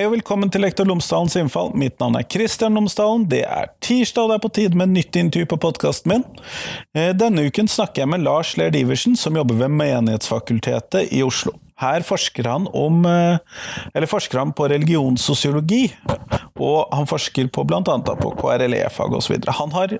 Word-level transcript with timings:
Hei 0.00 0.06
og 0.08 0.14
velkommen 0.14 0.48
til 0.48 0.62
Lektor 0.64 0.86
Lomsdalens 0.88 1.34
innfall. 1.36 1.74
Mitt 1.76 1.98
navn 2.00 2.14
er 2.16 2.24
Kristian 2.24 2.72
Lomsdalen. 2.72 3.26
Det 3.28 3.42
er 3.44 3.66
tirsdag, 3.84 4.22
og 4.22 4.30
det 4.30 4.36
er 4.38 4.42
på 4.46 4.50
tide 4.56 4.78
med 4.80 4.94
nytt 4.94 5.18
intervju 5.20 5.50
på 5.50 5.58
podkasten 5.60 6.14
min. 6.14 6.24
Eh, 6.96 7.10
denne 7.12 7.44
uken 7.44 7.68
snakker 7.68 8.06
jeg 8.06 8.08
med 8.08 8.24
Lars 8.24 8.54
Lerd 8.56 8.78
Iversen 8.80 9.12
som 9.20 9.36
jobber 9.36 9.60
ved 9.60 9.74
Menighetsfakultetet 9.76 11.12
i 11.12 11.20
Oslo. 11.20 11.52
Her 11.80 12.04
forsker 12.04 12.44
han, 12.44 12.68
om, 12.76 13.04
eh, 13.06 14.06
forsker 14.06 14.38
han 14.38 14.52
på 14.52 14.68
religionssosiologi, 14.68 15.86
og 16.60 16.92
han 16.92 17.08
forsker 17.08 17.48
på 17.48 17.64
bl.a. 17.64 17.80
på 17.80 18.32
KRLE-fag 18.36 19.14
osv. 19.16 19.38
Han 19.60 19.72
har 19.72 19.96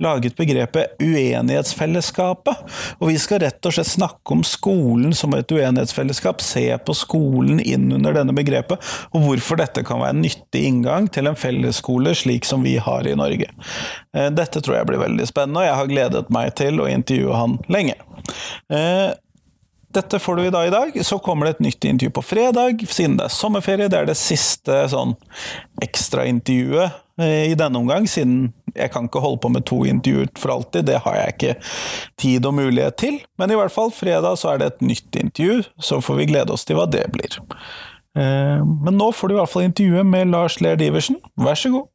laget 0.00 0.36
begrepet 0.38 0.96
uenighetsfellesskapet, 1.02 2.64
og 2.98 3.10
vi 3.10 3.18
skal 3.20 3.42
rett 3.44 3.68
og 3.68 3.76
slett 3.76 3.90
snakke 3.92 4.36
om 4.38 4.44
skolen 4.46 5.12
som 5.16 5.36
et 5.36 5.52
uenighetsfellesskap, 5.52 6.40
se 6.44 6.64
på 6.80 6.96
skolen 6.96 7.60
inn 7.60 7.90
under 7.92 8.16
denne 8.16 8.36
begrepet, 8.36 8.80
og 9.12 9.26
hvorfor 9.26 9.60
dette 9.60 9.84
kan 9.84 10.00
være 10.00 10.16
en 10.16 10.24
nyttig 10.24 10.64
inngang 10.70 11.12
til 11.12 11.28
en 11.28 11.38
fellesskole 11.38 12.16
slik 12.16 12.48
som 12.48 12.64
vi 12.64 12.78
har 12.80 13.06
i 13.06 13.16
Norge. 13.18 13.52
Eh, 14.16 14.30
dette 14.32 14.64
tror 14.64 14.80
jeg 14.80 14.88
blir 14.88 15.04
veldig 15.04 15.28
spennende, 15.28 15.60
og 15.60 15.68
jeg 15.68 15.80
har 15.82 15.92
gledet 15.92 16.28
meg 16.32 16.54
til 16.58 16.80
å 16.80 16.88
intervjue 16.88 17.36
han 17.36 17.58
lenge. 17.68 17.98
Dette 19.94 20.18
får 20.20 20.36
du 20.36 20.46
i 20.46 20.52
dag 20.52 20.66
i 20.66 20.70
dag. 20.70 20.96
Så 21.06 21.18
kommer 21.18 21.46
det 21.46 21.56
et 21.56 21.66
nytt 21.68 21.84
intervju 21.84 22.12
på 22.18 22.22
fredag, 22.22 22.84
siden 22.92 23.16
det 23.16 23.28
er 23.28 23.32
sommerferie. 23.32 23.88
Det 23.88 23.96
er 24.02 24.08
det 24.10 24.18
siste 24.20 24.82
sånn 24.92 25.14
ekstraintervjuet 25.84 26.98
eh, 27.22 27.48
i 27.52 27.56
denne 27.58 27.80
omgang, 27.80 28.08
siden 28.10 28.50
jeg 28.76 28.92
kan 28.92 29.08
ikke 29.08 29.22
holde 29.24 29.40
på 29.42 29.50
med 29.54 29.64
to 29.68 29.80
intervjuer 29.88 30.28
for 30.38 30.52
alltid. 30.58 30.90
Det 30.90 31.00
har 31.06 31.16
jeg 31.16 31.36
ikke 31.36 31.54
tid 32.20 32.48
og 32.48 32.58
mulighet 32.60 32.98
til. 33.00 33.20
Men 33.40 33.52
i 33.52 33.58
hvert 33.58 33.74
fall, 33.74 33.92
fredag 33.94 34.36
så 34.40 34.52
er 34.52 34.60
det 34.60 34.72
et 34.74 34.88
nytt 34.92 35.22
intervju, 35.24 35.62
så 35.80 36.02
får 36.04 36.20
vi 36.20 36.28
glede 36.34 36.54
oss 36.54 36.68
til 36.68 36.78
hva 36.78 36.84
det 36.90 37.06
blir. 37.14 37.40
Eh, 38.18 38.60
men 38.60 39.00
nå 39.00 39.08
får 39.16 39.30
du 39.30 39.38
i 39.38 39.40
hvert 39.40 39.54
fall 39.54 39.70
intervjuet 39.70 40.12
med 40.12 40.34
Lars 40.34 40.60
Ler 40.60 40.76
Diversen. 40.76 41.16
Vær 41.40 41.56
så 41.58 41.72
god. 41.72 41.88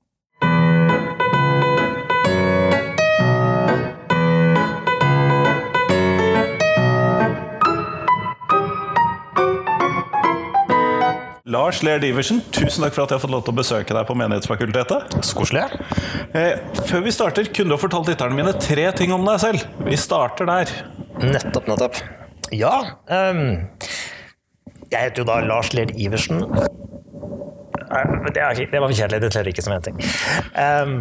Lars 11.53 11.81
Ler 11.85 11.99
Diversen, 12.01 12.39
tusen 12.55 12.81
takk 12.83 12.95
for 12.95 13.03
at 13.03 13.11
jeg 13.13 13.19
har 13.19 13.23
fått 13.23 13.33
lov 13.33 13.43
til 13.45 13.53
å 13.53 13.57
besøke 13.59 13.93
deg 13.95 14.07
på 14.09 14.15
Menighetsfakultetet. 14.17 15.17
Så 15.25 15.35
koselig. 15.37 15.65
Eh, 16.33 16.57
før 16.89 17.03
vi 17.05 17.13
starter, 17.13 17.49
kunne 17.53 17.69
du 17.73 17.75
ha 17.75 17.81
fortalt 17.81 18.09
lytterne 18.09 18.37
mine 18.37 18.53
tre 18.63 18.87
ting 18.97 19.13
om 19.13 19.25
deg 19.27 19.41
selv? 19.43 19.65
Vi 19.85 19.99
starter 19.99 20.49
der. 20.49 20.71
Nettopp, 21.21 21.67
nettopp. 21.69 21.99
Ja 22.53 22.73
Um, 23.09 23.69
Jeg 24.91 24.99
heter 25.07 25.23
jo 25.23 25.27
da 25.29 25.39
Lars 25.45 25.71
Ler 25.73 25.89
Iversen. 25.97 26.41
Eh, 26.43 28.15
Det, 28.33 28.41
det 28.71 28.81
var 28.81 28.89
for 28.89 28.97
kjedelig, 28.97 29.21
det 29.23 29.31
teller 29.35 29.53
ikke 29.53 29.65
som 29.65 29.73
én 29.77 29.85
ting. 29.85 29.97
Um, 30.57 30.95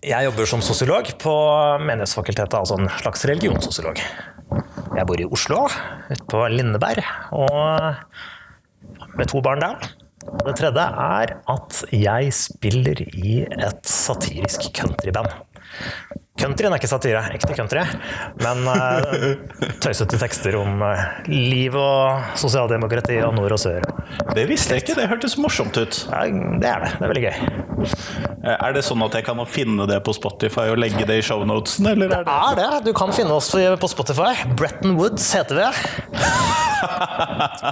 jeg 0.00 0.24
jobber 0.30 0.48
som 0.48 0.62
sosiolog 0.64 1.08
på 1.20 1.36
Menighetsfakultetet, 1.84 2.56
altså 2.60 2.78
en 2.80 2.88
slags 3.02 3.24
religionssosiolog. 3.28 4.00
Jeg 4.96 5.06
bor 5.06 5.20
i 5.20 5.28
Oslo, 5.28 5.64
ute 6.10 6.24
på 6.30 6.44
Lindeberg, 6.52 7.04
og 7.36 7.98
med 9.18 9.30
to 9.30 9.42
barn 9.44 9.62
der. 9.62 9.90
Det 10.44 10.54
tredje 10.58 10.82
er 10.82 11.32
at 11.50 11.78
jeg 11.92 12.32
spiller 12.36 13.00
i 13.00 13.40
et 13.46 13.86
satirisk 13.88 14.68
countryband. 14.76 15.30
Countryen 16.40 16.72
er 16.72 16.80
ikke 16.80 16.90
satire, 16.90 17.22
ekte 17.36 17.56
country, 17.56 17.82
men 18.40 18.62
uh, 18.68 19.34
tøysete 19.82 20.18
tekster 20.20 20.56
om 20.60 20.80
uh, 20.82 21.02
liv 21.28 21.76
og 21.76 22.36
sosialdemokrati 22.40 23.18
og 23.26 23.34
nord 23.36 23.56
og 23.56 23.60
sør. 23.60 23.84
Det 24.34 24.46
visste 24.50 24.76
jeg 24.76 24.84
ikke, 24.84 24.96
det 24.98 25.08
hørtes 25.10 25.36
morsomt 25.40 25.76
ut. 25.76 26.04
Ja, 26.10 26.24
det 26.30 26.70
er 26.70 26.86
det. 26.86 26.94
Det 26.96 27.04
er 27.06 27.12
veldig 27.12 27.26
gøy. 27.28 27.36
Eh, 28.40 28.56
Er 28.56 28.74
det 28.76 28.82
sånn 28.86 29.02
at 29.04 29.16
jeg 29.16 29.26
kan 29.26 29.40
finne 29.48 29.86
det 29.88 30.00
på 30.06 30.14
Spotify 30.16 30.68
og 30.72 30.80
legge 30.80 31.04
det 31.08 31.20
i 31.20 31.24
shownotesen, 31.24 31.90
det 31.90 32.08
Er 32.10 32.56
det. 32.58 32.70
Du 32.86 32.92
kan 32.96 33.12
finne 33.12 33.36
oss 33.36 33.50
på 33.52 33.90
Spotify. 33.90 34.32
Bretton 34.56 34.96
Woods 34.98 35.26
heter 35.36 35.60
vi. 35.60 35.68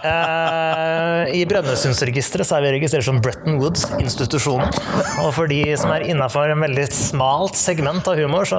uh, 0.05 1.25
I 1.39 1.45
Brønnøysundsregisteret 1.49 2.53
er 2.53 2.65
vi 2.67 2.75
registrert 2.77 3.07
som 3.09 3.21
Bretton 3.25 3.59
Woods-institusjonen. 3.63 4.73
Og 5.25 5.33
for 5.37 5.51
de 5.51 5.63
som 5.81 5.93
er 5.95 6.07
innafor 6.09 6.53
en 6.53 6.65
veldig 6.65 6.87
smalt 6.95 7.57
segment 7.59 8.09
av 8.11 8.21
humor, 8.21 8.49
så 8.49 8.58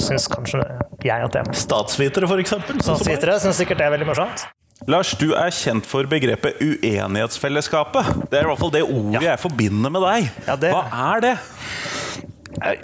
syns 0.00 0.26
kanskje 0.32 0.62
jeg 1.04 1.24
at 1.26 1.32
det 1.36 1.42
er 1.42 1.52
statsvitere, 1.56 2.28
for 2.30 2.40
eksempel? 2.42 2.78
sånn? 2.80 2.96
Statsvitere 3.00 3.38
syns 3.42 3.60
sikkert 3.62 3.78
det 3.82 3.86
er 3.88 3.94
veldig 3.96 4.08
morsomt. 4.10 4.46
Lars, 4.88 5.10
du 5.20 5.34
er 5.36 5.50
kjent 5.52 5.84
for 5.84 6.06
begrepet 6.08 6.56
uenighetsfellesskapet. 6.64 8.06
Det 8.32 8.38
er 8.40 8.46
i 8.46 8.48
hvert 8.48 8.60
fall 8.62 8.72
det 8.72 8.80
ordet 8.86 9.20
jeg 9.26 9.42
forbinder 9.42 9.92
med 9.92 10.02
deg. 10.06 10.30
Ja, 10.48 10.56
det- 10.56 10.72
Hva 10.72 10.86
er 11.16 11.20
det? 11.26 11.34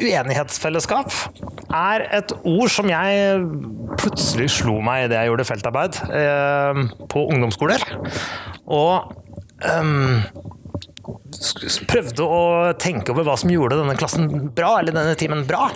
Uenighetsfellesskap 0.01 1.13
er 1.75 2.05
et 2.17 2.33
ord 2.47 2.71
som 2.73 2.89
jeg 2.91 3.41
plutselig 4.01 4.49
slo 4.55 4.79
meg 4.85 5.07
idet 5.09 5.19
jeg 5.21 5.31
gjorde 5.31 5.47
feltarbeid 5.49 5.99
eh, 6.09 6.81
på 7.13 7.25
ungdomsskoler. 7.33 7.83
Og 8.67 9.13
ehm, 9.67 10.23
s- 10.23 10.56
prøvde 11.91 12.27
å 12.27 12.43
tenke 12.81 13.15
over 13.15 13.27
hva 13.29 13.37
som 13.41 13.53
gjorde 13.53 13.79
denne 13.81 13.97
klassen 13.99 14.29
bra, 14.57 14.77
eller 14.81 14.97
denne 14.97 15.17
timen 15.19 15.47
bra. 15.49 15.71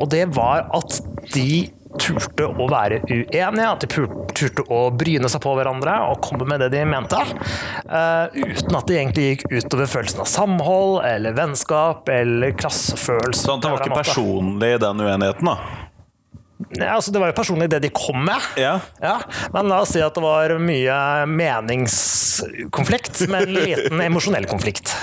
Og 0.00 0.08
det 0.12 0.26
var 0.36 0.68
at 0.76 1.00
de 1.34 1.66
turte 2.00 2.44
å 2.46 2.66
være 2.70 3.00
uenige, 3.08 3.66
at 3.66 3.84
de 3.84 3.88
turte 4.36 4.64
å 4.72 4.80
bryne 4.92 5.30
seg 5.32 5.40
på 5.44 5.54
hverandre 5.56 5.94
og 6.10 6.20
komme 6.24 6.48
med 6.48 6.60
det 6.64 6.70
de 6.74 6.84
mente. 6.88 7.22
uh, 7.88 8.26
uten 8.34 8.76
at 8.76 8.88
det 8.88 8.98
egentlig 9.00 9.26
gikk 9.30 9.46
utover 9.52 9.90
følelsen 9.90 10.22
av 10.24 10.30
samhold 10.30 11.00
eller 11.08 11.36
vennskap 11.36 12.08
eller 12.12 12.56
klassefølelse. 12.58 13.46
Sånn 13.46 13.64
det 13.64 13.72
var 13.72 13.84
ikke 13.86 14.02
personlig, 14.02 14.72
den 14.82 15.04
uenigheten, 15.06 15.52
da? 15.52 15.85
Ja, 16.70 16.94
altså, 16.94 17.12
det 17.12 17.20
var 17.20 17.30
jo 17.30 17.36
personlig 17.36 17.68
det 17.72 17.82
de 17.84 17.90
kom 17.92 18.22
med. 18.24 18.40
Ja. 18.56 18.78
Ja, 19.02 19.18
men 19.52 19.68
la 19.68 19.82
oss 19.84 19.92
si 19.92 20.00
at 20.02 20.16
det 20.16 20.24
var 20.24 20.54
mye 20.62 20.96
meningskonflikt, 21.28 23.26
med 23.28 23.48
en 23.48 23.56
liten 23.60 24.00
emosjonell 24.06 24.48
konflikt. 24.48 24.94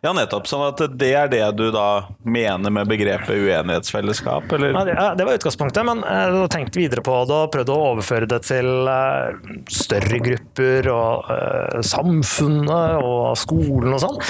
Ja, 0.00 0.12
nettopp. 0.14 0.46
Sånn 0.48 0.62
at 0.62 0.80
det 0.96 1.10
er 1.18 1.30
det 1.30 1.42
du 1.58 1.68
da 1.74 2.06
mener 2.22 2.72
med 2.72 2.88
begrepet 2.88 3.34
uenighetsfellesskap, 3.34 4.46
eller? 4.54 4.72
Ja, 4.72 4.84
det, 4.86 4.96
det 5.18 5.26
var 5.26 5.40
utgangspunktet, 5.40 5.84
men 5.88 6.04
jeg 6.06 6.34
har 6.38 6.52
tenkt 6.54 6.78
videre 6.78 7.04
på 7.04 7.16
det 7.28 7.36
og 7.36 7.52
prøvd 7.54 7.72
å 7.74 7.78
overføre 7.90 8.28
det 8.30 8.40
til 8.46 8.70
uh, 8.88 9.34
større 9.72 10.22
grupper 10.24 10.88
og 10.94 11.28
uh, 11.32 11.80
samfunnet 11.84 13.02
og 13.02 13.34
skolen 13.42 13.96
og 13.96 14.02
sånn. 14.06 14.20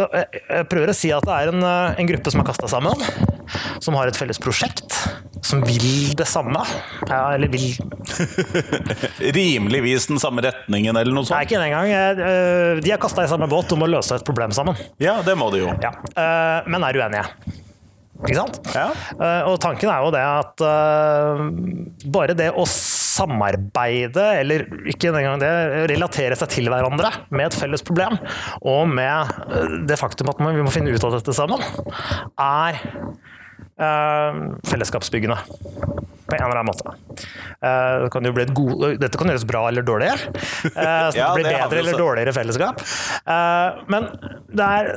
Jeg, 0.00 0.42
jeg 0.48 0.68
prøver 0.72 0.94
å 0.94 0.96
si 0.96 1.12
at 1.12 1.28
det 1.28 1.36
er 1.36 1.52
en, 1.52 1.64
eh, 1.68 2.00
en 2.00 2.08
gruppe 2.08 2.32
som 2.32 2.40
er 2.40 2.48
kasta 2.48 2.70
sammen, 2.70 3.04
som 3.84 3.96
har 3.98 4.08
et 4.08 4.16
felles 4.16 4.40
prosjekt, 4.40 4.96
som 5.44 5.60
vil 5.68 5.91
det 6.18 6.26
samme. 6.28 6.62
Ja, 7.08 7.22
eller 7.36 7.50
vil 7.52 7.66
Rimeligvis 9.36 10.06
den 10.10 10.20
samme 10.22 10.44
retningen, 10.44 10.96
eller 10.96 11.12
noe 11.14 11.24
sånt? 11.26 11.36
Nei, 11.36 11.44
ikke 11.48 11.60
den 11.62 11.74
gang. 11.74 11.92
Eh, 11.92 12.80
De 12.84 12.92
er 12.94 13.00
kasta 13.02 13.24
i 13.26 13.30
samme 13.30 13.48
båt 13.50 13.72
om 13.76 13.84
å 13.86 13.90
løse 13.90 14.18
et 14.18 14.26
problem 14.26 14.54
sammen. 14.56 14.78
Ja, 15.02 15.18
det 15.26 15.36
må 15.40 15.50
de 15.54 15.64
jo. 15.64 15.72
Ja, 15.82 15.92
eh, 16.12 16.70
men 16.70 16.84
er 16.86 16.98
uenige. 17.02 17.26
Ikke 18.22 18.36
sant? 18.38 18.58
Ja. 18.70 18.88
Eh, 19.16 19.48
Og 19.50 19.56
tanken 19.62 19.90
er 19.90 20.04
jo 20.04 20.12
det 20.14 20.22
at 20.22 20.62
bare 22.12 22.36
det 22.38 22.50
å 22.54 22.66
samarbeide, 22.68 24.22
eller 24.40 24.64
ikke 24.88 25.10
engang 25.12 25.40
det, 25.42 25.50
relatere 25.90 26.36
seg 26.38 26.48
til 26.54 26.70
hverandre 26.72 27.10
med 27.34 27.48
et 27.50 27.58
felles 27.58 27.82
problem, 27.84 28.16
og 28.62 28.86
med 28.88 29.84
det 29.90 29.98
faktum 30.00 30.30
at 30.32 30.40
vi 30.40 30.62
må 30.64 30.72
finne 30.72 30.94
ut 30.94 31.04
av 31.08 31.18
dette 31.18 31.34
sammen, 31.36 31.60
er 32.40 32.80
fellesskapsbyggende. 34.68 35.38
På 36.32 36.36
en 36.38 36.44
eller 36.46 36.60
annen 36.62 36.70
måte. 36.70 36.92
Eh, 37.60 37.94
det 38.04 38.10
kan 38.14 38.24
jo 38.24 38.30
bli 38.32 38.44
et 38.46 38.52
god, 38.56 38.84
dette 39.02 39.18
kan 39.20 39.28
gjøres 39.28 39.44
bra 39.48 39.66
eller 39.68 39.84
dårlig. 39.84 40.08
eh, 40.14 40.70
så 40.72 41.18
Ja, 41.18 41.26
det 41.34 41.42
blir 41.42 41.44
det 41.50 41.56
bedre 41.58 41.82
eller 41.82 41.98
dårligere 41.98 42.32
fellesskap. 42.36 42.80
Eh, 43.26 43.82
men 43.92 44.06
det 44.48 44.68
er 44.78 44.88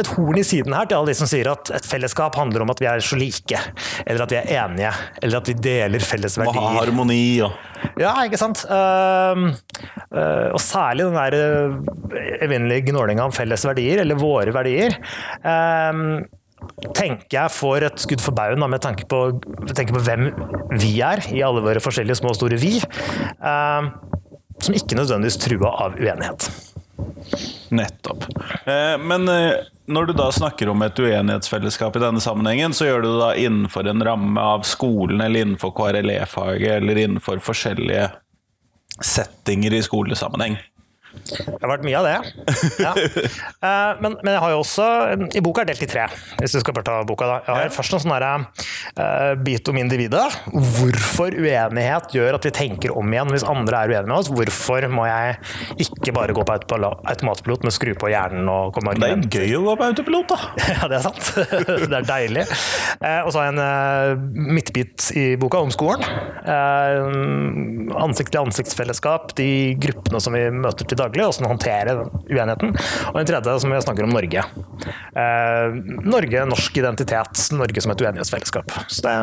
et 0.00 0.10
horn 0.14 0.38
i 0.40 0.44
siden 0.46 0.72
her 0.76 0.88
til 0.88 0.96
alle 1.00 1.12
de 1.12 1.18
som 1.18 1.28
sier 1.28 1.50
at 1.52 1.72
et 1.76 1.88
fellesskap 1.88 2.38
handler 2.40 2.64
om 2.64 2.72
at 2.72 2.80
vi 2.80 2.88
er 2.88 3.04
så 3.04 3.18
like, 3.20 3.60
eller 4.06 4.24
at 4.24 4.32
vi 4.32 4.40
er 4.40 4.48
enige, 4.62 4.94
eller 5.22 5.42
at 5.42 5.50
vi 5.52 5.58
deler 5.68 6.08
felles 6.08 6.38
verdier. 6.40 6.56
Må 6.62 6.72
ha 6.72 6.80
harmoni 6.86 7.20
og 7.44 8.00
Ja, 8.00 8.14
ikke 8.26 8.40
sant? 8.40 8.64
Ehm, 8.72 9.50
eh, 10.08 10.48
og 10.54 10.58
særlig 10.62 11.04
den 11.10 11.20
der 11.20 12.42
evinnelige 12.48 12.88
gnålinga 12.88 13.28
om 13.28 13.34
felles 13.36 13.66
verdier, 13.68 14.00
eller 14.06 14.18
våre 14.18 14.54
verdier. 14.56 14.96
Tenker 16.96 17.36
jeg 17.36 17.54
får 17.54 17.86
et 17.88 18.02
skudd 18.02 18.22
for 18.22 18.36
baugen 18.36 18.64
med 18.70 18.82
tanke 18.84 19.06
på, 19.10 19.22
tenker 19.72 19.96
på 19.96 20.04
hvem 20.06 20.28
vi 20.78 20.98
er, 21.04 21.22
i 21.34 21.42
alle 21.46 21.64
våre 21.64 21.82
forskjellige 21.82 22.20
små 22.20 22.32
og 22.34 22.38
store 22.38 22.58
vi, 22.60 22.76
ehm, 22.80 23.92
som 24.58 24.74
ikke 24.74 24.98
nødvendigvis 24.98 25.40
trua 25.42 25.72
av 25.86 25.98
uenighet. 25.98 26.48
Nettopp. 27.70 28.24
Eh, 28.66 28.96
Men 28.98 29.28
eh, 29.28 29.66
når 29.86 30.06
du 30.06 30.12
da 30.18 30.30
snakker 30.32 30.70
om 30.72 30.82
et 30.82 30.98
uenighetsfellesskap 30.98 31.96
i 31.96 32.02
denne 32.02 32.20
sammenhengen, 32.20 32.74
så 32.76 32.88
gjør 32.88 33.04
du 33.04 33.10
det 33.10 33.20
da 33.20 33.30
innenfor 33.40 33.88
en 33.88 34.04
ramme 34.04 34.40
av 34.54 34.66
skolen, 34.68 35.20
eller 35.24 35.46
innenfor 35.46 35.72
KRLE-faget, 35.76 36.80
eller 36.80 37.04
innenfor 37.04 37.40
forskjellige 37.44 38.08
settinger 39.04 39.78
i 39.78 39.84
skolesammenheng. 39.84 40.58
Det 41.28 41.58
har 41.62 41.70
vært 41.72 41.86
mye 41.86 41.98
av 42.00 42.08
det. 42.08 42.16
Ja. 42.82 42.94
Eh, 43.58 43.98
men, 43.98 44.14
men 44.22 44.30
jeg 44.36 44.40
har 44.42 44.52
jo 44.52 44.58
også 44.60 44.84
I 45.34 45.40
boka 45.42 45.64
er 45.64 45.68
delt 45.72 45.80
i 45.82 45.88
tre, 45.90 46.04
hvis 46.38 46.52
du 46.54 46.60
skal 46.62 46.74
bare 46.76 46.86
ta 46.86 46.94
boka. 47.06 47.26
da. 47.26 47.38
Jeg 47.42 47.56
har 47.66 47.72
først 47.74 47.96
en 47.96 48.02
sånn 48.04 48.12
derre, 48.14 48.28
eh, 49.02 49.32
bit 49.42 49.66
om 49.72 49.78
individet. 49.80 50.22
Hvorfor 50.52 51.34
uenighet 51.34 52.14
gjør 52.14 52.38
at 52.38 52.46
vi 52.46 52.52
tenker 52.54 52.94
om 52.96 53.10
igjen 53.12 53.32
hvis 53.34 53.44
andre 53.50 53.80
er 53.82 53.90
uenige 53.90 54.06
med 54.12 54.16
oss. 54.20 54.30
Hvorfor 54.30 54.86
må 54.92 55.08
jeg 55.08 55.38
ikke 55.82 56.14
bare 56.14 56.36
gå 56.36 56.44
på 56.46 56.54
automatpilot, 56.54 57.66
men 57.66 57.74
skru 57.74 57.92
på 57.98 58.12
hjernen 58.12 58.46
og 58.52 58.70
komme 58.76 58.94
med 58.94 59.02
Det 59.02 59.08
er 59.08 59.16
argumenter? 59.16 59.42
gøy 59.42 59.58
å 59.58 59.64
gå 59.66 59.74
på 59.82 59.88
autopilot, 59.90 60.34
da. 60.36 60.38
Ja, 60.78 60.90
det 60.92 61.00
er 61.00 61.04
sant. 61.08 61.32
det 61.90 61.98
er 61.98 62.08
deilig. 62.12 62.46
Uh, 63.02 63.20
og 63.24 63.32
så 63.34 63.42
har 63.42 63.48
jeg 63.48 63.56
en 63.56 63.62
uh, 63.64 64.46
midtbit 64.54 65.10
i 65.18 65.26
boka 65.40 65.64
om 65.66 65.74
skolen. 65.74 66.04
Ansikt-til-ansiktsfellesskap, 67.98 69.34
de 69.38 69.50
gruppene 69.82 70.20
som 70.22 70.32
vi 70.36 70.44
møter 70.54 70.86
til 70.88 70.98
daglig, 71.00 71.07
hvordan 71.14 71.48
håndtere 71.50 71.94
den 71.98 72.12
uenigheten. 72.28 72.74
Og 73.12 73.18
en 73.20 73.28
tredje 73.28 73.56
som 73.62 73.74
jeg 73.74 73.86
snakker 73.86 74.06
om 74.08 74.14
Norge. 74.14 74.44
Eh, 75.18 75.78
Norge, 76.04 76.44
norsk 76.52 76.78
identitet, 76.80 77.44
Norge 77.56 77.84
som 77.84 77.94
et 77.94 78.04
uenighetsfellesskap. 78.06 78.76
Så 78.88 79.04
det 79.06 79.16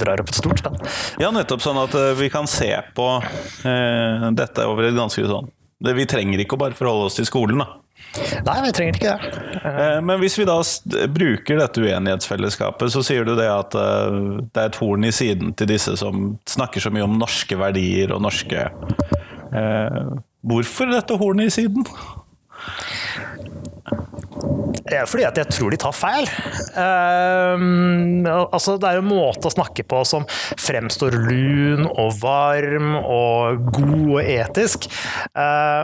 drar 0.00 0.22
opp 0.22 0.32
et 0.32 0.40
stort 0.40 0.62
spenn. 0.62 0.78
Ja, 1.22 1.32
nettopp 1.34 1.64
sånn 1.64 1.80
at 1.82 1.94
eh, 1.98 2.14
vi 2.18 2.30
kan 2.32 2.48
se 2.50 2.70
på 2.96 3.10
eh, 3.22 4.30
dette 4.38 4.66
over 4.68 4.88
et 4.88 4.98
ganske 4.98 5.26
sånn 5.28 5.50
det, 5.78 5.92
Vi 5.94 6.08
trenger 6.10 6.40
ikke 6.42 6.56
å 6.56 6.64
bare 6.64 6.74
forholde 6.74 7.06
oss 7.06 7.18
til 7.18 7.26
skolen, 7.28 7.60
da. 7.62 7.76
Nei, 8.46 8.54
vi 8.64 8.70
trenger 8.74 8.96
ikke 8.96 9.12
det. 9.12 9.42
Eh, 9.68 9.98
Men 10.02 10.18
hvis 10.22 10.38
vi 10.38 10.46
da 10.48 10.56
bruker 11.12 11.60
dette 11.60 11.82
uenighetsfellesskapet, 11.82 12.90
så 12.94 13.02
sier 13.06 13.26
du 13.26 13.34
det 13.38 13.46
at 13.50 13.74
eh, 13.78 14.16
det 14.48 14.62
er 14.64 14.70
et 14.72 14.80
horn 14.80 15.06
i 15.06 15.12
siden 15.14 15.52
til 15.58 15.70
disse 15.70 15.94
som 16.00 16.32
snakker 16.48 16.82
så 16.82 16.90
mye 16.94 17.06
om 17.06 17.18
norske 17.20 17.58
verdier 17.58 18.14
og 18.16 18.24
norske 18.26 18.64
Hvorfor 20.48 20.90
dette 20.92 21.18
hornet 21.20 21.50
i 21.50 21.54
siden? 21.60 21.84
Det 24.88 24.96
er 24.96 25.08
fordi 25.08 25.26
at 25.28 25.36
jeg 25.36 25.52
tror 25.52 25.72
de 25.72 25.78
tar 25.80 25.92
feil. 25.96 26.28
Um, 26.72 28.24
altså, 28.26 28.78
det 28.80 28.88
er 28.88 28.98
jo 28.98 29.04
en 29.04 29.10
måte 29.10 29.50
å 29.50 29.52
snakke 29.52 29.84
på 29.88 30.00
som 30.08 30.24
fremstår 30.56 31.16
lun 31.28 31.84
og 31.90 32.16
varm 32.22 32.94
og 33.02 33.68
god 33.76 34.06
og 34.16 34.22
etisk. 34.22 34.88
Eh, 35.36 35.82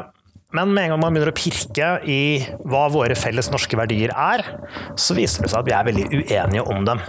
men 0.54 0.70
med 0.74 0.86
en 0.86 0.94
gang 0.94 1.02
man 1.02 1.14
begynner 1.14 1.32
å 1.32 1.36
pirke 1.36 1.90
i 2.06 2.20
hva 2.62 2.86
våre 2.94 3.16
felles 3.18 3.50
norske 3.50 3.78
verdier 3.78 4.12
er, 4.14 4.44
så 4.94 5.16
viser 5.18 5.44
det 5.44 5.50
seg 5.52 5.60
at 5.60 5.68
vi 5.68 5.74
er 5.74 5.88
veldig 5.88 6.06
uenige 6.22 6.66
om 6.70 6.86
dem. 6.86 7.02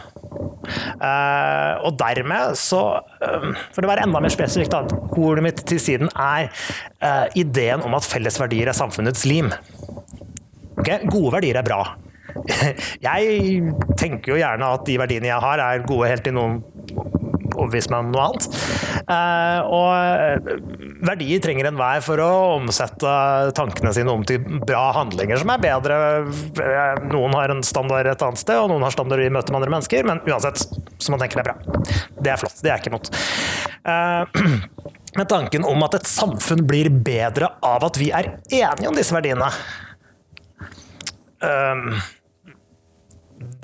Eh, 0.65 1.73
og 1.85 1.93
dermed 1.99 2.55
så 2.57 2.79
eh, 3.21 3.43
For 3.75 3.85
å 3.85 3.89
være 3.91 4.07
enda 4.07 4.21
mer 4.23 4.33
spesifikt, 4.33 4.73
da, 4.73 4.97
ordet 5.21 5.43
mitt 5.45 5.61
til 5.69 5.79
siden 5.81 6.09
er 6.11 6.49
eh, 6.49 7.27
ideen 7.37 7.85
om 7.85 7.93
at 7.97 8.07
felles 8.07 8.39
verdier 8.41 8.71
er 8.71 8.77
samfunnets 8.77 9.27
lim. 9.29 9.53
Ok, 10.75 10.89
Gode 11.05 11.35
verdier 11.37 11.61
er 11.61 11.67
bra. 11.67 11.83
Jeg 13.05 13.61
tenker 13.99 14.33
jo 14.33 14.41
gjerne 14.41 14.73
at 14.75 14.89
de 14.89 14.97
verdiene 14.99 15.29
jeg 15.29 15.39
har, 15.45 15.61
er 15.61 15.85
gode 15.87 16.09
helt 16.11 16.25
til 16.25 16.35
noen 16.35 16.57
overbeviser 17.55 17.93
meg 17.93 18.03
om 18.03 18.11
noe 18.11 18.25
annet. 18.27 18.49
Eh, 19.05 19.59
og 19.69 19.89
eh, 19.93 20.55
verdier 21.05 21.41
trenger 21.43 21.69
enhver 21.69 22.01
for 22.05 22.21
å 22.23 22.29
omsette 22.55 23.11
tankene 23.57 23.91
sine 23.93 24.09
om 24.09 24.23
til 24.25 24.41
bra 24.65 24.87
handlinger 24.97 25.41
som 25.41 25.51
er 25.53 25.61
bedre. 25.61 25.99
Eh, 26.25 27.03
Noen 27.11 27.37
har 27.37 27.53
en 27.53 27.61
standard 27.65 28.09
et 28.09 28.25
annet 28.25 28.41
sted, 28.41 28.57
og 28.57 28.71
noen 28.73 28.85
har 28.85 28.95
standard 28.95 29.21
i 29.21 29.29
møte 29.29 29.53
med 29.53 29.61
andre 29.61 29.75
mennesker, 29.75 30.09
men 30.09 30.23
uansett 30.25 30.65
så 30.65 31.13
man 31.13 31.21
tenker 31.21 31.41
det 31.41 31.45
er 31.45 31.51
bra. 31.51 31.83
Det 32.17 32.33
er 32.33 32.41
flott. 32.41 32.59
Det 32.65 32.73
er 32.73 32.81
ikke. 32.81 33.01
Eh, 33.85 34.59
Men 35.15 35.29
tanken 35.31 35.63
om 35.63 35.79
at 35.85 35.93
et 35.95 36.07
samfunn 36.11 36.65
blir 36.67 36.89
bedre 36.91 37.47
av 37.63 37.85
at 37.87 37.95
vi 37.95 38.09
er 38.11 38.33
enige 38.51 38.89
om 38.89 38.97
disse 38.97 39.15
verdiene, 39.15 39.47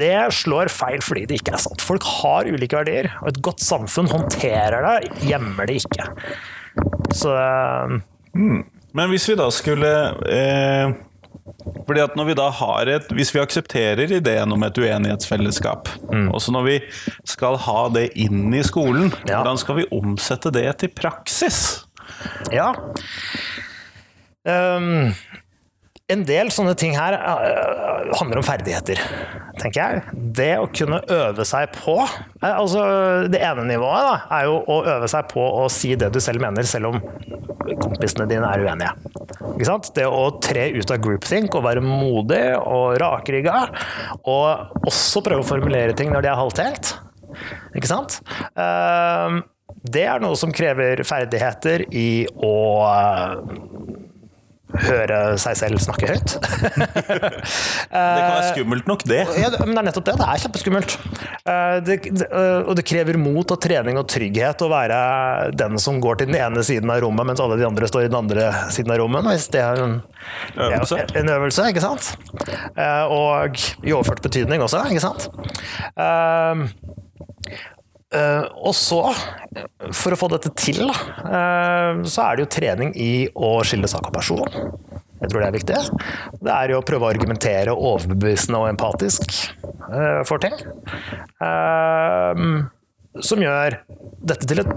det 0.01 0.15
slår 0.33 0.71
feil 0.73 1.01
fordi 1.05 1.27
det 1.29 1.39
ikke 1.41 1.53
er 1.55 1.61
sant. 1.63 1.81
Folk 1.85 2.03
har 2.21 2.49
ulike 2.49 2.77
verdier, 2.79 3.11
og 3.21 3.31
et 3.31 3.41
godt 3.45 3.61
samfunn 3.63 4.09
håndterer 4.11 4.81
det, 4.87 5.11
gjemmer 5.29 5.69
det 5.69 5.79
ikke. 5.83 6.07
Så 7.15 7.31
mm. 8.35 8.61
Men 8.93 9.09
hvis 9.13 9.29
vi 9.29 9.37
da 9.39 9.45
skulle 9.53 9.89
eh, 10.27 10.91
fordi 11.87 12.01
at 12.03 12.15
når 12.19 12.27
vi 12.27 12.33
da 12.35 12.47
har 12.53 12.89
et 12.91 13.09
Hvis 13.15 13.31
vi 13.35 13.39
aksepterer 13.41 14.11
ideen 14.17 14.51
om 14.51 14.63
et 14.67 14.77
uenighetsfellesskap, 14.77 15.89
også 16.31 16.51
når 16.55 16.65
vi 16.67 16.75
skal 17.27 17.55
ha 17.65 17.85
det 17.95 18.09
inn 18.19 18.53
i 18.55 18.63
skolen, 18.67 19.11
Ja. 19.27 19.39
hvordan 19.41 19.59
skal 19.59 19.79
vi 19.79 19.87
omsette 19.95 20.51
det 20.51 20.67
til 20.83 20.91
praksis? 20.95 21.85
ja. 22.51 22.73
Ehm, 24.47 25.13
en 26.11 26.23
del 26.27 26.51
sånne 26.53 26.73
ting 26.79 26.95
her 26.97 27.15
eh, 27.15 28.11
handler 28.19 28.41
om 28.41 28.45
ferdigheter, 28.45 28.99
tenker 29.61 29.79
jeg. 29.81 30.15
Det 30.37 30.51
å 30.59 30.67
kunne 30.71 31.01
øve 31.11 31.45
seg 31.47 31.71
på 31.75 31.97
eh, 32.01 32.49
altså 32.51 32.83
Det 33.31 33.41
ene 33.45 33.65
nivået 33.69 34.07
da, 34.07 34.15
er 34.37 34.49
jo 34.49 34.59
å 34.61 34.81
øve 34.95 35.09
seg 35.11 35.29
på 35.31 35.43
å 35.61 35.67
si 35.71 35.93
det 35.99 36.11
du 36.13 36.19
selv 36.23 36.43
mener, 36.43 36.67
selv 36.67 36.91
om 36.91 36.99
kompisene 37.81 38.27
dine 38.29 38.49
er 38.49 38.65
uenige. 38.65 38.95
Ikke 39.53 39.69
sant? 39.69 39.91
Det 39.95 40.07
å 40.07 40.25
tre 40.43 40.67
ut 40.75 40.91
av 40.91 40.99
groupthink 41.03 41.55
og 41.57 41.65
være 41.67 41.83
modig 41.85 42.43
og 42.59 42.97
rakrygga, 43.01 43.63
og 44.29 44.85
også 44.89 45.23
prøve 45.25 45.45
å 45.45 45.47
formulere 45.47 45.95
ting 45.97 46.11
når 46.13 46.25
de 46.25 46.31
er 46.31 46.39
halvtelt. 46.39 46.93
Ikke 47.77 47.89
sant? 47.89 48.19
Det 49.81 50.03
er 50.03 50.21
noe 50.23 50.37
som 50.37 50.51
krever 50.53 51.03
ferdigheter 51.07 51.85
i 51.95 52.25
å 52.43 52.55
høre 54.85 55.17
seg 55.41 55.57
selv 55.59 55.81
snakke 55.83 56.07
høyt. 56.13 56.35
Det 57.91 58.19
kan 58.21 58.35
være 58.35 58.51
skummelt 58.53 58.87
nok, 58.89 59.03
det. 59.09 59.21
Ja, 59.39 59.49
men 59.59 59.73
det 59.75 59.81
er 59.81 59.87
nettopp 59.89 60.05
det. 60.07 60.15
Det 60.21 60.27
er 60.31 60.41
kjempeskummelt. 60.45 60.95
Eh, 61.45 61.77
Det, 61.87 61.97
det, 62.07 62.27
eh, 62.29 62.61
og 62.69 62.75
det 62.79 62.85
krever 62.87 63.17
mot 63.19 63.51
og 63.51 63.59
trening 63.63 63.97
og 63.99 64.07
trygghet 64.11 64.63
å 64.65 64.69
være 64.71 64.99
den 65.59 65.77
som 65.81 65.99
går 66.03 66.21
til 66.21 66.31
den 66.31 66.39
ene 66.39 66.63
siden 66.65 66.91
av 66.93 67.01
rommet, 67.03 67.27
mens 67.31 67.41
alle 67.43 67.57
de 67.59 67.67
andre 67.67 67.89
står 67.89 68.05
i 68.07 68.11
den 68.11 68.19
andre 68.21 68.47
siden 68.73 68.93
av 68.95 69.01
rommet. 69.03 69.27
Hvis 69.31 69.49
det 69.53 69.61
er 69.65 69.83
en 69.83 69.97
Øvelse. 70.61 70.97
ja, 71.01 71.05
en 71.21 71.29
øvelse, 71.33 71.67
ikke 71.71 71.81
sant? 71.83 72.11
Eh, 72.77 73.03
Og 73.11 73.57
i 73.83 73.91
overført 73.95 74.21
betydning 74.23 74.61
også, 74.63 74.83
ikke 74.91 75.01
sant? 75.03 75.29
Eh, 78.11 78.45
og 78.59 78.73
så, 78.75 78.99
for 79.95 80.11
å 80.11 80.19
få 80.19 80.27
dette 80.33 80.51
til, 80.59 80.81
da, 80.83 80.95
uh, 81.23 82.01
så 82.03 82.25
er 82.25 82.35
det 82.35 82.43
jo 82.43 82.51
trening 82.57 82.91
i 82.99 83.13
å 83.31 83.53
skille 83.67 83.87
sak 83.87 84.09
og 84.09 84.15
person. 84.17 84.57
Jeg 85.21 85.31
tror 85.31 85.39
det 85.39 85.47
er 85.47 85.55
viktig. 85.55 85.79
Det 86.41 86.51
er 86.51 86.73
jo 86.73 86.81
å 86.81 86.85
prøve 86.85 87.07
å 87.07 87.11
argumentere 87.13 87.75
overbevisende 87.75 88.59
og 88.59 88.71
empatisk 88.73 89.31
uh, 89.87 90.23
for 90.27 90.43
ting. 90.43 90.57
Som 93.21 93.43
gjør 93.43 93.79
dette 94.27 94.49
til 94.49 94.63
et 94.63 94.71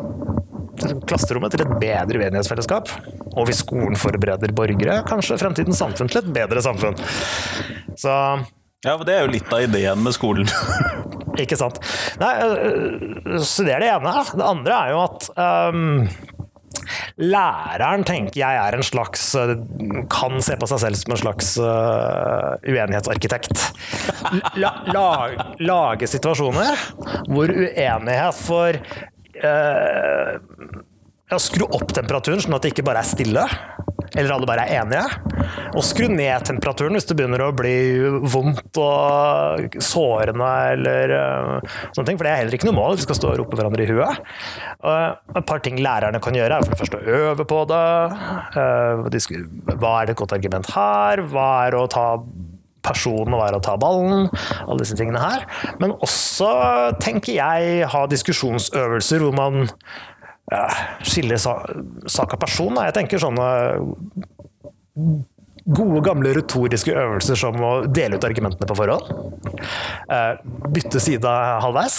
klasserommet 1.09 1.55
til 1.55 1.65
et 1.65 1.75
bedre 1.81 2.21
uenighetsfellesskap. 2.21 2.91
Og 3.35 3.49
hvis 3.49 3.65
skolen 3.65 3.99
forbereder 3.99 4.55
borgere, 4.55 5.01
kanskje 5.09 5.41
fremtidens 5.41 5.81
samfunn 5.81 6.11
til 6.11 6.23
et 6.23 6.31
bedre 6.35 6.63
samfunn. 6.63 6.99
Så 7.99 8.15
Ja, 8.85 8.99
for 8.99 9.07
Det 9.09 9.17
er 9.17 9.25
jo 9.25 9.33
litt 9.33 9.53
av 9.53 9.65
ideen 9.65 10.05
med 10.05 10.17
skolen. 10.17 10.51
Ikke 11.43 11.59
sant. 11.59 11.81
Nei, 12.21 12.35
øh, 12.45 13.41
så 13.43 13.65
det 13.67 13.75
er 13.75 13.83
det 13.83 13.91
ene. 13.97 14.15
Det 14.35 14.47
andre 14.47 14.79
er 14.85 14.95
jo 14.95 15.03
at 15.09 15.29
um 15.35 16.07
læreren 17.21 18.05
tenker 18.07 18.41
jeg 18.41 18.59
er 18.61 18.77
en 18.77 18.85
slags 18.85 19.23
øh, 19.39 19.55
Kan 20.13 20.41
se 20.45 20.57
på 20.61 20.69
seg 20.71 20.83
selv 20.83 20.99
som 20.99 21.15
en 21.15 21.21
slags 21.21 21.53
uh, 21.63 22.57
uenighetsarkitekt. 22.67 23.63
La, 24.61 24.73
la, 24.93 25.07
lage 25.63 26.09
situasjoner 26.11 26.81
hvor 27.31 27.51
uenighet 27.51 28.41
får 28.41 28.81
uh, 29.45 31.39
skru 31.41 31.67
opp 31.67 31.95
temperaturen, 31.97 32.43
sånn 32.43 32.57
at 32.59 32.67
det 32.67 32.75
ikke 32.75 32.87
bare 32.87 33.03
er 33.03 33.09
stille. 33.09 33.47
Eller 34.15 34.35
alle 34.35 34.49
bare 34.49 34.67
er 34.67 34.83
enige. 34.83 35.05
Og 35.75 35.83
skru 35.87 36.07
ned 36.11 36.47
temperaturen 36.47 36.97
hvis 36.97 37.09
det 37.09 37.17
begynner 37.19 37.43
å 37.45 37.51
bli 37.57 37.75
vondt 38.31 38.81
og 38.81 39.77
sårende 39.83 40.51
eller 40.75 41.15
uh, 41.15 41.75
sånne 41.91 42.07
ting. 42.09 42.21
For 42.21 42.27
det 42.27 42.33
er 42.33 42.41
heller 42.43 42.59
ikke 42.59 42.71
noe 42.71 42.79
mål. 42.79 42.99
Vi 43.01 43.07
skal 43.07 43.19
stå 43.19 43.33
og 43.33 43.43
rope 43.43 43.59
hverandre 43.59 43.85
i 43.85 43.91
huet. 43.91 44.33
Uh, 44.85 45.13
et 45.35 45.49
par 45.49 45.63
ting 45.65 45.81
lærerne 45.83 46.23
kan 46.23 46.39
gjøre, 46.39 46.61
er 46.61 46.67
for 46.67 46.75
det 46.75 46.83
første 46.85 47.03
å 47.03 47.21
øve 47.21 47.49
på 47.51 47.61
det. 47.71 47.85
Uh, 48.57 49.75
Hva 49.75 49.95
er 50.01 50.13
et 50.13 50.19
godt 50.19 50.37
argument 50.37 50.75
her? 50.77 51.25
Hva 51.33 51.49
er 51.67 51.79
å 51.79 51.87
ta 51.91 52.09
personen 52.85 53.35
og 53.35 53.41
være 53.43 53.61
å 53.61 53.65
ta 53.65 53.77
ballen, 53.81 54.27
alle 54.67 54.83
disse 54.83 54.97
tingene 54.99 55.23
her. 55.23 55.47
Men 55.81 55.97
også, 56.05 56.51
tenker 57.03 57.39
jeg, 57.39 57.87
ha 57.91 58.03
diskusjonsøvelser 58.11 59.25
hvor 59.25 59.33
man 59.37 59.65
ja, 60.53 60.65
skiller 61.07 61.41
sak 61.41 62.35
av 62.35 62.41
person. 62.43 62.77
Jeg 62.85 62.95
tenker 62.97 63.23
sånne 63.23 63.47
gode, 65.65 66.01
gamle 66.05 66.35
retoriske 66.37 66.93
øvelser 66.93 67.39
som 67.41 67.57
å 67.65 67.73
dele 67.89 68.19
ut 68.19 68.27
argumentene 68.29 68.69
på 68.69 68.77
forhånd. 68.79 69.11
Eh, 70.13 70.33
bytte 70.75 71.01
side 71.03 71.35
halvveis. 71.65 71.99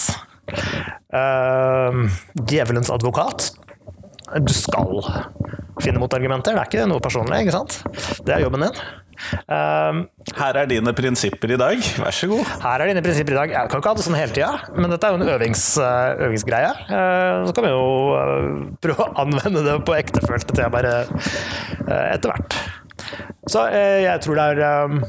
Eh, 1.16 2.02
Djevelens 2.46 2.92
advokat. 2.94 3.52
du 4.42 4.54
skal 4.54 5.04
finne 5.82 6.00
motargumenter. 6.02 6.56
Det 6.56 6.62
er 6.62 6.70
ikke 6.70 6.88
noe 6.90 7.04
personlig, 7.04 7.44
ikke 7.46 7.54
sant? 7.54 7.80
Det 8.25 8.34
er 8.34 8.42
jobben 8.42 8.66
din. 8.66 8.80
Um, 9.48 10.05
Her 10.36 10.60
er 10.62 10.69
dine 10.69 10.93
prinsipper 10.98 11.53
i 11.55 11.60
dag, 11.60 11.81
vær 12.01 12.15
så 12.15 12.29
god. 12.31 12.45
her 12.63 12.84
er 12.84 12.91
dine 12.91 13.03
prinsipper 13.05 13.36
i 13.36 13.39
dag. 13.39 13.53
Jeg 13.55 13.72
kan 13.72 13.81
ikke 13.81 13.91
ha 13.93 13.98
det 14.00 14.05
sånn 14.05 14.17
hele 14.19 14.36
tida, 14.36 14.51
men 14.75 14.93
dette 14.93 15.07
er 15.07 15.15
jo 15.15 15.19
en 15.22 15.34
øvings, 15.36 15.65
eh, 15.81 16.24
øvingsgreie. 16.27 16.72
Uh, 16.89 17.45
Så 17.48 17.55
kan 17.55 17.67
vi 17.67 17.74
jo 17.74 17.86
uh, 18.15 18.63
prøve 18.84 19.05
å 19.05 19.12
anvende 19.25 19.63
det 19.65 19.75
på 19.88 19.98
ektefølte 19.98 20.57
temaer 20.57 20.89
uh, 20.91 22.07
etter 22.13 22.34
hvert. 22.34 22.57
Så 23.51 23.62
jeg 23.69 24.22
tror 24.24 24.39
det 24.39 24.45
er 24.55 24.86
um, 24.89 25.03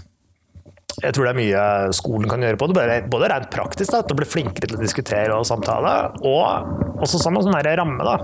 jeg 1.03 1.13
tror 1.13 1.27
det 1.27 1.31
er 1.33 1.39
mye 1.39 1.63
skolen 1.97 2.29
kan 2.29 2.41
gjøre 2.45 2.59
på 2.61 2.69
det, 2.73 2.85
både- 3.13 3.29
rent 3.33 3.51
praktisk, 3.53 3.93
da, 3.93 4.01
til 4.03 4.17
å 4.17 4.21
bli 4.21 4.29
flinkere 4.29 4.69
til 4.71 4.79
å 4.79 4.83
diskutere 4.83 5.37
og 5.37 5.45
samtale, 5.49 5.93
og 6.25 7.01
også 7.05 7.21
som 7.21 7.37
en 7.37 7.45
sånn 7.45 7.69
ramme 7.77 8.07
da, 8.07 8.17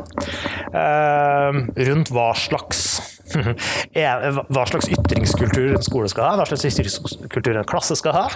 rundt 1.89 2.13
hva 2.17 2.31
slags, 2.39 3.12
hva 4.53 4.67
slags 4.69 4.91
ytringskultur 4.93 5.75
en 5.77 5.85
skole 5.85 6.11
skal 6.13 6.29
ha, 6.29 6.37
hva 6.41 6.47
slags 6.49 6.69
ytringskultur 6.71 7.59
en 7.59 7.69
klasse 7.69 7.99
skal 7.99 8.17
ha. 8.17 8.27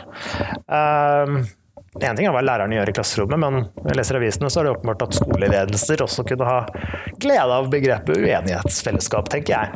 Én 1.96 2.10
en 2.10 2.16
ting 2.18 2.26
er 2.28 2.32
hva 2.34 2.42
læreren 2.44 2.74
gjør 2.74 2.90
i 2.90 2.94
klasserommet, 2.96 3.40
men 3.40 3.54
når 3.56 3.88
jeg 3.88 3.96
leser 3.96 4.18
avisene, 4.18 4.50
så 4.52 4.60
er 4.60 4.66
det 4.66 4.72
åpenbart 4.74 5.04
at 5.06 5.16
skoleledelser 5.16 6.02
også 6.04 6.26
kunne 6.28 6.48
ha 6.48 6.58
glede 7.22 7.56
av 7.56 7.70
begrepet 7.72 8.20
uenighetsfellesskap, 8.20 9.30
tenker 9.32 9.52
jeg. 9.56 9.66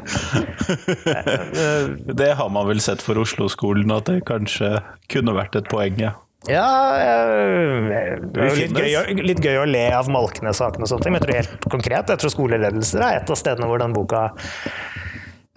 Det 2.21 2.33
har 2.37 2.51
man 2.53 2.69
vel 2.69 2.83
sett 2.85 3.01
for 3.05 3.21
Oslo-skolen, 3.23 3.89
at 3.95 4.11
det 4.11 4.27
kanskje 4.29 4.75
kunne 5.13 5.37
vært 5.39 5.57
et 5.63 5.71
poeng, 5.73 5.97
ja. 6.03 6.13
Ja, 6.49 6.97
eh, 6.97 7.89
det 8.33 8.45
er 8.45 8.55
litt 8.57 8.77
gøy, 8.77 9.25
litt 9.29 9.43
gøy 9.45 9.59
å 9.61 9.67
le 9.69 9.83
av 9.93 10.09
Malkenes-sakene 10.09 10.87
og 10.87 10.93
sånne 10.93 11.05
ting, 11.05 11.13
men 11.13 11.21
jeg 11.21 11.27
tror 11.27 11.41
helt 11.41 11.67
konkret, 11.73 12.13
jeg 12.13 12.23
tror 12.23 12.33
skoleledelser 12.33 13.05
er 13.05 13.19
et 13.19 13.33
av 13.33 13.37
stedene 13.37 13.69
hvor 13.69 13.81
den 13.83 13.97
boka 13.97 14.31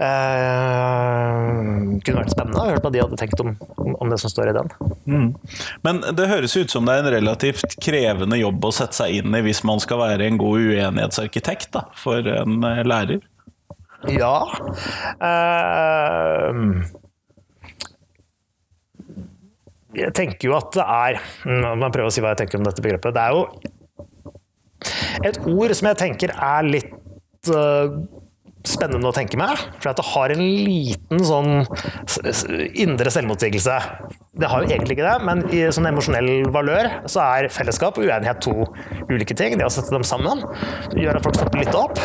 eh, 0.03 2.00
kunne 2.03 2.22
vært 2.22 2.33
spennende 2.33 2.62
å 2.62 2.67
høre 2.69 2.81
hva 2.83 2.91
de 2.93 3.01
hadde 3.03 3.19
tenkt 3.19 3.43
om, 3.43 3.53
om, 3.77 4.10
det 4.12 4.19
som 4.22 4.31
står 4.31 4.51
i 4.51 4.55
den. 4.57 4.72
Men 5.86 6.01
det 6.17 6.29
høres 6.31 6.55
ut 6.57 6.74
som 6.74 6.88
det 6.88 6.95
er 6.95 7.03
en 7.03 7.13
relativt 7.15 7.77
krevende 7.83 8.39
jobb 8.39 8.65
å 8.67 8.74
sette 8.75 9.00
seg 9.00 9.19
inn 9.19 9.38
i 9.38 9.43
hvis 9.45 9.63
man 9.67 9.81
skal 9.83 10.01
være 10.03 10.27
en 10.27 10.39
god 10.41 10.67
uenighetsarkitekt 10.69 11.72
da, 11.77 11.88
for 12.00 12.27
en 12.36 12.60
eh, 12.67 12.83
lærer. 12.88 13.22
Ja. 14.12 14.38
eh, 15.24 16.51
jeg 19.93 20.12
tenker 20.17 20.50
jo 20.50 20.57
at 20.57 20.74
det 20.75 20.83
er 20.83 21.19
Nå 21.45 21.89
prøve 21.93 22.10
å 22.10 22.13
si 22.13 22.19
hva 22.24 22.33
jeg 22.33 22.41
tenker 22.41 22.60
om 22.60 22.65
dette 22.65 22.83
begrepet. 22.83 23.13
Det 23.15 23.24
er 23.24 23.31
jo 23.38 23.43
et 25.24 25.39
ord 25.48 25.72
som 25.77 25.88
jeg 25.91 26.00
tenker 26.01 26.33
er 26.33 26.67
litt 26.67 27.51
eh, 27.53 27.95
spennende 28.67 29.10
å 29.10 29.15
tenke 29.15 29.38
med. 29.39 29.60
For 29.82 29.91
det 29.91 30.05
har 30.08 30.34
en 30.34 30.43
liten 30.43 31.24
sånn 31.27 31.51
indre 32.79 33.12
selvmotsigelse. 33.13 33.77
Det 34.39 34.50
har 34.50 34.63
jo 34.63 34.70
egentlig 34.70 34.98
ikke 34.98 35.08
det, 35.08 35.17
men 35.27 35.43
i 35.53 35.63
sånn 35.74 35.89
emosjonell 35.89 36.48
valør 36.53 36.89
så 37.12 37.24
er 37.25 37.51
fellesskap 37.53 38.00
og 38.00 38.08
uenighet 38.08 38.41
to 38.43 38.67
ulike 39.12 39.38
ting. 39.38 39.58
Det 39.60 39.67
å 39.67 39.74
sette 39.74 39.93
dem 39.93 40.05
sammen 40.08 40.46
gjør 40.98 41.20
at 41.20 41.25
folk 41.25 41.38
stopper 41.38 41.63
litt 41.63 41.77
opp 41.77 42.00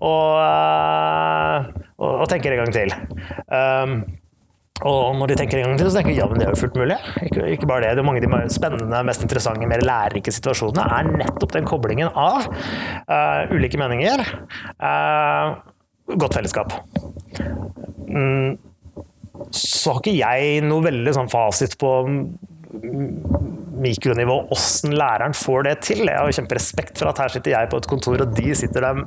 og, 0.00 0.32
eh, 0.42 1.68
og, 2.00 2.10
og 2.10 2.28
tenker 2.32 2.54
en 2.54 2.64
gang 2.64 2.74
til. 2.74 2.96
Um, 3.46 3.98
og 4.84 5.16
når 5.16 5.30
de 5.32 5.36
tenker 5.40 5.60
en 5.60 5.70
gang 5.70 5.78
til, 5.80 5.88
så 5.88 5.98
tenker 5.98 6.12
de 6.12 6.18
ja, 6.18 6.26
men 6.28 6.40
det 6.40 6.46
er 6.48 6.52
jo 6.52 6.60
fullt 6.60 6.76
mulig. 6.76 6.98
Ikke, 7.24 7.46
ikke 7.54 7.68
bare 7.70 7.86
det. 7.86 7.94
det 7.96 8.02
er 8.02 8.08
mange 8.08 8.20
av 8.20 8.26
de 8.44 8.52
spennende, 8.52 9.02
mest 9.08 9.24
interessante, 9.24 9.68
mer 9.70 9.84
lærerike 9.86 10.34
situasjonene 10.34 10.84
er 10.98 11.08
nettopp 11.22 11.54
den 11.56 11.68
koblingen 11.68 12.12
av 12.12 12.44
uh, 12.50 13.54
ulike 13.56 13.80
meninger. 13.80 14.20
uh, 14.82 15.56
godt 16.12 16.36
fellesskap. 16.36 16.76
Mm, 18.06 18.58
så 19.50 19.96
har 19.96 20.02
ikke 20.02 20.18
jeg 20.18 20.66
noe 20.66 20.84
veldig 20.84 21.16
sånn 21.16 21.32
fasit 21.32 21.78
på 21.80 21.92
mikronivå 23.82 24.36
åssen 24.54 24.94
læreren 24.96 25.34
får 25.36 25.66
det 25.66 25.74
til. 25.86 26.04
Jeg 26.06 26.16
har 26.18 26.34
kjemperespekt 26.38 27.00
for 27.00 27.10
at 27.10 27.20
her 27.22 27.32
sitter 27.34 27.54
jeg 27.54 27.70
på 27.72 27.80
et 27.80 27.88
kontor, 27.90 28.22
og 28.24 28.34
de 28.36 28.54
sitter 28.58 28.84
der, 28.84 29.02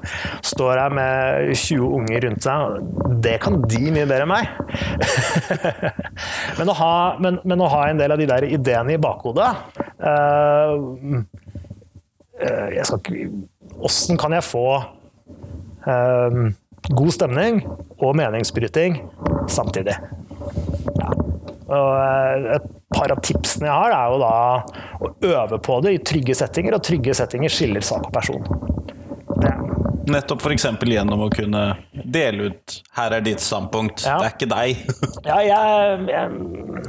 står 0.46 0.80
her 0.80 0.96
med 0.96 1.54
20 1.56 1.90
unger 2.00 2.26
rundt 2.28 2.46
seg. 2.46 2.80
Det 3.26 3.36
kan 3.44 3.60
de 3.66 3.84
mye 3.96 4.08
bedre 4.10 4.26
enn 4.26 4.32
meg. 4.32 4.46
men, 6.60 6.72
å 6.72 6.78
ha, 6.80 6.94
men, 7.22 7.42
men 7.48 7.66
å 7.66 7.70
ha 7.72 7.84
en 7.90 8.02
del 8.02 8.16
av 8.16 8.22
de 8.22 8.30
der 8.30 8.48
ideene 8.50 8.96
i 8.96 9.02
bakhodet 9.02 9.50
uh, 10.00 10.76
jeg 12.40 12.86
skal 12.88 13.02
ikke 13.02 13.30
Åssen 13.86 14.18
kan 14.20 14.34
jeg 14.36 14.44
få 14.44 14.64
uh, 15.86 16.40
god 16.90 17.12
stemning 17.16 17.62
og 18.02 18.18
meningsbryting 18.20 18.98
samtidig? 19.48 19.96
Ja. 21.00 21.14
Og 21.70 22.58
et 22.58 22.68
par 22.96 23.12
av 23.14 23.22
tipsene 23.26 23.70
jeg 23.70 23.76
har, 23.76 23.96
er 23.96 24.14
jo 24.14 24.20
da 24.24 24.34
å 25.00 25.12
øve 25.30 25.62
på 25.66 25.80
det 25.86 25.96
i 25.96 26.04
trygge 26.12 26.36
settinger, 26.38 26.78
og 26.78 26.86
trygge 26.86 27.16
settinger 27.18 27.54
skiller 27.54 27.86
sak 27.86 28.10
og 28.10 28.16
person. 28.16 28.46
Det, 29.40 29.52
Nettopp 30.10 30.42
f.eks. 30.42 30.66
gjennom 30.90 31.22
å 31.22 31.30
kunne 31.30 31.64
dele 31.94 32.50
ut 32.50 32.80
'her 32.98 33.14
er 33.14 33.22
ditt 33.22 33.44
standpunkt', 33.44 34.06
Ja. 34.08 34.18
det 34.18 34.26
er 34.26 34.34
ikke 34.34 34.50
deg. 34.50 34.80
ja, 35.30 35.38
jeg, 35.46 36.08
jeg, 36.10 36.32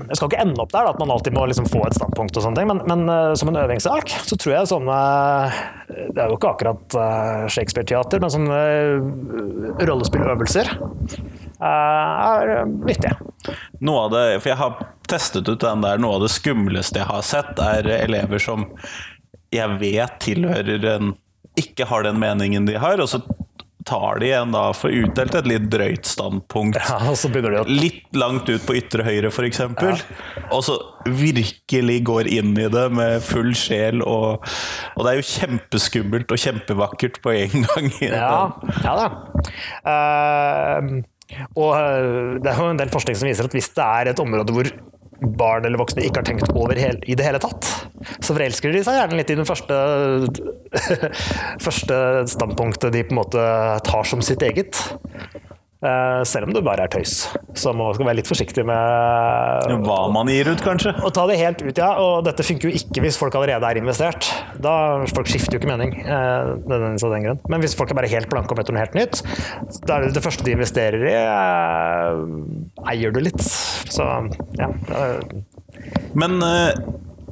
jeg 0.08 0.16
skal 0.16 0.30
ikke 0.30 0.40
ende 0.40 0.62
opp 0.64 0.72
der, 0.72 0.86
da, 0.86 0.94
at 0.94 1.02
man 1.02 1.12
alltid 1.12 1.36
må 1.36 1.44
liksom 1.50 1.68
få 1.68 1.84
et 1.86 1.98
standpunkt, 1.98 2.36
og 2.36 2.46
sånne 2.46 2.56
ting, 2.62 2.70
men, 2.70 2.80
men 2.88 3.04
uh, 3.12 3.34
som 3.36 3.52
en 3.52 3.60
øvingssak 3.60 4.08
så 4.24 4.38
tror 4.40 4.54
jeg 4.56 4.70
sånne 4.70 4.98
Det 5.90 6.22
er 6.22 6.30
jo 6.30 6.38
ikke 6.38 6.52
akkurat 6.54 6.96
uh, 6.96 7.44
Shakespeare-teater, 7.50 8.22
men 8.22 8.32
sånne 8.32 8.56
uh, 8.56 9.84
rollespilløvelser 9.84 10.72
eh, 10.72 11.39
er 11.60 12.52
viktige. 12.86 13.16
Noe 13.84 14.06
av 14.06 14.14
det, 14.14 14.24
for 14.40 14.52
jeg 14.52 14.60
har 14.60 14.84
testet 15.10 15.48
ut 15.48 15.60
den 15.62 15.84
der, 15.84 16.00
noe 16.00 16.18
av 16.18 16.24
det 16.24 16.32
skumleste 16.32 17.02
jeg 17.02 17.10
har 17.10 17.24
sett, 17.26 17.60
er 17.60 17.88
elever 18.00 18.42
som 18.42 18.68
jeg 19.50 19.80
vet 19.80 20.18
tilhører 20.22 20.86
en 20.94 21.14
ikke 21.58 21.88
har 21.90 22.04
den 22.06 22.20
meningen 22.22 22.68
de 22.68 22.76
har, 22.78 23.00
og 23.02 23.08
så 23.10 23.20
tar 23.88 24.20
de 24.20 24.28
igjen 24.28 24.52
da 24.52 24.62
for 24.76 24.92
utdelt 24.92 25.34
et 25.34 25.48
litt 25.48 25.66
drøyt 25.72 26.08
standpunkt. 26.08 26.78
Ja, 26.84 26.98
og 27.10 27.16
så 27.18 27.30
begynner 27.32 27.54
de 27.54 27.60
å 27.62 27.68
Litt 27.80 28.16
langt 28.16 28.48
ut 28.50 28.64
på 28.66 28.76
ytre 28.78 29.06
høyre, 29.06 29.30
f.eks. 29.32 29.62
eksempel 29.62 29.96
Og 30.52 30.64
så 30.66 30.76
virkelig 31.08 31.96
går 32.06 32.28
inn 32.30 32.52
i 32.60 32.68
det 32.70 32.86
med 32.94 33.24
full 33.24 33.54
sjel. 33.56 34.04
Og, 34.04 34.44
og 34.94 35.06
det 35.06 35.14
er 35.14 35.20
jo 35.20 35.28
kjempeskummelt 35.30 36.34
og 36.34 36.42
kjempevakkert 36.44 37.22
på 37.24 37.34
en 37.38 37.66
gang. 37.70 37.90
Ja, 38.04 38.34
ja 38.84 38.96
da. 39.00 39.08
Eh, 39.94 40.92
og 41.56 41.74
eh, 41.76 42.38
det 42.42 42.52
er 42.52 42.62
jo 42.62 42.70
en 42.70 42.80
del 42.80 42.92
forskning 42.92 43.18
som 43.18 43.30
viser 43.30 43.48
at 43.48 43.56
hvis 43.56 43.70
det 43.76 43.86
er 43.86 44.12
et 44.12 44.22
område 44.22 44.54
hvor 44.56 44.70
barn 45.20 45.66
eller 45.68 45.80
voksne 45.80 46.04
ikke 46.06 46.22
har 46.22 46.28
tenkt 46.30 46.52
over 46.56 46.78
i 46.78 47.16
det 47.16 47.26
hele 47.26 47.40
tatt, 47.42 47.66
så 48.24 48.32
forelsker 48.32 48.72
de 48.72 48.80
seg 48.86 48.96
gjerne 48.96 49.18
litt 49.18 49.32
i 49.32 49.36
den 49.36 49.48
første, 49.48 49.76
første 51.66 51.98
standpunktet 52.32 52.94
de 52.94 53.04
på 53.04 53.14
en 53.14 53.20
måte 53.20 53.44
tar 53.84 54.08
som 54.08 54.24
sitt 54.24 54.42
eget. 54.46 54.80
Eh, 55.80 56.22
selv 56.28 56.44
om 56.44 56.52
det 56.52 56.60
bare 56.60 56.84
er 56.84 56.90
tøys. 56.92 57.22
Så 57.56 57.72
man 57.72 57.94
skal 57.96 58.04
være 58.10 58.18
litt 58.18 58.28
forsiktig 58.28 58.66
med 58.68 59.78
Hva 59.86 60.00
man 60.12 60.28
gir 60.28 60.50
ut, 60.52 60.60
kanskje. 60.60 60.92
å 61.00 61.08
ta 61.16 61.24
det 61.30 61.38
helt 61.40 61.62
ut, 61.64 61.78
ja. 61.80 61.94
Og 61.96 62.26
dette 62.26 62.44
funker 62.44 62.68
jo 62.68 62.76
ikke 62.76 63.00
hvis 63.00 63.16
folk 63.16 63.38
allerede 63.38 63.64
er 63.64 63.80
investert. 63.80 64.28
Da 64.60 64.74
Folk 65.08 65.30
skifter 65.32 65.56
jo 65.56 65.62
ikke 65.62 65.70
mening. 65.72 65.94
Eh, 66.04 66.50
av 66.68 67.14
den 67.14 67.24
grunn. 67.24 67.40
Men 67.48 67.64
hvis 67.64 67.76
folk 67.78 67.90
er 67.90 67.96
bare 67.96 68.12
helt 68.12 68.28
blanke 68.28 68.52
og 68.52 68.60
møter 68.60 68.76
noe 68.76 68.84
helt 68.84 68.98
nytt, 68.98 69.22
da 69.88 69.96
er 69.96 70.04
det 70.04 70.18
det 70.18 70.24
første 70.24 70.44
de 70.44 70.52
investerer 70.52 71.06
i, 71.08 71.16
eh, 71.16 72.92
eier 72.92 73.16
du 73.16 73.22
litt. 73.24 73.40
Så 73.40 74.04
ja. 74.60 74.68
Men 76.12 76.36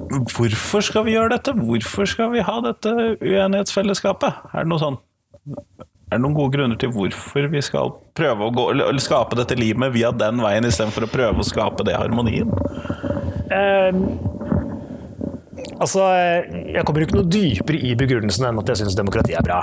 hvorfor 0.09 0.81
skal 0.88 1.05
vi 1.05 1.19
gjøre 1.19 1.37
dette? 1.37 1.52
Hvorfor 1.52 2.09
skal 2.09 2.33
vi 2.33 2.40
ha 2.49 2.61
dette 2.64 2.97
uenighetsfellesskapet? 3.21 4.40
Er 4.55 4.64
det 4.64 4.73
noe 4.73 4.81
sånn 4.81 4.99
er 6.09 6.17
det 6.17 6.25
noen 6.25 6.37
gode 6.37 6.57
grunner 6.57 6.79
til 6.81 6.93
hvorfor 6.95 7.50
vi 7.53 7.61
skal 7.65 7.93
prøve 8.17 8.49
å 8.49 8.55
gå, 8.55 8.65
eller 8.73 9.03
skape 9.03 9.37
dette 9.38 9.59
limet 9.59 9.93
via 9.93 10.12
den 10.17 10.41
veien, 10.41 10.65
istedenfor 10.65 11.05
å 11.05 11.12
prøve 11.12 11.45
å 11.45 11.47
skape 11.47 11.85
det 11.85 11.99
harmonien? 11.99 12.53
eh, 13.53 13.93
Altså, 15.79 16.03
jeg 16.75 16.83
kommer 16.87 17.05
ikke 17.05 17.15
noe 17.21 17.29
dypere 17.31 17.79
i 17.87 17.93
begrunnelsen 17.99 18.49
enn 18.49 18.59
at 18.59 18.71
jeg 18.73 18.81
syns 18.81 18.97
demokrati 18.99 19.37
er 19.39 19.45
bra. 19.47 19.59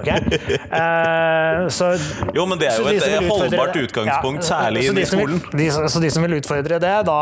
Okay? 0.00 0.38
Uh, 0.72 1.66
så, 1.76 1.90
Jo, 2.36 2.46
men 2.48 2.60
det 2.60 2.70
er 2.70 2.78
jo 2.80 2.88
et 2.88 3.28
holdbart 3.28 3.74
det- 3.76 3.82
utgangspunkt, 3.90 4.40
ja, 4.40 4.48
særlig 4.48 4.86
i 4.88 5.04
skolen. 5.08 5.42
vil-. 5.52 5.58
De, 5.60 5.68
så 5.92 6.00
de 6.00 6.10
som 6.14 6.24
vil 6.24 6.38
utfordre 6.38 6.78
det, 6.80 6.94
da, 7.08 7.18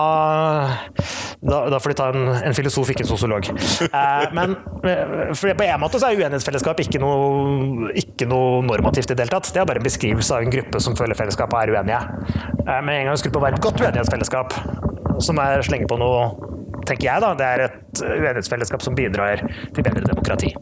da, 1.42 1.59
da 1.75 1.80
får 1.83 1.95
de 1.95 1.99
ta 1.99 2.09
en, 2.14 2.28
en 2.50 2.54
filosof, 2.54 2.92
ikke 2.95 3.02
en 3.07 3.11
sosiolog. 3.11 3.50
Uh, 3.90 4.28
men 4.37 4.54
eh, 4.87 5.35
for 5.35 5.50
på 5.59 5.66
en 5.66 5.83
måte 5.83 5.99
så 5.99 6.12
er 6.12 6.23
uenighetsfellesskap 6.23 6.85
ikke 6.85 7.02
noe, 7.02 7.90
ikke 7.99 8.28
noe 8.30 8.62
normativt 8.68 9.11
i 9.11 9.16
det 9.18 9.26
hele 9.26 9.35
tatt. 9.35 9.50
Det 9.54 9.64
er 9.64 9.66
bare 9.71 9.83
en 9.83 9.88
beskrivelse 9.88 10.37
av 10.37 10.47
en 10.47 10.54
gruppe 10.54 10.83
som 10.85 10.95
føler 10.99 11.18
fellesskapet 11.18 11.59
er 11.64 11.75
uenige. 11.75 12.00
Uh, 12.62 12.78
men 12.87 12.95
en 13.00 13.11
gang 13.11 13.18
skulle 13.18 13.35
det 13.35 13.45
være 13.49 13.59
et 13.59 13.66
godt 13.66 13.83
uenighetsfellesskap, 13.83 14.54
som 15.26 15.42
er 15.42 15.66
slenger 15.66 15.90
på 15.90 15.99
noe 15.99 16.23
tenker 16.88 17.09
jeg 17.11 17.25
da, 17.25 17.35
det 17.38 17.47
er 17.47 17.64
et 17.68 18.02
uenighetsfellesskap 18.02 18.85
som 18.85 18.97
bidrar 18.99 19.45
til 19.45 19.87
bedre 19.87 20.09
demokrati. 20.09 20.54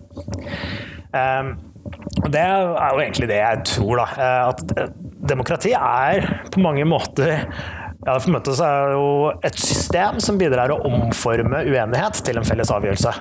Um, 1.14 1.56
Og 2.24 2.30
Det 2.34 2.40
er 2.42 2.60
jo 2.66 3.00
egentlig 3.00 3.28
det 3.30 3.38
jeg 3.38 3.64
tror, 3.68 4.00
da. 4.00 4.06
eh, 4.18 4.48
At 4.50 4.62
demokrati 5.30 5.72
er 5.78 6.26
på 6.52 6.62
mange 6.64 6.84
måter 6.88 7.46
ja, 8.06 8.18
for 8.18 8.30
en 8.30 8.54
så 8.54 8.66
er 8.66 8.90
det 8.90 8.96
jo 8.98 9.06
et 9.48 9.56
system 9.58 10.20
som 10.22 10.36
bidrar 10.38 10.70
å 10.70 10.78
omforme 10.86 11.64
uenighet 11.66 12.20
til 12.26 12.38
en 12.38 12.46
felles 12.46 12.70
avgjørelse. 12.70 13.14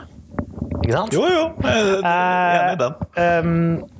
Ikke 0.84 0.94
sant? 0.94 1.16
Jo, 1.16 1.24
jo, 1.26 1.46
jeg 1.64 2.04
er 2.06 2.60
enig 2.60 2.76
i 2.76 2.82
den. 2.84 2.94
Um, 3.18 3.95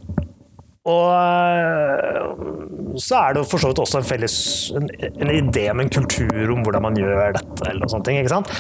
og 0.86 1.08
eh, 1.18 2.96
så 3.02 3.18
er 3.20 3.36
det 3.36 3.46
for 3.50 3.62
så 3.62 3.72
vidt 3.72 3.82
også 3.82 4.00
en 4.02 4.08
felles 4.08 4.38
en, 4.78 4.86
en 5.02 5.32
idé 5.34 5.66
om 5.72 5.82
en 5.82 5.90
kultur 5.90 6.54
om 6.54 6.62
hvordan 6.66 6.86
man 6.86 7.00
gjør 7.00 7.34
dette, 7.40 7.66
eller 7.66 7.82
noe 7.82 7.92
sånt. 7.92 8.12
Ikke 8.14 8.32
sant? 8.32 8.52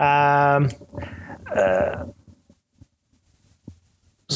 Uh, 0.00 0.64
eh, 1.52 2.04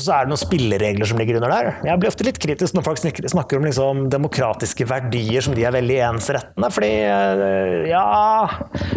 så 0.05 0.15
er 0.15 0.27
det 0.27 0.33
noen 0.33 0.41
spilleregler 0.41 1.09
som 1.09 1.21
ligger 1.21 1.39
under 1.41 1.53
der. 1.53 1.71
Jeg 1.89 2.01
blir 2.01 2.11
ofte 2.13 2.27
litt 2.27 2.41
kritisk 2.43 2.77
når 2.77 2.87
folk 2.87 3.03
snakker 3.03 3.59
om 3.59 3.67
liksom 3.69 4.05
demokratiske 4.13 4.87
verdier 4.89 5.45
som 5.45 5.57
de 5.57 5.67
er 5.67 5.75
veldig 5.75 5.99
ensrettende, 6.09 6.71
fordi 6.75 6.93
eh, 7.09 7.91
ja 7.91 8.05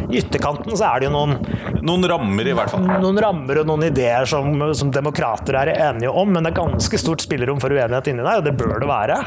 I 0.08 0.22
ytterkanten 0.22 0.76
så 0.78 0.92
er 0.92 1.02
det 1.02 1.10
jo 1.10 1.16
noen 1.16 1.38
Noen 1.82 2.06
rammer, 2.06 2.46
i 2.46 2.54
hvert 2.54 2.70
fall. 2.70 2.84
noen 3.02 3.18
rammer 3.24 3.64
og 3.64 3.70
noen 3.72 3.88
ideer 3.88 4.28
som, 4.30 4.54
som 4.78 4.92
demokrater 4.94 5.58
er 5.64 5.74
enige 5.90 6.12
om, 6.14 6.30
men 6.30 6.46
det 6.46 6.52
er 6.52 6.60
ganske 6.60 7.00
stort 7.02 7.24
spillerom 7.26 7.62
for 7.64 7.74
uenighet 7.74 8.12
inni 8.12 8.22
der, 8.22 8.42
og 8.42 8.46
det 8.46 8.54
bør 8.60 8.76
det 8.84 8.90
være. 8.92 9.18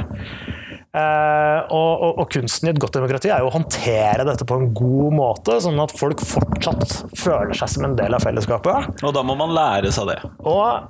Uh, 0.95 1.67
og, 1.75 1.93
og, 2.07 2.19
og 2.23 2.29
kunsten 2.31 2.69
i 2.69 2.71
et 2.71 2.79
godt 2.79 2.95
demokrati 2.95 3.27
er 3.35 3.43
jo 3.43 3.49
å 3.49 3.55
håndtere 3.57 4.23
dette 4.29 4.47
på 4.47 4.61
en 4.61 4.69
god 4.79 5.17
måte, 5.17 5.57
sånn 5.65 5.81
at 5.83 5.95
folk 5.99 6.23
fortsatt 6.23 7.01
føler 7.19 7.51
seg 7.59 7.73
som 7.73 7.89
en 7.89 7.97
del 7.99 8.15
av 8.15 8.23
fellesskapet. 8.23 9.03
Og 9.03 9.17
da 9.17 9.25
må 9.27 9.35
man 9.41 9.51
lære 9.57 9.91
seg 9.95 10.13
det. 10.13 10.21
Og 10.47 10.87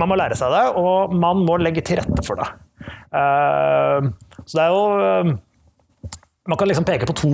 man 0.00 0.10
må 0.10 0.18
lære 0.18 0.38
seg 0.38 0.54
det, 0.54 0.64
og 0.80 1.14
man 1.18 1.44
må 1.46 1.58
legge 1.62 1.84
til 1.86 2.00
rette 2.00 2.24
for 2.26 2.40
det. 2.40 2.48
Eh, 3.18 4.08
så 4.44 4.58
det 4.58 4.64
er 4.64 4.72
jo 4.74 4.82
eh, 5.02 5.30
Man 6.48 6.56
kan 6.60 6.68
liksom 6.68 6.84
peke 6.88 7.04
på 7.08 7.14
to, 7.18 7.30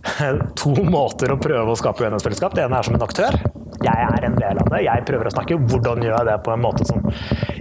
to 0.60 0.74
måter 0.86 1.32
å 1.34 1.38
prøve 1.40 1.72
å 1.72 1.78
skape 1.78 2.04
uenighetsfellesskap. 2.04 2.54
Det 2.54 2.62
ene 2.62 2.78
er 2.78 2.86
som 2.86 2.94
en 2.94 3.06
aktør. 3.06 3.38
Jeg 3.80 4.06
er 4.06 4.26
en 4.28 4.36
del 4.38 4.60
av 4.62 4.70
det. 4.70 4.84
Jeg 4.86 5.06
prøver 5.08 5.26
å 5.26 5.32
snakke. 5.34 5.58
Hvordan 5.70 6.04
gjør 6.04 6.14
jeg 6.14 6.28
det 6.28 6.36
på 6.46 6.54
en 6.54 6.62
måte 6.62 6.86
som 6.86 7.02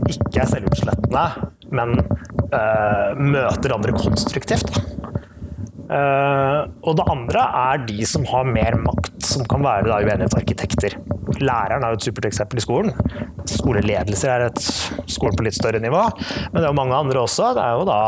ikke 0.10 0.44
er 0.44 0.52
selvutslettende, 0.52 1.26
men 1.74 1.96
eh, 1.98 3.18
møter 3.18 3.74
andre 3.80 3.98
konstruktivt? 3.98 4.78
Eh, 5.90 6.60
og 6.86 6.98
det 7.00 7.06
andre 7.10 7.46
er 7.64 7.86
de 7.88 8.06
som 8.06 8.26
har 8.30 8.46
mer 8.46 8.78
makt, 8.84 9.16
som 9.26 9.46
kan 9.50 9.64
være 9.66 9.88
da 9.90 9.98
uenighetsarkitekter. 10.04 11.00
Læreren 11.42 11.86
er 11.86 11.94
jo 11.94 12.00
et 12.00 12.06
supert 12.06 12.28
eksempel 12.30 12.62
i 12.62 12.66
skolen. 12.66 12.94
Skoleledelser 13.50 14.34
er 14.36 14.46
et 14.50 14.62
skolen 15.10 15.38
på 15.38 15.46
litt 15.48 15.58
større 15.58 15.82
nivå. 15.82 16.04
Men 16.52 16.60
det 16.60 16.66
er 16.66 16.70
jo 16.70 16.78
mange 16.78 16.98
andre 17.00 17.24
også. 17.24 17.54
Det 17.58 17.66
er 17.66 17.80
jo 17.80 17.88
da 17.90 18.00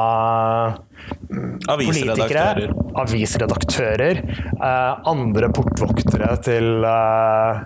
politikere, 1.72 2.46
Avisredaktører. 2.62 2.74
avisredaktører, 3.02 4.22
eh, 4.54 4.94
andre 5.10 5.50
portvoktere 5.56 6.36
til 6.46 6.86
eh, 6.86 7.64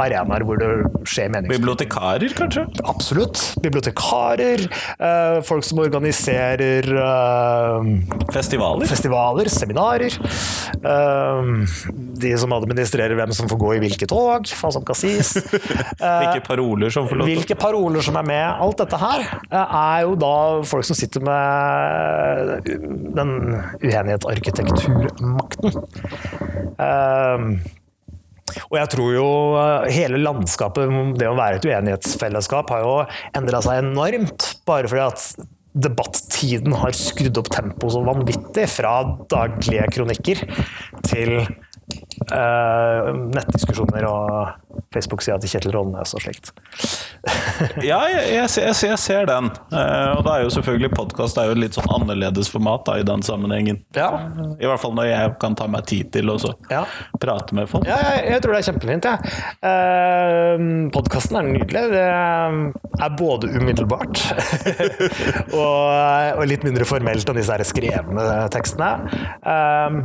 arenaer 0.00 0.44
hvor 0.46 0.56
det 0.60 0.68
skjer 1.08 1.28
meningsfylt. 1.32 1.58
Bibliotekarer, 1.60 2.32
kanskje? 2.38 2.62
Absolutt. 2.88 3.42
Bibliotekarer, 3.64 4.64
eh, 4.98 5.38
folk 5.44 5.64
som 5.66 5.78
organiserer 5.84 6.88
eh, 6.88 7.80
Festivaler? 8.32 8.86
festivaler, 8.88 9.48
seminarer. 9.52 10.12
eh, 10.80 11.42
de 12.22 12.32
som 12.38 12.52
administrerer 12.56 13.14
hvem 13.18 13.32
som 13.34 13.48
får 13.50 13.58
gå 13.60 13.74
i 13.76 13.80
hvilke 13.82 14.06
tog, 14.10 14.46
hva 14.46 14.72
som 14.72 14.84
kan 14.86 14.96
sies. 14.98 15.34
Hvilke 16.02 16.40
paroler 16.46 16.90
som 16.92 17.06
får 17.08 17.16
lov 17.18 17.26
til 17.26 17.36
Hvilke 17.36 17.56
paroler 17.58 18.02
som 18.04 18.16
er 18.18 18.26
med. 18.26 18.46
Alt 18.62 18.78
dette 18.82 18.98
her 19.00 19.24
er 19.52 20.00
jo 20.06 20.14
da 20.20 20.32
folk 20.66 20.84
som 20.86 20.96
sitter 20.98 21.20
med 21.24 22.68
den 23.16 23.30
uenighetsarkitekturmakten. 23.82 25.68
Eh, 26.78 27.38
og 28.68 28.78
jeg 28.78 28.92
tror 28.94 29.16
jo 29.16 29.26
eh, 29.60 29.88
hele 29.94 30.20
landskapet, 30.22 30.92
det 31.20 31.30
å 31.30 31.38
være 31.38 31.60
et 31.60 31.66
uenighetsfellesskap, 31.68 32.70
har 32.72 32.84
jo 32.84 32.94
endra 33.38 33.62
seg 33.64 33.82
enormt. 33.84 34.52
Bare 34.68 34.90
fordi 34.90 35.04
at 35.06 35.50
debattiden 35.72 36.74
har 36.76 36.92
skrudd 36.96 37.38
opp 37.40 37.48
tempoet 37.52 37.94
så 37.94 38.02
vanvittig 38.04 38.66
fra 38.68 38.96
daglige 39.32 39.86
kronikker 39.94 40.42
til 41.08 41.38
nettdiskusjoner 43.32 44.06
og 44.08 44.82
Facebook-sida 44.94 45.38
til 45.42 45.52
Kjetil 45.52 45.74
Rollnes 45.76 46.14
og 46.16 46.24
slikt. 46.24 46.52
Ja, 47.86 48.00
jeg, 48.10 48.22
jeg, 48.34 48.48
ser- 48.50 48.64
jeg, 48.66 48.76
jeg 48.88 48.98
ser 48.98 49.26
den. 49.28 49.48
Uh, 49.70 50.16
og 50.16 50.22
da 50.26 50.34
er 50.34 50.44
jo 50.46 50.50
selvfølgelig 50.56 50.90
podkast 50.96 51.38
et 51.38 51.60
litt 51.60 51.76
sånn 51.76 51.90
annerledes 51.94 52.50
format 52.50 52.82
da, 52.88 52.96
i 52.98 53.06
den 53.06 53.22
sammenhengen. 53.22 53.78
Ja, 53.94 54.08
I 54.58 54.66
hvert 54.66 54.82
fall 54.82 54.96
når 54.96 55.06
jeg 55.10 55.34
kan 55.42 55.54
ta 55.58 55.68
meg 55.70 55.86
tid 55.90 56.10
til 56.14 56.32
å 56.32 56.38
så 56.42 56.50
ja. 56.72 56.82
prate 57.22 57.54
med 57.56 57.70
folk. 57.70 57.86
Ja, 57.86 58.00
jeg, 58.16 58.24
jeg 58.32 58.44
tror 58.44 58.56
det 58.56 58.62
er 58.62 58.68
kjempefint. 58.70 59.06
Ja. 59.06 59.14
Uh, 59.62 60.66
Podkasten 60.94 61.38
er 61.38 61.48
nydelig. 61.52 61.84
Det 61.92 62.02
er 62.02 63.16
både 63.18 63.52
umiddelbart 63.54 64.24
og, 65.60 65.86
og 66.34 66.44
litt 66.50 66.66
mindre 66.66 66.88
formelt 66.88 67.28
enn 67.28 67.38
disse 67.38 67.54
her 67.54 67.66
skrevne 67.66 68.26
tekstene. 68.52 68.92
Uh, 69.46 70.02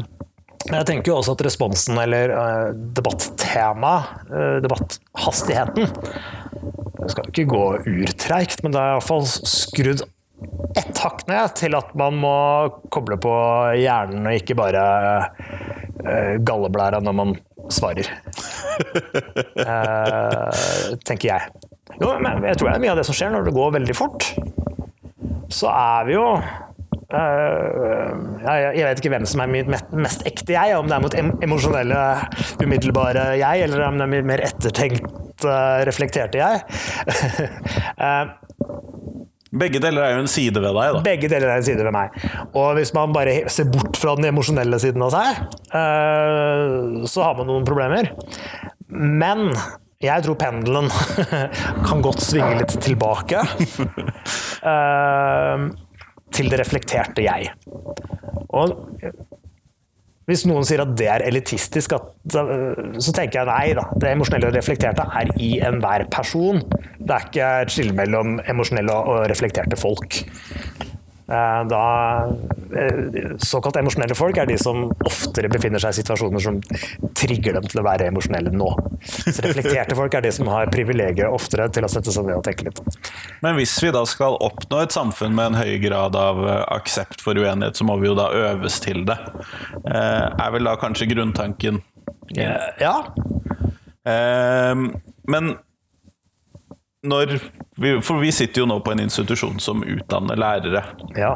men 0.67 0.79
jeg 0.81 0.87
tenker 0.89 1.11
jo 1.11 1.17
også 1.21 1.35
at 1.37 1.45
responsen, 1.47 1.97
eller 2.01 2.33
uh, 2.35 2.69
debattemaet, 2.97 4.27
uh, 4.31 4.57
debatthastigheten 4.63 5.87
Det 5.87 7.11
skal 7.13 7.25
jo 7.25 7.31
ikke 7.31 7.49
gå 7.53 7.65
urtreigt, 8.03 8.63
men 8.63 8.75
det 8.75 8.81
er 8.81 8.95
iallfall 8.95 9.25
skrudd 9.27 10.05
ett 10.77 10.99
hakk 11.01 11.23
ned 11.29 11.55
til 11.57 11.73
at 11.77 11.93
man 11.97 12.19
må 12.21 12.37
koble 12.93 13.17
på 13.21 13.31
hjernen 13.79 14.27
og 14.29 14.37
ikke 14.37 14.57
bare 14.59 14.83
uh, 15.23 16.35
galleblæra 16.45 17.01
når 17.01 17.15
man 17.17 17.33
svarer. 17.73 18.11
uh, 19.57 20.51
tenker 21.07 21.31
jeg. 21.31 21.41
Jo, 21.97 22.13
men 22.21 22.45
jeg 22.45 22.59
tror 22.59 22.69
det 22.69 22.75
er 22.75 22.83
mye 22.83 22.93
av 22.93 22.99
det 22.99 23.07
som 23.07 23.17
skjer 23.17 23.33
når 23.33 23.47
det 23.47 23.55
går 23.57 23.73
veldig 23.79 23.95
fort. 23.97 24.29
Så 25.53 25.69
er 25.71 26.07
vi 26.07 26.17
jo 26.17 26.25
eh, 26.37 26.66
jeg, 27.07 28.63
jeg 28.75 28.83
vet 28.83 28.99
ikke 28.99 29.11
hvem 29.13 29.27
som 29.29 29.43
er 29.43 29.51
mitt 29.51 29.69
mest, 29.95 30.25
ekte 30.27 30.55
jeg, 30.57 30.75
om 30.75 30.89
det 30.89 30.97
er 30.97 31.03
mot 31.05 31.15
em 31.15 31.29
emosjonelle, 31.47 32.01
umiddelbare 32.63 33.29
jeg, 33.39 33.63
eller 33.67 33.85
om 33.87 34.01
det 34.01 34.07
er 34.09 34.27
mer 34.27 34.43
ettertenkt, 34.49 35.07
eh, 35.47 35.79
reflekterte 35.87 36.43
jeg. 36.43 36.65
Eh, 37.97 38.25
Begge 39.57 39.79
deler 39.81 40.03
er 40.03 40.11
jo 40.17 40.23
en 40.25 40.29
side 40.29 40.59
ved 40.59 40.75
deg, 40.75 40.97
da. 40.97 40.99
begge 41.05 41.29
deler 41.31 41.49
er 41.49 41.61
en 41.61 41.65
side 41.65 41.81
ved 41.85 41.93
meg. 41.95 42.13
Og 42.51 42.73
hvis 42.77 42.91
man 42.93 43.13
bare 43.15 43.37
ser 43.49 43.69
bort 43.71 43.95
fra 43.97 44.13
den 44.19 44.27
emosjonelle 44.29 44.77
siden 44.83 45.05
av 45.05 45.15
seg, 45.15 45.39
eh, 45.71 47.07
så 47.07 47.23
har 47.23 47.37
man 47.39 47.47
noen 47.49 47.65
problemer. 47.65 48.11
Men 48.91 49.47
jeg 50.03 50.25
tror 50.27 50.37
pendelen 50.37 50.91
kan 51.87 52.03
godt 52.05 52.21
svinge 52.21 52.59
litt 52.59 52.75
tilbake. 52.83 53.41
eh, 54.73 55.67
til 56.35 56.51
det 56.51 56.59
reflekterte 56.61 57.23
jeg. 57.25 57.51
Og 58.49 58.73
hvis 60.27 60.43
noen 60.43 60.65
sier 60.67 60.81
at 60.83 60.91
det 60.99 61.07
er 61.07 61.23
elitistisk, 61.23 61.93
at, 61.95 62.09
så 62.35 63.13
tenker 63.15 63.39
jeg 63.39 63.47
nei 63.47 63.75
da. 63.77 63.85
Det 63.95 64.09
emosjonelle 64.11 64.49
og 64.49 64.57
reflekterte 64.57 65.05
er 65.15 65.31
i 65.39 65.53
enhver 65.63 66.03
person. 66.11 66.59
Det 66.99 67.13
er 67.15 67.29
ikke 67.29 67.51
et 67.63 67.71
skille 67.71 67.95
mellom 67.95 68.35
emosjonelle 68.43 68.97
og 69.07 69.23
reflekterte 69.31 69.79
folk. 69.79 70.19
Eh, 71.27 71.63
Da, 71.67 72.23
eh, 72.75 73.35
såkalt 73.37 73.75
emosjonelle 73.75 74.15
folk 74.15 74.37
er 74.37 74.47
de 74.47 74.55
som 74.57 74.85
oftere 75.05 75.49
befinner 75.51 75.81
seg 75.83 75.91
i 75.91 75.97
situasjoner 75.99 76.39
som 76.39 76.61
trigger 77.19 77.57
dem 77.57 77.67
til 77.67 77.81
å 77.81 77.83
være 77.83 78.07
emosjonelle 78.07 78.53
nå. 78.55 78.69
Så 79.25 79.43
reflekterte 79.43 79.97
folk 79.97 80.15
er 80.15 80.23
de 80.23 80.31
som 80.31 80.47
har 80.47 80.71
privilegiet 80.71 81.27
oftere 81.27 81.67
til 81.73 81.83
å 81.83 81.91
sette 81.91 82.13
seg 82.15 82.29
ned 82.29 82.39
og 82.39 82.45
tenke 82.47 82.69
litt. 82.69 82.79
Men 83.43 83.59
hvis 83.59 83.75
vi 83.83 83.91
da 83.91 84.05
skal 84.07 84.39
oppnå 84.39 84.81
et 84.85 84.95
samfunn 84.95 85.35
med 85.35 85.51
en 85.51 85.59
høy 85.59 85.75
grad 85.83 86.15
av 86.15 86.39
eh, 86.47 86.63
aksept 86.77 87.23
for 87.23 87.35
uenighet, 87.35 87.75
så 87.75 87.87
må 87.87 87.99
vi 87.99 88.07
jo 88.07 88.15
da 88.15 88.29
øves 88.53 88.79
til 88.83 89.03
det. 89.07 89.19
Er 89.83 90.51
vel 90.53 90.67
da 90.67 90.77
kanskje 90.79 91.09
grunntanken. 91.11 91.81
Ja, 92.37 92.95
men 95.27 95.57
når 97.05 97.37
vi, 97.77 97.91
For 98.01 98.17
vi 98.19 98.31
sitter 98.33 98.63
jo 98.63 98.67
nå 98.71 98.79
på 98.81 98.91
en 98.95 99.03
institusjon 99.03 99.59
som 99.61 99.83
utdanner 99.85 100.35
lærere. 100.39 100.81
ja. 101.15 101.35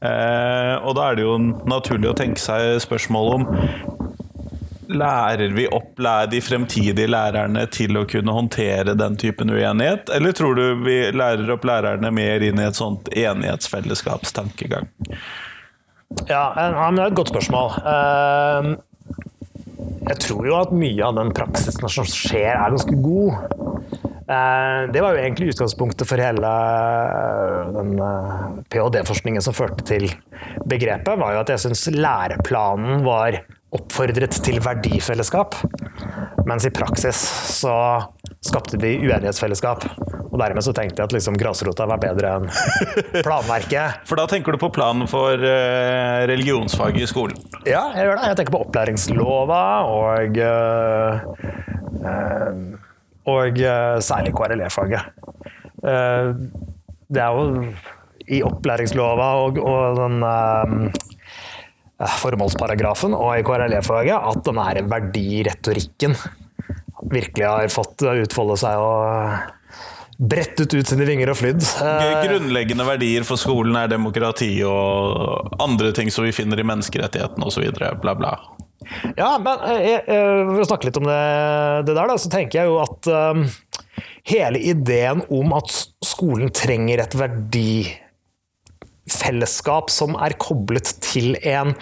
Eh, 0.00 0.74
og 0.86 0.94
da 0.96 1.10
er 1.10 1.16
det 1.18 1.24
jo 1.26 1.36
naturlig 1.68 2.10
å 2.10 2.16
tenke 2.16 2.40
seg 2.40 2.80
spørsmål 2.84 3.32
om 3.34 3.46
Lærer 4.86 5.50
vi 5.50 5.64
opp 5.74 5.98
de 6.30 6.38
fremtidige 6.40 7.08
lærerne 7.10 7.64
til 7.74 7.96
å 7.98 8.04
kunne 8.06 8.30
håndtere 8.32 8.94
den 8.94 9.16
typen 9.18 9.50
uenighet, 9.50 10.08
eller 10.14 10.30
tror 10.32 10.54
du 10.54 10.84
vi 10.86 11.10
lærer 11.10 11.50
opp 11.50 11.64
lærerne 11.66 12.12
mer 12.14 12.40
inn 12.46 12.60
i 12.62 12.68
et 12.68 12.78
sånt 12.78 13.08
enighetsfellesskapstankegang? 13.10 14.86
Ja, 16.30 16.52
ja, 16.54 16.70
men 16.86 17.00
det 17.00 17.02
er 17.02 17.10
et 17.10 17.18
godt 17.18 17.32
spørsmål. 17.34 17.72
Eh, 17.82 18.76
Jeg 20.06 20.20
tror 20.22 20.46
jo 20.46 20.54
at 20.60 20.70
mye 20.70 21.02
av 21.02 21.16
den 21.18 21.32
praksisen 21.34 21.90
som 21.90 22.06
skjer, 22.06 22.54
er 22.54 22.70
ganske 22.70 22.94
god. 23.02 23.65
Eh, 24.26 24.80
Det 24.92 25.02
var 25.04 25.14
jo 25.14 25.22
egentlig 25.22 25.52
utgangspunktet 25.54 26.08
for 26.08 26.18
hele 26.22 26.50
eh, 26.50 27.68
den 27.76 27.92
ph.d.-forskningen 28.72 29.44
som 29.44 29.54
førte 29.54 29.84
til 29.86 30.08
begrepet, 30.66 31.14
var 31.20 31.36
jo 31.36 31.44
at 31.44 31.52
jeg 31.54 31.62
syns 31.66 31.86
læreplanen 31.94 33.04
var 33.06 33.38
oppfordret 33.76 34.32
til 34.46 34.58
verdifellesskap, 34.62 35.54
mens 36.46 36.64
i 36.64 36.70
praksis 36.74 37.18
så 37.58 37.74
skapte 38.46 38.78
vi 38.80 38.94
uenighetsfellesskap. 39.02 39.84
Og 40.30 40.38
dermed 40.40 40.62
så 40.64 40.72
tenkte 40.76 41.00
jeg 41.00 41.08
at 41.08 41.14
liksom 41.16 41.36
grasrota 41.38 41.86
var 41.88 42.00
bedre 42.02 42.32
enn 42.38 42.46
planverket. 43.26 44.02
For 44.08 44.18
da 44.20 44.26
tenker 44.30 44.54
du 44.54 44.60
på 44.60 44.70
planen 44.74 45.08
for 45.10 45.34
eh, 45.38 46.24
religionsfaget 46.30 47.04
i 47.04 47.10
skolen. 47.10 47.38
Ja, 47.66 47.86
jeg 47.96 48.06
gjør 48.08 48.18
det. 48.20 48.26
Jeg 48.32 48.38
tenker 48.40 48.56
på 48.56 48.62
opplæringslova 48.66 49.62
og 49.90 50.40
øh, 50.46 51.12
øh, 52.02 52.60
Og 53.26 53.58
øh, 53.58 53.96
særlig 54.04 54.34
KRLE-faget. 54.36 55.12
Eh, 55.82 56.30
det 57.06 57.22
er 57.22 57.34
jo 57.34 57.66
i 58.26 58.42
opplæringslova 58.42 59.26
og, 59.42 59.58
og 59.62 59.98
den 60.00 60.22
øh, 60.26 62.06
formålsparagrafen 62.22 63.14
og 63.14 63.38
i 63.38 63.44
KRLE-faget 63.46 64.30
at 64.30 64.42
den 64.46 64.62
her 64.62 64.82
verdiretorikken 64.90 66.16
virkelig 67.12 67.46
har 67.46 67.70
fått 67.70 68.02
utfolde 68.08 68.56
seg 68.58 68.82
og 68.82 69.52
brettet 70.16 70.72
ut 70.72 70.88
sine 70.88 71.04
vinger 71.08 71.30
og 71.32 71.38
flydd. 71.38 71.64
Eh, 71.84 72.20
Grunnleggende 72.24 72.86
verdier 72.88 73.26
for 73.28 73.40
skolen 73.40 73.76
er 73.78 73.90
demokrati 73.92 74.50
og 74.64 75.56
andre 75.62 75.92
ting 75.96 76.10
som 76.12 76.24
vi 76.26 76.34
finner 76.36 76.60
i 76.60 76.66
menneskerettighetene 76.66 77.48
osv. 77.48 77.68
Bla, 77.76 78.14
bla. 78.16 78.36
Ja, 79.16 79.38
men 79.42 79.58
eh, 79.70 80.00
eh, 80.00 80.48
for 80.48 80.60
å 80.62 80.68
snakke 80.68 80.86
litt 80.88 80.98
om 81.00 81.06
det, 81.08 81.22
det 81.88 81.94
der, 81.96 82.06
da, 82.10 82.16
så 82.20 82.28
tenker 82.32 82.58
jeg 82.60 82.66
jo 82.70 82.76
at 82.82 83.00
um, 83.10 83.38
hele 84.30 84.58
ideen 84.62 85.18
om 85.32 85.52
at 85.56 85.70
skolen 86.04 86.50
trenger 86.54 86.98
et 87.02 87.14
verdifellesskap 87.18 89.90
som 89.92 90.16
er 90.22 90.32
koblet 90.42 90.88
til 91.04 91.36
en 91.42 91.74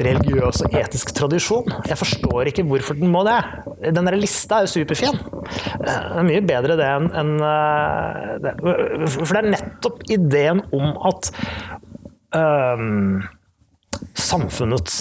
religiøs 0.00 0.62
og 0.64 0.70
etisk 0.78 1.12
tradisjon 1.16 1.66
Jeg 1.88 1.98
forstår 2.00 2.42
ikke 2.50 2.68
hvorfor 2.68 2.94
den 2.98 3.10
må 3.12 3.20
det. 3.26 3.40
Den 3.90 4.06
der 4.08 4.16
lista 4.18 4.54
er 4.58 4.62
jo 4.66 4.74
superfin. 4.78 5.16
Det 5.80 5.90
er 5.90 6.26
mye 6.26 6.42
bedre 6.46 6.74
det 6.80 6.88
enn 6.88 7.06
en, 7.20 7.30
eh. 7.44 7.48
For 9.10 9.32
det 9.34 9.40
er 9.42 9.54
nettopp 9.56 9.98
ideen 10.10 10.58
om 10.76 10.86
at 11.10 11.22
um, 12.36 13.20
samfunnets 14.14 14.94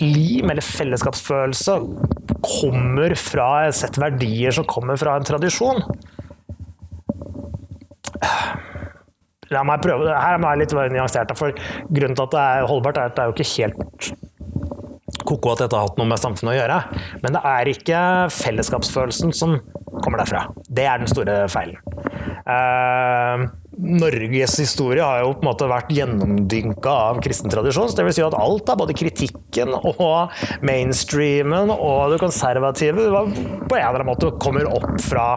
lim 0.00 0.50
eller 0.50 0.64
fellesskapsfølelse 0.64 1.76
kommer 2.44 3.14
fra 3.18 3.48
et 3.68 3.76
sett 3.78 3.98
verdier 4.00 4.54
som 4.54 4.66
kommer 4.68 4.98
fra 5.00 5.16
en 5.18 5.26
tradisjon. 5.26 5.82
La 9.52 9.62
meg 9.66 9.82
prøve. 9.84 10.08
Her 10.10 10.40
må 10.40 10.50
jeg 10.52 10.64
litt 10.64 10.76
være 10.76 10.92
nyansert. 10.94 11.32
For 11.38 11.54
grunnen 11.92 12.16
til 12.16 12.26
at 12.26 12.34
det 12.34 12.44
er 12.44 12.68
holdbart, 12.70 12.98
er 12.98 13.10
at 13.10 13.16
det 13.16 13.24
er 13.24 13.30
jo 13.30 13.36
ikke 13.36 13.52
helt 13.54 14.12
ko-ko 15.24 15.54
at 15.54 15.62
dette 15.64 15.76
har 15.76 15.86
hatt 15.86 15.98
noe 16.00 16.10
med 16.10 16.20
samfunnet 16.20 16.54
å 16.54 16.58
gjøre. 16.58 16.78
Men 17.22 17.36
det 17.36 17.42
er 17.48 17.70
ikke 17.70 18.00
fellesskapsfølelsen 18.34 19.34
som 19.36 19.58
kommer 20.02 20.20
derfra. 20.20 20.46
Det 20.68 20.86
er 20.88 21.00
den 21.00 21.10
store 21.10 21.36
feilen. 21.52 21.78
Eh, 22.44 23.46
Norges 23.78 24.58
historie 24.60 25.02
har 25.04 25.22
jo 25.24 25.32
på 25.34 25.44
en 25.44 25.48
måte 25.50 25.68
vært 25.70 25.92
gjennomdynka 25.94 26.94
av 27.10 27.20
kristen 27.24 27.52
tradisjon. 27.52 27.90
Så 27.90 27.98
det 27.98 28.06
vil 28.08 28.16
si 28.16 28.24
at 28.24 28.36
alt 28.38 28.70
er 28.70 28.78
både 28.80 28.96
kritikken 28.96 29.74
og 29.74 30.34
mainstreamen 30.66 31.72
og 31.74 32.14
det 32.14 32.20
konservative 32.22 33.08
var 33.12 33.30
på 33.34 33.78
en 33.78 33.82
eller 33.82 34.04
annen 34.04 34.10
måte 34.12 34.32
kommer 34.42 34.68
opp 34.70 34.94
fra 35.02 35.28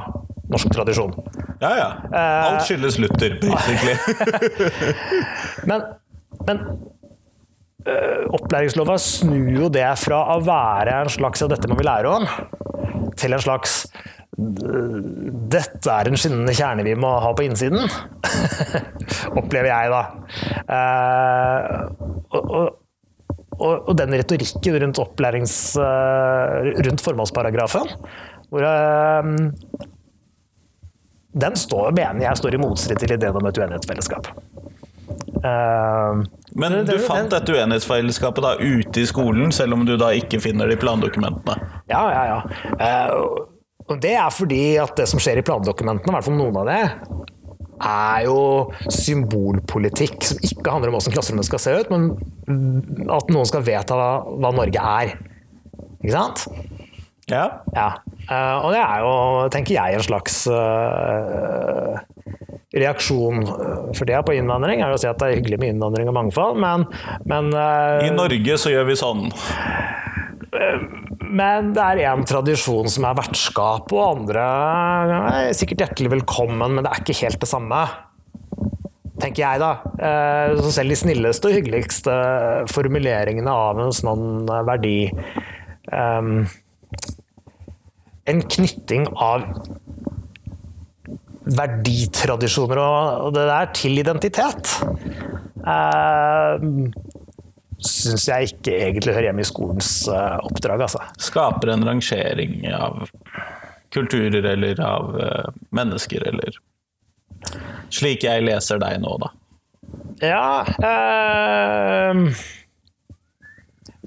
norsk 0.52 0.72
tradisjon. 0.76 1.16
Ja, 1.60 1.72
ja. 1.76 1.88
Alt 2.14 2.68
skyldes 2.68 3.00
Luther, 3.02 3.40
basically. 3.42 3.96
Men, 5.70 5.84
men 6.48 6.62
øh, 7.88 8.24
opplæringslova 8.38 8.96
snur 9.02 9.50
jo 9.58 9.70
det 9.74 9.88
fra 10.00 10.22
å 10.36 10.38
være 10.46 10.94
en 11.02 11.12
slags 11.12 11.42
ja, 11.44 11.50
dette 11.52 11.68
må 11.68 11.76
vi 11.80 11.88
lære 11.88 12.12
om, 12.14 12.28
til 13.20 13.36
en 13.36 13.44
slags 13.44 13.82
dette 14.38 15.90
er 15.90 16.12
en 16.12 16.20
skinnende 16.20 16.54
kjerne 16.54 16.84
vi 16.86 16.94
må 17.00 17.10
ha 17.24 17.32
på 17.34 17.48
innsiden. 17.48 17.82
Opplever 19.40 19.72
jeg, 19.72 19.90
da. 19.90 20.02
Eh, 20.78 21.64
og, 22.38 22.52
og, 23.58 23.72
og, 23.88 23.94
den 23.98 24.14
retorikken 24.14 24.78
rundt 24.84 25.02
opplærings... 25.02 25.56
øh, 25.82 26.70
rundt 26.86 27.02
formålsparagrafen, 27.02 27.90
hvor 28.52 28.68
øh, 28.70 29.34
den 31.42 31.56
står, 31.58 31.92
mener 31.98 32.22
jeg 32.28 32.38
står 32.38 32.54
i 32.54 32.62
motstrid 32.62 33.02
til 33.02 33.18
ideen 33.18 33.42
om 33.42 33.50
et 33.50 33.58
uenighetsfellesskap. 33.58 34.30
Uh, 35.38 36.24
Men 36.58 36.74
du 36.74 36.92
det- 36.92 37.02
fant 37.06 37.32
dette 37.32 37.54
uenighetsfellesskapet 37.54 38.44
da 38.44 38.56
ute 38.62 39.02
i 39.02 39.10
skolen, 39.10 39.52
selv 39.52 39.74
om 39.78 39.86
du 39.86 39.96
da 39.98 40.10
ikke 40.18 40.40
finner 40.42 40.70
det 40.70 40.78
i 40.78 40.82
plandokumentene? 40.82 41.58
Ja, 41.90 42.02
ja, 42.12 42.24
ja. 42.32 42.40
Eh, 42.78 43.57
og 43.88 44.02
det 44.04 44.16
er 44.20 44.34
fordi 44.34 44.64
at 44.82 44.96
det 45.00 45.08
som 45.10 45.22
skjer 45.22 45.42
i 45.42 45.46
plandokumentene, 45.48 46.12
i 46.12 46.16
hvert 46.18 46.28
fall 46.28 46.40
noen 46.40 46.60
av 46.62 46.70
det, 46.70 46.82
er 47.78 48.26
jo 48.26 48.40
symbolpolitikk 48.90 50.18
som 50.26 50.40
ikke 50.44 50.74
handler 50.74 50.90
om 50.90 50.98
hvordan 50.98 51.14
klasserommet 51.14 51.48
skal 51.48 51.62
se 51.62 51.76
ut, 51.78 51.92
men 51.94 53.08
at 53.14 53.30
noen 53.34 53.50
skal 53.50 53.66
vedta 53.66 53.98
hva, 53.98 54.12
hva 54.42 54.54
Norge 54.56 54.88
er. 55.02 55.14
Ikke 56.02 56.16
sant? 56.16 56.48
Ja. 57.28 57.46
Ja. 57.76 57.90
Eh, 58.32 58.58
og 58.64 58.72
det 58.74 58.82
er 58.82 59.04
jo, 59.04 59.14
tenker 59.54 59.76
jeg, 59.76 59.98
en 59.98 60.06
slags 60.06 60.40
uh, 60.48 62.00
reaksjon 62.78 63.44
eh, 63.44 63.90
for 63.98 64.08
det 64.08 64.22
på 64.28 64.38
innvandring. 64.38 64.82
er 64.82 64.96
å 64.96 65.00
si 65.00 65.10
at 65.10 65.20
det 65.20 65.30
er 65.30 65.42
hyggelig 65.42 65.60
med 65.62 65.76
innvandring 65.76 66.10
og 66.12 66.16
mangfold, 66.16 66.60
men, 66.64 66.88
men 67.28 67.52
uh, 67.56 68.00
I 68.08 68.14
Norge 68.16 68.60
så 68.64 68.72
gjør 68.72 68.88
vi 68.90 69.00
sånn. 69.00 69.28
Men 70.52 71.72
det 71.76 71.84
er 71.84 72.04
én 72.08 72.24
tradisjon 72.28 72.88
som 72.92 73.08
er 73.10 73.18
vertskap, 73.18 73.92
og 73.92 74.04
andre 74.22 74.44
er 75.48 75.56
sikkert 75.58 75.84
hjertelig 75.84 76.14
velkommen, 76.20 76.78
men 76.78 76.86
det 76.86 76.92
er 76.92 77.02
ikke 77.04 77.18
helt 77.26 77.42
det 77.42 77.50
samme. 77.52 77.82
Tenker 79.18 79.42
jeg, 79.42 79.60
da. 79.64 79.72
Eh, 79.98 80.56
Så 80.62 80.72
selv 80.78 80.94
de 80.94 81.00
snilleste 81.00 81.50
og 81.50 81.58
hyggeligste 81.58 82.14
formuleringene 82.70 83.50
av 83.50 83.82
en 83.82 83.96
sånn 83.96 84.46
verdi 84.68 85.10
ehm, 85.92 86.46
En 88.28 88.42
knytting 88.44 89.08
av 89.16 89.46
verditradisjoner 91.48 92.80
og 92.82 93.32
det 93.38 93.46
der 93.48 93.70
til 93.72 94.02
identitet. 94.02 94.74
Syns 97.78 98.24
jeg 98.30 98.48
ikke 98.52 98.74
egentlig 98.74 99.14
hører 99.14 99.28
hjemme 99.30 99.44
i 99.44 99.48
skolens 99.48 99.90
eh, 100.10 100.38
oppdrag, 100.48 100.82
altså. 100.88 101.04
Skaper 101.22 101.70
en 101.76 101.86
rangering 101.86 102.64
av 102.74 103.04
kulturer 103.94 104.44
eller 104.56 104.80
av 104.84 105.14
eh, 105.22 105.52
mennesker, 105.78 106.26
eller 106.32 106.58
Slik 107.94 108.24
jeg 108.26 108.42
leser 108.44 108.80
deg 108.82 108.98
nå, 109.04 109.14
da. 109.22 109.30
Ja 110.26 110.64
eh, 110.82 112.18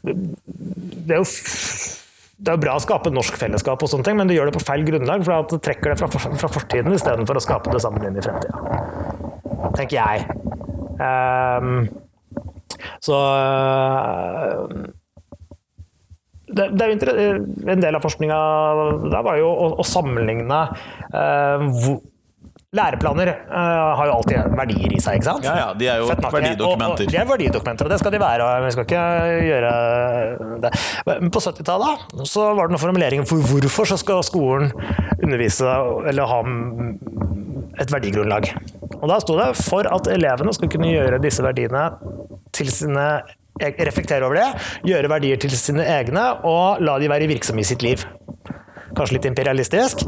Det 0.02 1.14
er 1.14 1.22
jo 1.22 1.26
det 2.40 2.54
er 2.54 2.60
bra 2.62 2.72
å 2.78 2.80
skape 2.80 3.10
norsk 3.12 3.34
fellesskap, 3.36 3.82
og 3.84 3.90
sånne 3.92 4.06
ting, 4.06 4.16
men 4.16 4.24
du 4.30 4.32
gjør 4.32 4.48
det 4.48 4.54
på 4.56 4.62
feil 4.64 4.80
grunnlag. 4.86 5.20
For 5.26 5.34
at 5.42 5.50
du 5.52 5.58
trekker 5.60 5.92
det 5.92 5.98
fra, 6.00 6.06
for- 6.08 6.38
fra 6.40 6.48
fortiden 6.48 6.94
istedenfor 6.96 7.36
å 7.36 7.42
skape 7.44 7.68
det 7.74 7.82
sammen 7.84 8.06
inn 8.08 8.16
i 8.16 8.22
fremtida. 8.24 8.56
Tenker 9.76 9.98
jeg. 9.98 10.24
Ehm, 11.04 11.82
så 13.04 13.18
eh, 13.40 14.54
det, 16.50 16.68
det 16.74 16.88
inter- 16.96 17.20
En 17.70 17.82
del 17.82 17.96
av 17.96 18.02
forskninga 18.04 18.38
der 19.08 19.26
var 19.26 19.38
jo 19.38 19.50
å, 19.50 19.68
å 19.80 19.86
sammenligne 19.86 20.62
eh, 21.14 21.68
hvor 21.82 22.00
Læreplaner 22.70 23.28
uh, 23.50 23.96
har 23.98 24.06
jo 24.06 24.12
alltid 24.14 24.52
verdier 24.54 24.92
i 24.94 24.98
seg, 25.02 25.16
ikke 25.18 25.26
sant? 25.26 25.42
Ja, 25.42 25.54
ja, 25.58 25.70
de 25.74 25.88
er 25.90 25.96
jo 25.98 26.06
verdidokumenter. 26.06 27.02
Og, 27.02 27.08
og, 27.08 27.10
de 27.10 27.18
er 27.18 27.26
verdidokumenter, 27.26 27.88
og 27.88 27.90
det 27.90 27.98
skal 27.98 28.14
de 28.14 28.20
være. 28.22 28.46
Vi 28.62 28.70
skal 28.76 28.86
ikke 28.86 29.00
gjøre 29.42 29.72
det. 30.62 30.70
Men 31.08 31.32
på 31.34 31.42
70-tallet 31.42 32.22
så 32.30 32.44
var 32.54 32.70
det 32.70 32.76
noen 32.76 32.84
formuleringer 32.84 33.26
for 33.26 33.42
hvorfor 33.50 33.90
så 33.90 33.98
skal 33.98 34.22
skolen 34.22 34.70
undervise 35.18 35.66
eller 36.12 36.30
ha 36.30 36.38
et 37.82 37.90
verdigrunnlag. 37.90 38.52
Og 39.00 39.06
da 39.10 39.18
sto 39.24 39.34
det 39.40 39.50
for 39.64 39.90
at 39.90 40.06
elevene 40.14 40.54
skal 40.54 40.70
kunne 40.70 40.94
gjøre 40.94 41.18
disse 41.26 41.42
verdiene 41.42 41.88
til 42.60 42.70
sine 42.74 43.06
e, 43.60 43.72
reflektere 43.88 44.26
over 44.26 44.40
det, 44.40 44.48
gjøre 44.88 45.12
verdier 45.12 45.40
til 45.40 45.54
sine 45.56 45.86
egne 45.98 46.26
og 46.48 46.82
la 46.84 46.98
de 47.00 47.10
være 47.10 47.30
virksomme 47.30 47.64
i 47.64 47.68
sitt 47.68 47.84
liv. 47.86 48.04
Kanskje 48.96 49.16
litt 49.16 49.26
imperialistisk, 49.28 50.02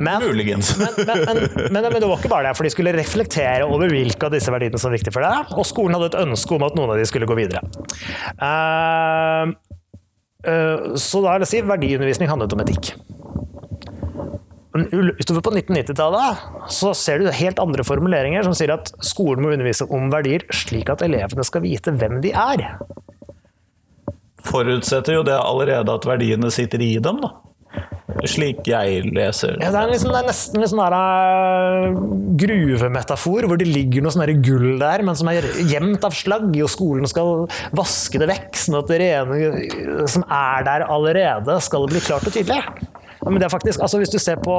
men 0.00 0.24
Muligens. 0.24 0.72
men, 0.80 0.94
men, 1.04 1.24
men, 1.26 1.74
men, 1.74 1.98
det 2.00 2.08
var 2.08 2.16
ikke 2.16 2.32
bare 2.32 2.48
det, 2.48 2.56
for 2.56 2.66
de 2.66 2.72
skulle 2.72 2.94
reflektere 2.96 3.66
over 3.68 3.92
hvilke 3.92 4.28
av 4.28 4.32
disse 4.34 4.52
verdiene 4.52 4.80
som 4.80 4.88
var 4.88 4.96
viktige 4.96 5.14
for 5.14 5.26
deg, 5.26 5.52
og 5.52 5.68
skolen 5.68 5.98
hadde 5.98 6.12
et 6.14 6.20
ønske 6.22 6.56
om 6.56 6.64
at 6.66 6.78
noen 6.78 6.94
av 6.94 7.00
de 7.00 7.08
skulle 7.08 7.28
gå 7.28 7.36
videre. 7.36 7.60
Uh, 8.40 9.52
uh, 10.48 10.94
så 10.96 11.20
da 11.24 11.36
det 11.42 11.50
å 11.50 11.52
si, 11.52 11.60
verdiundervisning 11.68 12.32
handlet 12.32 12.56
om 12.56 12.64
etikk. 12.64 12.94
Utover 14.72 15.42
på 15.44 15.52
1990-tallet 15.52 16.70
så 16.72 16.94
ser 16.96 17.20
du 17.20 17.28
helt 17.28 17.60
andre 17.60 17.84
formuleringer 17.84 18.46
som 18.46 18.54
sier 18.56 18.72
at 18.72 18.88
skolen 19.04 19.44
må 19.44 19.52
undervise 19.52 19.84
om 19.92 20.08
verdier 20.12 20.46
slik 20.56 20.88
at 20.92 21.04
elevene 21.04 21.44
skal 21.44 21.64
vite 21.66 21.92
hvem 21.92 22.22
de 22.24 22.32
er. 22.32 22.64
Forutsetter 24.42 25.18
jo 25.18 25.24
det 25.28 25.36
allerede 25.36 25.92
at 25.92 26.08
verdiene 26.08 26.50
sitter 26.50 26.80
i 26.82 26.94
dem, 27.04 27.20
da. 27.22 27.34
Slik 28.28 28.66
jeg 28.68 29.06
leser 29.14 29.56
Ja, 29.62 29.70
det, 29.72 29.80
er 29.80 29.90
liksom, 29.90 30.12
det 30.12 30.20
er 30.20 30.26
nesten 30.28 30.62
en 30.62 30.70
sånn 30.70 30.82
uh, 30.92 32.00
gruvemetafor, 32.42 33.46
hvor 33.48 33.60
det 33.60 33.68
ligger 33.70 34.04
noe 34.04 34.12
sånn 34.14 34.42
gull 34.44 34.76
der, 34.82 35.04
men 35.06 35.16
som 35.18 35.30
er 35.32 35.46
gjemt 35.70 36.04
av 36.06 36.16
slagg, 36.16 36.50
og 36.52 36.70
skolen 36.70 37.08
skal 37.08 37.46
vaske 37.76 38.20
det 38.20 38.28
vekk, 38.30 38.50
sånn 38.64 38.80
at 38.82 38.92
det 38.92 39.00
rene 39.02 40.06
som 40.10 40.26
er 40.28 40.66
der 40.68 40.86
allerede, 40.88 41.56
skal 41.64 41.88
bli 41.90 42.04
klart 42.04 42.28
og 42.28 42.36
tydelig. 42.36 42.60
Men 43.22 43.38
det 43.38 43.46
er 43.46 43.52
faktisk, 43.52 43.82
altså 43.84 44.00
Hvis 44.02 44.10
du 44.12 44.18
ser 44.22 44.40
på 44.42 44.54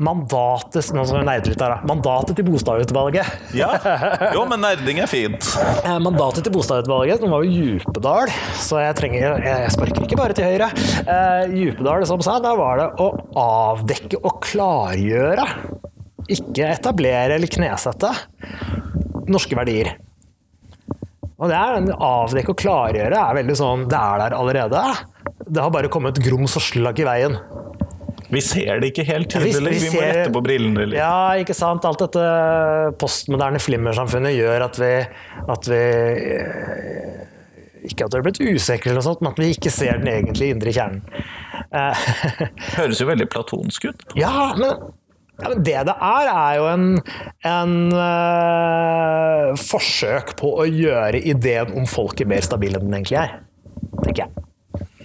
mandatet 0.00 0.88
nå 0.96 1.04
vi 1.04 1.20
litt 1.20 1.60
her, 1.60 1.74
da. 1.74 1.78
mandatet 1.88 2.38
til 2.38 2.46
Bostadutvalget 2.48 3.54
Ja. 3.56 3.68
Jo, 4.36 4.46
men 4.48 4.62
nerding 4.64 5.02
er 5.02 5.10
fint. 5.10 5.44
Eh, 5.84 5.98
Mandatet 6.02 6.46
til 6.46 6.54
Bostadutvalget 6.54 7.20
som 7.20 7.32
var 7.34 7.44
jo 7.44 7.52
Djupedal, 7.52 8.32
så 8.60 8.80
jeg 8.84 8.96
trenger 9.00 9.44
Jeg 9.44 9.72
sparker 9.76 10.06
ikke 10.06 10.18
bare 10.20 10.36
til 10.36 10.48
høyre. 10.48 10.70
Eh, 11.04 11.52
Djupedal 11.52 12.06
som 12.08 12.22
sa, 12.24 12.38
da 12.42 12.54
var 12.58 12.80
det 12.80 12.88
å 13.02 13.10
avdekke 13.44 14.22
og 14.24 14.40
klargjøre. 14.46 15.46
Ikke 16.30 16.70
etablere 16.70 17.36
eller 17.36 17.50
knesette 17.50 18.12
norske 19.30 19.56
verdier. 19.58 19.92
Og 21.40 21.48
det 21.48 21.56
er 21.56 21.78
en 21.78 21.88
avdekke 21.94 22.52
og 22.52 22.60
klargjøre 22.60 23.16
er 23.16 23.36
veldig 23.38 23.54
sånn 23.56 23.86
Det 23.88 23.96
er 23.96 24.20
der 24.24 24.36
allerede. 24.36 24.82
Det 25.50 25.62
har 25.64 25.72
bare 25.74 25.90
kommet 25.90 26.18
grums 26.22 26.54
og 26.58 26.62
slagg 26.62 27.00
i 27.02 27.06
veien. 27.08 27.34
Vi 28.30 28.38
ser 28.46 28.78
det 28.78 28.92
ikke 28.92 29.02
helt 29.08 29.26
tydelig. 29.32 29.72
vi 29.72 29.78
Vi, 29.82 29.88
må 29.90 29.98
ser- 29.98 30.12
rette 30.14 30.32
på 30.36 30.42
brillene 30.46 30.84
litt. 30.86 30.98
Ja, 31.00 31.32
ikke 31.42 31.56
sant. 31.58 31.82
Alt 31.88 31.98
dette 32.04 32.22
postmoderne 33.02 33.58
flimmersamfunnet 33.58 34.36
gjør 34.36 34.66
at 34.68 34.78
vi, 34.78 34.90
at 35.56 35.66
vi 35.72 35.80
eh, 36.36 37.26
Ikke 37.90 38.06
at 38.06 38.14
vi 38.14 38.20
er 38.20 38.26
blitt 38.28 38.38
usikre, 38.44 38.92
eller 38.92 39.00
noe 39.00 39.08
sånt, 39.08 39.24
men 39.24 39.32
at 39.34 39.40
vi 39.42 39.50
ikke 39.56 39.72
ser 39.74 39.98
den 39.98 40.12
egentlige 40.12 40.54
indre 40.54 40.74
kjernen. 40.76 41.02
Eh, 41.74 42.06
Høres 42.78 43.02
jo 43.02 43.08
veldig 43.10 43.26
platonsk 43.32 43.88
ut. 43.90 44.06
ja, 44.20 44.30
men, 44.58 44.78
ja, 45.40 45.48
men 45.48 45.62
det 45.66 45.78
det 45.88 45.96
er, 45.96 46.30
er 46.30 46.56
jo 46.60 46.66
en, 46.70 46.86
en 47.50 47.74
eh, 47.98 49.46
forsøk 49.66 50.36
på 50.38 50.52
å 50.62 50.66
gjøre 50.70 51.22
ideen 51.34 51.74
om 51.80 51.88
folket 51.90 52.28
mer 52.30 52.44
stabil 52.46 52.76
enn 52.78 52.86
den 52.86 52.98
egentlig 53.00 53.18
er. 53.24 53.38
Tenker 54.04 54.22
jeg. 54.26 54.29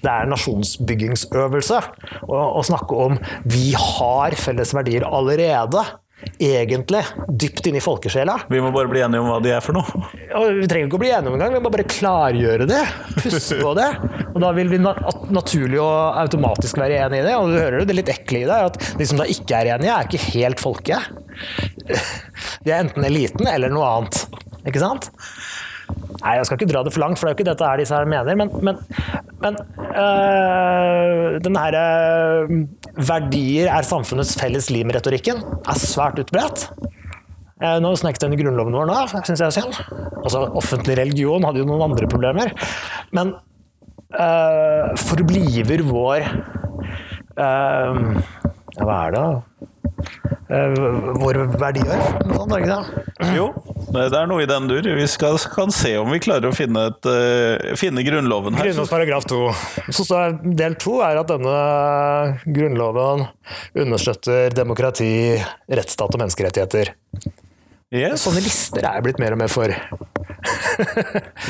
Det 0.06 0.12
er 0.12 0.26
en 0.26 0.34
nasjonsbyggingsøvelse 0.36 1.82
å, 2.30 2.40
å 2.60 2.66
snakke 2.66 3.04
om 3.08 3.20
vi 3.50 3.72
har 3.74 4.36
felles 4.38 4.74
verdier 4.78 5.08
allerede. 5.10 5.82
Egentlig. 6.42 7.02
Dypt 7.28 7.68
inni 7.70 7.82
folkesjela. 7.84 8.38
Vi 8.50 8.62
må 8.64 8.72
bare 8.74 8.90
bli 8.90 9.02
enige 9.04 9.22
om 9.22 9.30
hva 9.30 9.40
de 9.44 9.52
er 9.54 9.64
for 9.64 9.78
noe. 9.78 10.06
Vi 10.58 10.70
trenger 10.70 10.88
ikke 10.88 10.98
å 10.98 11.02
bli 11.04 11.12
enige 11.14 11.32
om 11.32 11.38
engang, 11.38 11.54
vi 11.54 11.62
må 11.64 11.72
bare 11.74 11.86
klargjøre 11.90 12.68
det. 12.70 12.82
puste 13.20 13.60
på 13.60 13.74
det. 13.78 13.90
Og 14.32 14.40
da 14.44 14.52
vil 14.58 14.72
vi 14.72 14.80
na 14.82 14.96
naturlig 15.36 15.80
og 15.82 16.18
automatisk 16.24 16.80
være 16.82 17.02
enig 17.06 17.22
i 17.22 17.28
det. 17.28 17.36
Og 17.40 17.52
du 17.52 17.60
hører 17.60 17.82
jo 17.82 17.90
det 17.90 18.00
litt 18.00 18.14
ekle 18.14 18.42
i 18.44 18.50
det, 18.50 18.62
at 18.72 18.80
de 19.00 19.10
som 19.10 19.22
da 19.22 19.28
ikke 19.32 19.60
er 19.60 19.74
enige, 19.76 19.94
er 19.98 20.10
ikke 20.10 20.34
helt 20.40 20.64
folket. 20.64 21.14
De 22.66 22.72
er 22.72 22.82
enten 22.82 23.06
eliten 23.08 23.48
eller 23.52 23.74
noe 23.74 23.92
annet. 24.00 24.26
Ikke 24.66 24.82
sant? 24.82 25.12
Nei, 26.26 26.38
jeg 26.40 26.48
skal 26.48 26.58
ikke 26.58 26.72
dra 26.72 26.82
det 26.86 26.94
for 26.96 27.04
langt, 27.04 27.20
for 27.20 27.28
det 27.28 27.32
er 27.32 27.36
jo 27.36 27.38
ikke 27.38 27.52
dette 27.52 27.68
her 27.70 27.82
disse 27.82 27.98
her 27.98 28.08
mener. 28.10 28.38
Men, 28.40 28.52
men, 28.66 28.80
men 29.46 29.58
øh, 30.02 31.38
den 31.46 31.58
herre 31.60 31.86
verdier 32.98 33.70
er 33.70 33.86
samfunnets 33.86 34.34
felles 34.40 34.72
lim-retorikken 34.74 35.44
er 35.46 35.82
svært 35.82 36.20
utbredt. 36.24 36.68
Eh, 37.62 37.78
Nå 37.84 37.94
snek 38.00 38.18
den 38.20 38.34
i 38.36 38.40
grunnloven 38.42 38.76
vår 38.76 38.90
nå, 38.90 38.98
syns 39.16 39.40
jeg 39.40 39.48
er 39.48 39.56
synd. 39.56 39.78
Altså, 40.26 40.44
offentlig 40.58 40.98
religion 41.00 41.46
hadde 41.48 41.62
jo 41.62 41.68
noen 41.70 41.86
andre 41.88 42.10
problemer. 42.12 42.52
Men 43.16 43.36
øh, 44.18 44.96
forbliver 45.06 45.86
vår 45.88 46.26
eh, 46.26 48.02
hva 48.76 48.98
er 49.06 49.16
det, 49.16 49.22
da? 49.22 49.28
Vår 51.22 51.40
verdiarv? 51.58 52.04
Sånn, 52.22 52.50
Norge, 52.52 52.66
er 52.66 52.66
det 52.66 52.66
ikke 52.66 52.76
det? 52.76 53.30
Jo, 53.36 53.48
det 53.96 54.06
er 54.20 54.28
noe 54.30 54.44
i 54.44 54.50
den 54.50 54.68
dur. 54.70 54.90
Vi 54.98 55.08
skal, 55.10 55.40
kan 55.54 55.74
se 55.74 55.96
om 56.02 56.12
vi 56.14 56.22
klarer 56.24 56.50
å 56.50 56.56
finne, 56.56 56.88
et, 56.92 57.10
uh, 57.10 57.76
finne 57.80 58.04
Grunnloven 58.06 58.58
her. 58.58 58.70
Grunnlovs 58.70 58.94
paragraf 58.94 59.28
2. 59.32 59.40
Så 59.90 60.06
står 60.06 60.38
del 60.58 60.78
2 60.82 60.98
er 61.08 61.22
at 61.22 61.32
denne 61.32 61.56
grunnloven 62.46 63.26
understøtter 63.86 64.54
demokrati, 64.56 65.10
rettsstat 65.72 66.14
og 66.14 66.24
menneskerettigheter. 66.24 66.94
Yes. 67.96 68.26
Sånne 68.26 68.44
lister 68.44 68.84
er 68.84 68.98
jeg 68.98 69.08
blitt 69.08 69.22
mer 69.24 69.36
og 69.36 69.42
mer 69.44 69.52
for. 69.52 69.72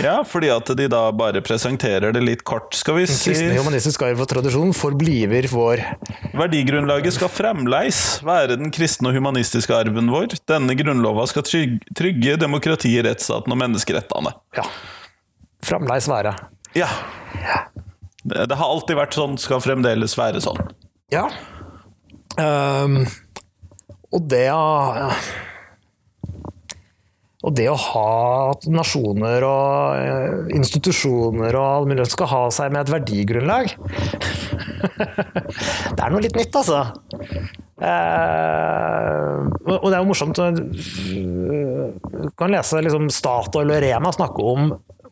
Ja, 0.05 0.19
fordi 0.27 0.49
at 0.53 0.69
de 0.77 0.87
da 0.91 1.01
bare 1.15 1.41
presenterer 1.43 2.13
det 2.15 2.21
litt 2.23 2.43
kort. 2.47 2.75
Skal 2.77 2.99
vi 2.99 3.05
si 3.09 3.31
Kristne 3.31 3.57
humanistisk 3.57 4.03
arv 4.05 4.21
og 4.23 4.29
tradisjon 4.29 4.73
forbliver 4.75 5.47
vår 5.51 5.81
Verdigrunnlaget 6.37 7.15
skal 7.17 7.31
fremleis 7.33 8.01
være 8.25 8.59
den 8.59 8.71
kristne 8.75 9.11
og 9.11 9.17
humanistiske 9.17 9.75
arven 9.75 10.11
vår. 10.13 10.37
Denne 10.47 10.77
grunnlova 10.77 11.25
skal 11.31 11.45
trygge, 11.47 12.37
demokratiet, 12.41 13.05
rettsstaten 13.07 13.55
og 13.55 13.59
menneskerettene. 13.61 14.35
Ja. 14.57 14.67
Fremleis 15.65 16.09
være. 16.11 16.35
Ja. 16.77 16.89
Det, 18.23 18.45
det 18.51 18.59
har 18.59 18.71
alltid 18.71 18.99
vært 18.99 19.17
sånn, 19.17 19.39
skal 19.41 19.63
fremdeles 19.63 20.17
være 20.19 20.43
sånn. 20.43 20.59
Ja. 21.13 21.27
Um, 22.35 23.03
og 24.11 24.25
det 24.31 24.47
å 24.51 25.09
Og 27.45 27.53
det 27.53 27.67
å 27.69 27.75
ha 27.77 28.05
at 28.55 28.63
nasjoner 28.73 29.43
og 29.45 29.99
eh, 30.01 30.55
institusjoner 30.57 31.53
og 31.59 31.65
alle 31.65 31.89
mulig 31.91 32.07
skal 32.09 32.29
ha 32.31 32.39
seg 32.53 32.71
med 32.73 32.87
et 32.87 32.93
verdigrunnlag 32.95 33.69
Det 35.95 36.01
er 36.01 36.11
noe 36.13 36.23
litt 36.23 36.35
nytt, 36.37 36.55
altså. 36.57 36.79
Uh, 37.75 39.43
og 39.67 39.87
det 39.91 39.95
er 39.97 40.01
jo 40.01 40.07
morsomt 40.09 40.37
å- 40.39 40.55
Du 40.55 42.29
kan 42.39 42.53
lese 42.53 42.79
liksom 42.85 43.09
Statoil 43.13 43.73
og 43.75 43.81
Rema 43.83 44.09
snakke 44.15 44.41
om 44.53 44.61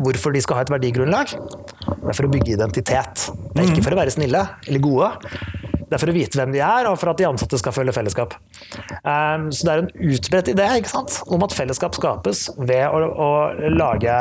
hvorfor 0.03 0.29
de 0.33 0.41
skal 0.41 0.57
ha 0.57 0.63
et 0.65 0.71
verdigrunnlag. 0.73 1.27
Det 1.35 2.09
er 2.09 2.17
for 2.17 2.25
å 2.27 2.31
bygge 2.33 2.55
identitet. 2.55 3.15
Det 3.53 3.59
er 3.61 3.67
ikke 3.69 3.85
for 3.85 3.93
å 3.95 3.99
være 4.01 4.15
snille 4.15 4.41
eller 4.67 4.81
gode. 4.83 5.09
Det 5.93 5.99
er 5.99 6.01
for 6.01 6.09
å 6.09 6.15
vite 6.15 6.39
hvem 6.39 6.53
de 6.55 6.61
er, 6.65 6.87
og 6.89 6.95
for 6.97 7.11
at 7.11 7.19
de 7.21 7.27
ansatte 7.27 7.57
skal 7.61 7.73
føle 7.75 7.93
fellesskap. 7.93 8.33
Um, 9.05 9.51
så 9.53 9.67
det 9.67 9.73
er 9.75 9.81
en 9.83 9.91
utbredt 10.09 10.49
idé 10.49 10.65
ikke 10.79 10.89
sant? 10.89 11.19
om 11.29 11.43
at 11.45 11.53
fellesskap 11.53 11.93
skapes 11.93 12.47
ved 12.57 12.87
å, 12.89 13.03
å 13.13 13.29
lage 13.77 14.15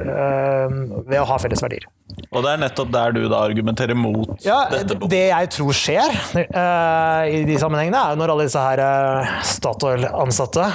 um, 0.00 0.78
Ved 1.04 1.18
å 1.20 1.26
ha 1.28 1.36
felles 1.42 1.60
verdier. 1.60 1.84
Og 2.30 2.42
det 2.44 2.54
er 2.54 2.62
nettopp 2.62 2.88
der 2.94 3.12
du 3.14 3.20
da 3.30 3.42
argumenterer 3.46 3.96
mot 3.98 4.32
Ja, 4.44 4.62
dette. 4.72 4.96
det 5.12 5.20
jeg 5.28 5.50
tror 5.54 5.76
skjer 5.76 6.08
uh, 6.10 7.22
i 7.28 7.44
de 7.46 7.58
sammenhengene, 7.60 8.00
er 8.00 8.18
når 8.18 8.32
alle 8.34 8.48
disse 8.48 8.64
her 8.64 8.80
uh, 8.82 9.36
Statoil-ansatte 9.46 10.66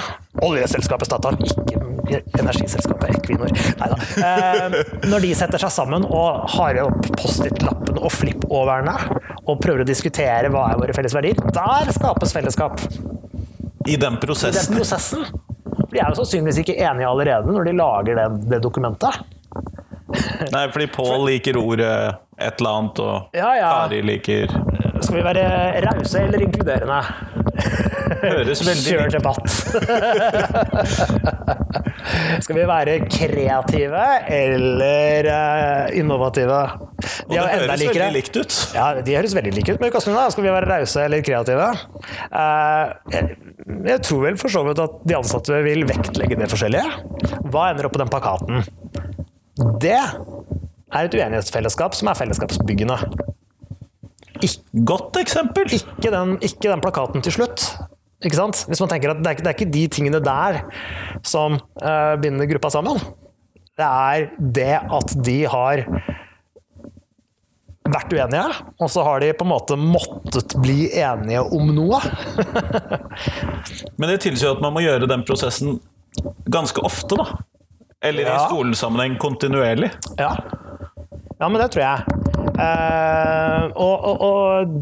Oljeselskapet 0.46 1.08
Statoil, 1.08 1.38
ikke 1.42 1.82
energiselskapet 2.38 3.16
Equinor. 3.16 3.50
Neida. 3.80 3.96
Uh, 4.20 4.76
når 5.10 5.24
de 5.24 5.30
setter 5.38 5.58
seg 5.64 5.72
sammen 5.74 6.04
og 6.06 6.44
har 6.54 6.78
opp 6.84 7.08
Post-It-lappene 7.18 8.02
og 8.04 8.12
flipp-overne 8.14 8.94
og 9.46 9.56
prøver 9.64 9.82
å 9.82 9.88
diskutere 9.88 10.35
hva 10.52 10.62
er 10.72 10.78
våre 10.80 10.94
felles 10.96 11.14
verdier, 11.16 11.36
der 11.56 11.92
skapes 11.96 12.32
fellesskap. 12.36 12.80
I 13.86 13.96
den 13.96 14.16
prosessen. 14.22 14.56
I 14.56 14.66
den 14.66 14.76
prosessen. 14.80 15.24
prosessen. 15.24 15.88
De 15.92 15.98
er 16.02 16.08
jo 16.10 16.16
sannsynligvis 16.18 16.58
ikke 16.64 16.74
enige 16.82 17.06
allerede 17.08 17.52
når 17.54 17.64
de 17.68 17.72
lager 17.78 18.14
det, 18.18 18.26
det 18.50 18.58
dokumentet. 18.64 19.14
Nei, 20.52 20.64
fordi 20.70 20.86
Pål 20.94 21.26
liker 21.30 21.56
ordet 21.58 21.92
et 22.38 22.60
eller 22.60 22.70
annet, 22.70 22.98
og 23.02 23.34
Ja, 23.34 23.50
ja. 23.58 23.70
Kari 23.86 24.02
liker 24.06 24.52
Skal 25.02 25.16
vi 25.16 25.22
være 25.26 25.46
rause 25.86 26.20
eller 26.22 26.44
inkluderende? 26.46 27.00
Høres 28.22 28.62
veldig 28.66 28.86
Kjør 28.86 29.08
debatt. 29.16 29.46
Skal 32.44 32.58
vi 32.58 32.66
være 32.68 32.96
kreative 33.06 34.04
eller 34.32 35.28
uh, 35.30 35.96
innovative? 35.96 36.60
Og 37.26 37.32
det 37.32 37.42
høres 37.42 37.80
likere. 37.80 38.06
veldig 38.06 38.14
likt 38.16 38.38
ut. 38.38 38.58
Ja, 38.76 38.86
de 39.06 39.16
høres 39.18 39.36
veldig 39.36 39.54
like 39.56 39.74
ut. 39.76 39.82
Men 39.82 39.92
Kastin, 39.94 40.16
da, 40.16 40.26
skal 40.34 40.46
vi 40.46 40.52
være 40.54 40.70
rause 40.70 41.04
eller 41.06 41.24
kreative? 41.26 41.68
Uh, 42.30 42.94
jeg, 43.14 43.36
jeg 43.92 44.02
tror 44.08 44.24
vel 44.26 44.40
for 44.40 44.52
så 44.52 44.64
vidt 44.66 44.82
at 44.84 44.98
de 45.06 45.18
ansatte 45.18 45.62
vil 45.66 45.86
vektlegge 45.88 46.38
det 46.40 46.50
forskjellige. 46.52 46.86
Hva 47.50 47.70
ender 47.72 47.88
opp 47.88 47.96
på 47.96 48.02
den 48.02 48.12
plakaten? 48.12 48.66
Det 49.82 49.96
er 49.96 51.08
et 51.08 51.16
uenighetsfellesskap 51.16 51.96
som 51.96 52.12
er 52.12 52.18
fellesskapsbyggende. 52.18 53.00
Godt 54.86 55.16
eksempel. 55.20 55.72
ikke 55.72 56.12
den, 56.12 56.36
ikke 56.44 56.70
den 56.70 56.82
plakaten 56.84 57.24
til 57.24 57.32
slutt. 57.32 57.70
Ikke 58.26 58.38
sant? 58.40 58.64
Hvis 58.66 58.82
man 58.82 58.90
tenker 58.90 59.12
at 59.14 59.22
det 59.22 59.30
er, 59.30 59.42
det 59.44 59.50
er 59.52 59.56
ikke 59.56 59.70
de 59.72 59.84
tingene 59.92 60.20
der 60.24 60.60
som 61.26 61.58
uh, 61.82 62.14
binder 62.22 62.48
gruppa 62.50 62.72
sammen. 62.74 62.98
Det 63.76 63.86
er 63.86 64.30
det 64.40 64.72
at 64.98 65.12
de 65.26 65.40
har 65.52 65.84
vært 67.86 68.10
uenige, 68.16 68.46
og 68.82 68.88
så 68.90 69.04
har 69.06 69.20
de 69.22 69.28
på 69.38 69.44
en 69.46 69.52
måte 69.52 69.76
måttet 69.78 70.56
bli 70.58 70.88
enige 70.98 71.44
om 71.54 71.68
noe. 71.76 72.00
Men 73.98 74.10
det 74.10 74.22
tilsier 74.24 74.56
at 74.56 74.64
man 74.64 74.74
må 74.74 74.82
gjøre 74.82 75.06
den 75.10 75.22
prosessen 75.28 75.78
ganske 76.50 76.82
ofte, 76.86 77.18
da. 77.20 77.28
Eller 78.02 78.26
i 78.26 78.32
Ja. 78.32 78.40
skolesammenheng 78.48 79.16
kontinuerlig. 79.22 79.92
Ja. 80.18 80.32
ja, 81.38 81.48
men 81.48 81.56
det 81.60 81.70
tror 81.72 81.82
jeg. 81.82 82.00
Eh, 82.60 83.62
og, 83.72 84.04
og, 84.10 84.20
og, 84.26 84.74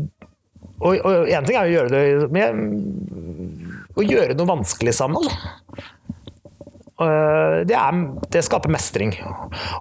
og, 0.80 0.98
og 0.98 1.30
en 1.30 1.46
ting 1.46 1.58
er 1.58 1.68
å 1.68 1.74
gjøre 1.74 1.92
det 1.92 2.30
med 2.34 3.94
Å 3.94 4.02
gjøre 4.02 4.34
noe 4.34 4.50
vanskelig 4.50 4.94
sammen. 4.96 5.28
Eh, 6.94 7.56
det, 7.66 7.74
er, 7.74 8.00
det 8.30 8.42
skaper 8.46 8.72
mestring. 8.72 9.14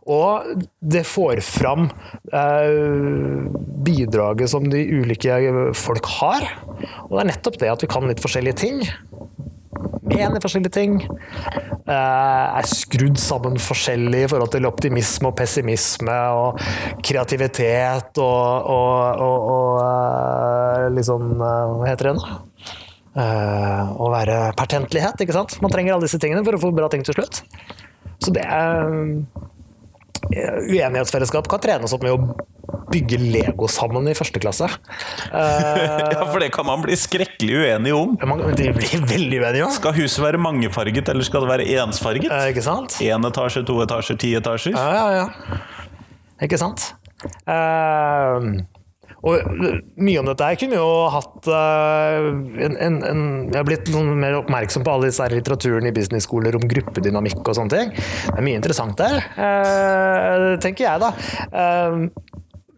Og 0.09 0.63
det 0.81 1.03
får 1.05 1.43
fram 1.45 1.87
eh, 2.33 3.49
bidraget 3.85 4.53
som 4.53 4.65
de 4.69 4.81
ulike 5.01 5.37
folk 5.77 6.09
har. 6.19 6.47
Og 7.07 7.17
det 7.17 7.23
er 7.23 7.31
nettopp 7.33 7.59
det 7.61 7.73
at 7.73 7.85
vi 7.85 7.91
kan 7.91 8.09
litt 8.09 8.23
forskjellige 8.23 8.61
ting. 8.63 8.81
Mener 10.03 10.41
forskjellige 10.43 10.73
ting. 10.75 10.97
eh, 11.87 12.57
er 12.59 12.67
skrudd 12.69 13.17
sammen 13.19 13.57
forskjellig 13.59 14.23
i 14.25 14.29
forhold 14.31 14.51
til 14.53 14.67
optimisme 14.69 15.31
og 15.31 15.37
pessimisme 15.39 16.17
og 16.37 16.61
kreativitet 17.03 18.19
og, 18.23 18.69
og, 18.77 19.23
og, 19.27 19.49
og 19.53 20.97
liksom 20.97 21.33
Hva 21.39 21.87
heter 21.87 22.11
det 22.11 22.17
nå? 22.19 22.39
Å 23.13 24.07
være 24.09 24.37
pertentlighet, 24.57 25.19
ikke 25.21 25.35
sant? 25.35 25.59
Man 25.61 25.69
trenger 25.69 25.93
alle 25.93 26.07
disse 26.07 26.17
tingene 26.21 26.41
for 26.45 26.57
å 26.57 26.61
få 26.63 26.71
bra 26.73 26.87
ting 26.89 27.03
til 27.05 27.13
slutt. 27.13 27.43
Så 28.23 28.33
det 28.33 28.41
er 28.41 28.89
Uenighetsfellesskap 30.33 31.49
kan 31.51 31.61
trenes 31.61 31.93
opp 31.93 32.05
med 32.05 32.15
å 32.15 32.52
bygge 32.93 33.17
Lego 33.19 33.67
sammen 33.71 34.07
i 34.07 34.15
første 34.17 34.41
klasse. 34.43 34.69
Ja, 35.33 36.25
For 36.29 36.39
det 36.41 36.51
kan 36.53 36.67
man 36.67 36.83
bli 36.83 36.95
skrekkelig 36.99 37.63
uenig 37.63 37.93
om. 37.95 38.13
man, 38.29 38.43
de 38.57 38.69
blir 38.75 39.05
veldig 39.09 39.39
uenige 39.41 39.65
om. 39.67 39.73
Skal 39.75 39.95
huset 39.97 40.23
være 40.23 40.39
mangefarget, 40.41 41.09
eller 41.09 41.25
skal 41.27 41.45
det 41.45 41.51
være 41.51 41.67
ensfarget? 41.83 42.29
Eh, 42.29 42.49
ikke 42.53 42.63
sant? 42.65 42.99
Én 43.03 43.27
etasje, 43.27 43.65
to 43.67 43.79
etasjer, 43.83 44.19
ti 44.21 44.33
etasjer? 44.37 44.77
Ja, 44.77 44.93
ja, 44.93 45.23
ja. 45.23 45.59
Ikke 46.43 46.59
sant? 46.61 46.91
Uh, 47.47 48.63
og 49.23 49.53
mye 50.03 50.19
om 50.19 50.27
dette 50.27 50.47
her 50.49 50.57
kunne 50.59 50.75
jo 50.75 50.87
hatt 51.13 51.47
eh, 51.47 52.25
en, 52.65 52.73
en, 52.75 52.97
en, 53.07 53.21
Jeg 53.47 53.55
har 53.55 53.67
blitt 53.69 53.91
mer 53.95 54.35
oppmerksom 54.41 54.83
på 54.83 54.91
alle 54.91 55.07
disse 55.07 55.29
litteraturen 55.31 55.87
i 55.87 55.93
businessskoler 55.95 56.57
om 56.59 56.65
gruppedynamikk 56.67 57.39
og 57.39 57.55
sånne 57.55 57.71
ting. 57.71 57.93
Det 57.95 58.35
er 58.35 58.47
mye 58.49 58.59
interessant 58.59 58.99
der, 58.99 59.21
eh, 59.39 60.49
tenker 60.63 60.89
jeg, 60.89 61.05
da. 61.05 61.13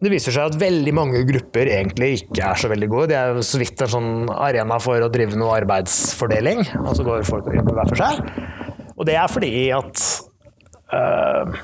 Det 0.05 0.11
viser 0.13 0.35
seg 0.35 0.51
at 0.51 0.57
veldig 0.61 0.91
mange 0.93 1.23
grupper 1.25 1.71
egentlig 1.79 2.19
ikke 2.19 2.43
er 2.45 2.59
så 2.61 2.69
veldig 2.69 2.89
gode. 2.91 3.07
De 3.09 3.15
er 3.17 3.39
så 3.41 3.57
vidt 3.57 3.79
en 3.81 3.89
sånn 3.89 4.09
arena 4.29 4.77
for 4.83 5.01
å 5.01 5.09
drive 5.09 5.39
noe 5.39 5.55
arbeidsfordeling, 5.63 6.61
og 6.83 6.91
så 6.93 7.05
går 7.07 7.25
folk 7.25 7.47
og 7.49 7.57
jobber 7.57 7.79
hver 7.79 7.89
for 7.89 8.03
seg. 8.03 8.19
Og 8.93 9.07
det 9.09 9.15
er 9.17 9.31
fordi 9.31 9.49
at 9.73 10.03
eh, 10.93 11.55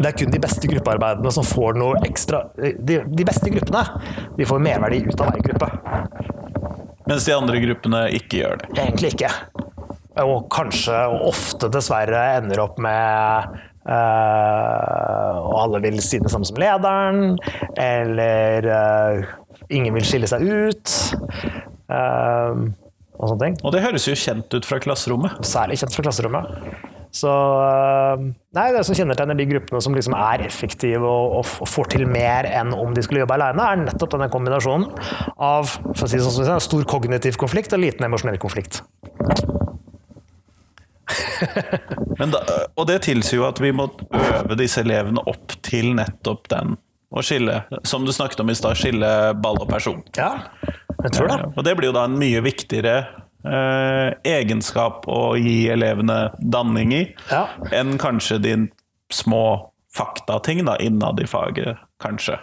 det 0.00 0.08
er 0.08 0.16
kun 0.16 0.32
de 0.32 0.40
beste 0.40 0.70
gruppearbeidene 0.72 1.34
som 1.36 1.44
får 1.44 1.76
noe 1.76 1.98
ekstra 2.08 2.46
De, 2.56 3.02
de 3.04 3.26
beste 3.28 3.52
gruppene 3.52 3.82
de 4.38 4.48
får 4.48 4.62
merverdi 4.64 5.02
ut 5.04 5.20
av 5.20 5.34
hver 5.34 5.44
gruppe. 5.50 5.68
Mens 7.10 7.26
de 7.28 7.36
andre 7.36 7.60
gruppene 7.66 8.06
ikke 8.16 8.40
gjør 8.40 8.62
det. 8.62 8.70
Egentlig 8.78 9.12
ikke. 9.12 9.34
Og 10.24 10.48
kanskje, 10.52 10.96
og 11.12 11.28
ofte 11.34 11.68
dessverre, 11.72 12.22
ender 12.40 12.64
opp 12.64 12.80
med 12.80 13.60
eh, 13.88 15.38
Og 15.40 15.56
alle 15.62 15.82
vil 15.86 16.00
si 16.04 16.20
det 16.22 16.32
samme 16.32 16.48
som 16.48 16.60
lederen, 16.60 17.38
eller 17.80 18.68
uh, 18.68 19.32
ingen 19.72 19.94
vil 19.96 20.06
skille 20.06 20.28
seg 20.30 20.44
ut. 20.44 20.94
Uh, 21.90 22.70
og 23.20 23.32
sånne 23.32 23.42
ting. 23.44 23.58
Og 23.64 23.74
det 23.74 23.84
høres 23.84 24.06
jo 24.08 24.16
kjent 24.16 24.54
ut 24.54 24.66
fra 24.66 24.80
klasserommet. 24.82 25.42
Særlig 25.46 25.80
kjent 25.80 25.96
fra 25.96 26.06
klasserommet. 26.06 26.88
Så 27.14 27.30
Nei, 28.54 28.68
det 28.74 28.84
som 28.86 28.94
kjennetegner 28.94 29.38
de 29.38 29.46
gruppene 29.50 29.80
som 29.82 29.94
liksom 29.96 30.14
er 30.14 30.44
effektive 30.46 31.06
og, 31.06 31.40
og 31.42 31.68
får 31.70 31.90
til 31.94 32.06
mer 32.10 32.46
enn 32.46 32.72
om 32.74 32.94
de 32.94 33.02
skulle 33.02 33.24
jobbe 33.24 33.36
alene, 33.36 33.66
er 33.66 33.82
nettopp 33.84 34.14
denne 34.14 34.30
kombinasjonen 34.32 34.88
av 35.42 35.74
si 35.98 36.22
sånn 36.22 36.62
stor 36.62 36.86
kognitiv 36.90 37.38
konflikt 37.40 37.74
og 37.74 37.82
liten 37.82 38.06
emosjonell 38.06 38.38
konflikt. 38.42 38.82
Men 42.20 42.32
da, 42.34 42.40
og 42.76 42.86
det 42.90 43.00
tilsier 43.06 43.40
jo 43.40 43.46
at 43.48 43.60
vi 43.62 43.72
må 43.76 43.88
øve 44.14 44.56
disse 44.60 44.82
elevene 44.84 45.22
opp 45.30 45.54
til 45.66 45.92
nettopp 45.98 46.48
den. 46.52 46.76
Å 47.10 47.22
skille, 47.26 47.56
som 47.82 48.04
du 48.06 48.12
snakket 48.14 48.42
om 48.44 48.52
i 48.52 48.54
stad, 48.54 48.76
skille 48.78 49.08
ball 49.42 49.58
og 49.64 49.70
person. 49.72 49.98
Ja, 50.14 50.28
jeg 51.02 51.14
tror 51.16 51.26
det. 51.32 51.38
Og 51.56 51.64
det 51.66 51.72
blir 51.78 51.90
jo 51.90 51.96
da 51.96 52.04
en 52.06 52.14
mye 52.20 52.42
viktigere 52.44 52.92
eh, 53.42 54.12
egenskap 54.30 55.08
å 55.10 55.34
gi 55.40 55.64
elevene 55.74 56.20
danning 56.38 56.94
i, 56.94 57.02
Ja. 57.32 57.46
enn 57.74 57.96
kanskje 57.98 58.38
de 58.44 58.54
små 59.10 59.42
faktating 59.90 60.62
da, 60.68 60.76
innad 60.78 61.18
i 61.18 61.26
faget, 61.26 61.80
kanskje. 62.04 62.36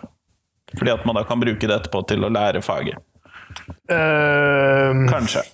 Fordi 0.76 0.92
at 0.98 1.06
man 1.08 1.16
da 1.16 1.24
kan 1.24 1.40
bruke 1.40 1.64
det 1.64 1.78
etterpå 1.78 2.02
til 2.10 2.28
å 2.28 2.34
lære 2.36 2.60
faget. 2.66 3.00
Uh, 3.88 5.08
Kanskje. 5.08 5.46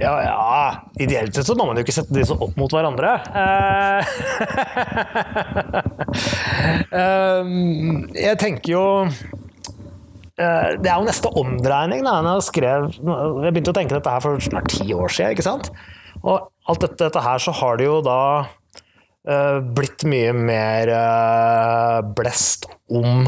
Ja, 0.00 0.12
ja 0.22 0.38
Ideelt 1.02 1.34
sett 1.34 1.48
så 1.48 1.56
må 1.58 1.66
man 1.68 1.78
jo 1.78 1.84
ikke 1.84 1.94
sette 1.94 2.14
disse 2.14 2.34
opp 2.34 2.54
mot 2.60 2.72
hverandre. 2.72 3.10
Eh, 3.42 4.00
ehm, 7.02 8.06
jeg 8.16 8.38
tenker 8.40 8.72
jo 8.74 8.84
eh, 9.08 10.70
Det 10.78 10.88
er 10.88 10.96
jo 10.96 11.08
neste 11.08 11.32
omdreining. 11.42 12.04
Da, 12.06 12.20
jeg, 12.28 12.46
skrev, 12.48 12.88
jeg 12.94 13.50
begynte 13.50 13.74
å 13.74 13.78
tenke 13.80 13.98
dette 13.98 14.14
her 14.14 14.24
for 14.24 14.42
snart 14.44 14.72
ti 14.72 14.88
år 14.94 15.12
siden. 15.12 15.36
ikke 15.36 15.48
sant? 15.48 15.72
Og 16.22 16.48
alt 16.70 16.84
dette, 16.84 17.00
dette 17.04 17.24
her 17.24 17.42
så 17.42 17.54
har 17.58 17.80
det 17.80 17.88
jo 17.88 18.00
da 18.06 18.22
eh, 19.26 19.58
blitt 19.74 20.06
mye 20.08 20.32
mer 20.38 20.94
blest 22.16 22.70
om 22.92 23.26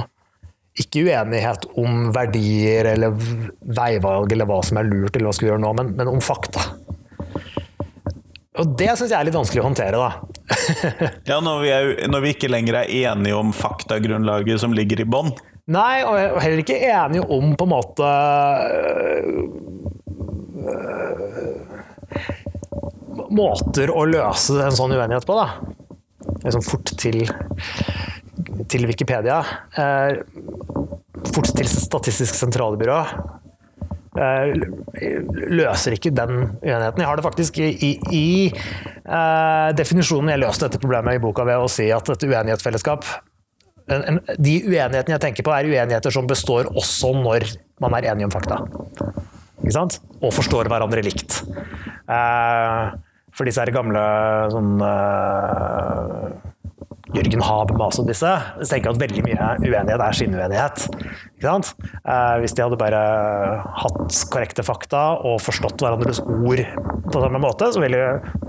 ikke 0.74 1.04
uenighet 1.06 1.68
om 1.78 2.08
verdier 2.14 2.88
eller 2.94 3.14
veivalg 3.76 4.32
eller 4.34 4.48
hva 4.48 4.58
som 4.66 4.80
er 4.80 4.88
lurt, 4.88 5.14
eller 5.14 5.28
hva 5.28 5.34
skal 5.36 5.46
vi 5.46 5.52
gjøre 5.52 5.62
nå, 5.62 5.72
men, 5.78 5.92
men 5.98 6.10
om 6.10 6.22
fakta. 6.24 6.64
Og 8.58 8.74
det 8.78 8.92
syns 8.94 9.10
jeg 9.10 9.18
er 9.18 9.26
litt 9.26 9.34
vanskelig 9.34 9.62
å 9.62 9.66
håndtere, 9.66 9.98
da. 9.98 10.10
Ja, 11.30 11.40
når 11.42 11.62
vi, 11.62 11.70
er, 11.74 11.88
når 12.10 12.22
vi 12.22 12.34
ikke 12.36 12.50
lenger 12.50 12.82
er 12.84 12.90
enige 13.10 13.38
om 13.38 13.50
faktagrunnlaget 13.54 14.62
som 14.62 14.74
ligger 14.76 15.02
i 15.02 15.08
bånn. 15.10 15.32
Nei, 15.74 16.04
og 16.04 16.18
er 16.18 16.34
heller 16.42 16.62
ikke 16.62 16.76
enige 16.76 17.24
om 17.32 17.54
på 17.56 17.64
en 17.64 17.72
måte 17.72 18.08
Måter 23.34 23.90
å 23.90 24.04
løse 24.06 24.58
en 24.62 24.76
sånn 24.76 24.92
uenighet 24.94 25.26
på, 25.26 25.38
da. 25.38 25.46
Liksom 26.44 26.62
fort 26.66 26.92
til, 27.00 27.24
til 28.70 28.86
Wikipedia. 28.86 29.40
Fort 31.34 31.50
til 31.56 31.66
Statistisk 31.66 32.36
sentralbyrå. 32.38 32.98
Eh, 34.14 34.52
løser 35.50 35.96
ikke 35.96 36.12
den 36.14 36.44
uenigheten. 36.62 37.00
Jeg 37.02 37.08
har 37.08 37.18
det 37.18 37.24
faktisk 37.26 37.58
i, 37.58 37.72
i, 37.74 37.88
i 38.14 38.26
eh, 38.46 39.70
definisjonen 39.74 40.30
Jeg 40.30 40.42
løste 40.44 40.68
dette 40.68 40.78
problemet 40.78 41.18
i 41.18 41.22
boka 41.22 41.42
ved 41.48 41.64
å 41.64 41.70
si 41.70 41.88
at 41.90 42.12
et 42.14 42.26
uenighetsfellesskap 42.28 43.08
en, 43.90 44.04
en, 44.06 44.20
De 44.38 44.54
uenighetene 44.68 45.16
jeg 45.16 45.24
tenker 45.26 45.46
på, 45.46 45.50
er 45.50 45.66
uenigheter 45.66 46.14
som 46.14 46.30
består 46.30 46.70
også 46.70 47.10
når 47.18 47.48
man 47.82 47.98
er 47.98 48.12
enig 48.12 48.28
om 48.28 48.32
fakta. 48.32 48.60
Ikke 49.64 49.74
sant? 49.74 49.98
Og 50.22 50.30
forstår 50.36 50.70
hverandre 50.70 51.02
likt. 51.02 51.42
Eh, 52.06 52.94
for 53.34 53.50
disse 53.50 53.58
her 53.58 53.74
gamle 53.74 54.06
sånn 54.54 54.76
Jørgen 57.12 57.42
Habermas 57.44 57.98
og 58.00 58.06
disse 58.08 58.30
jeg 58.32 58.68
tenker 58.70 58.94
at 58.94 59.00
veldig 59.02 59.24
mye 59.26 59.48
uenighet 59.60 60.00
er 60.00 60.16
skinnuenighet. 60.16 60.84
Ikke 61.36 61.50
sant? 61.50 61.72
Eh, 62.00 62.36
hvis 62.40 62.54
de 62.56 62.64
hadde 62.64 62.78
bare 62.80 63.02
hatt 63.82 64.20
korrekte 64.32 64.64
fakta 64.64 65.02
og 65.20 65.36
forstått 65.44 65.84
hverandres 65.84 66.22
ord 66.24 66.62
på 67.10 67.20
samme 67.20 67.42
måte, 67.44 67.68
så 67.74 67.82
ville 67.84 68.00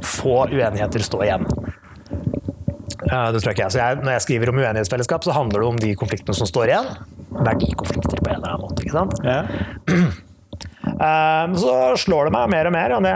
få 0.05 0.45
uenigheter 0.53 1.03
stå 1.03 1.19
igjen. 1.27 1.43
Eh, 3.05 3.27
Det 3.35 3.41
tror 3.41 3.51
jeg 3.51 3.57
ikke 3.57 3.65
jeg. 3.67 3.75
Så 3.75 3.81
jeg, 3.83 3.99
når 4.05 4.15
jeg 4.15 4.25
skriver 4.27 4.53
om 4.53 4.61
uenighetsfellesskap, 4.63 5.27
så 5.27 5.35
handler 5.35 5.59
det 5.59 5.67
om 5.73 5.81
de 5.83 5.91
konfliktene 5.99 6.37
som 6.37 6.47
står 6.49 6.71
igjen. 6.71 6.87
Verdikonflikter 7.35 8.23
på 8.23 8.31
en 8.31 8.39
eller 8.39 8.55
annen 8.55 8.63
måte. 8.63 8.85
ikke 8.85 8.95
sant? 8.95 9.19
Ja. 9.25 9.43
Men 10.85 11.55
så 11.59 11.73
slår 11.99 12.27
det 12.27 12.33
meg 12.35 12.51
mer 12.53 12.69
og 12.69 12.73
mer, 12.75 12.93
og 12.95 13.05
det, 13.05 13.13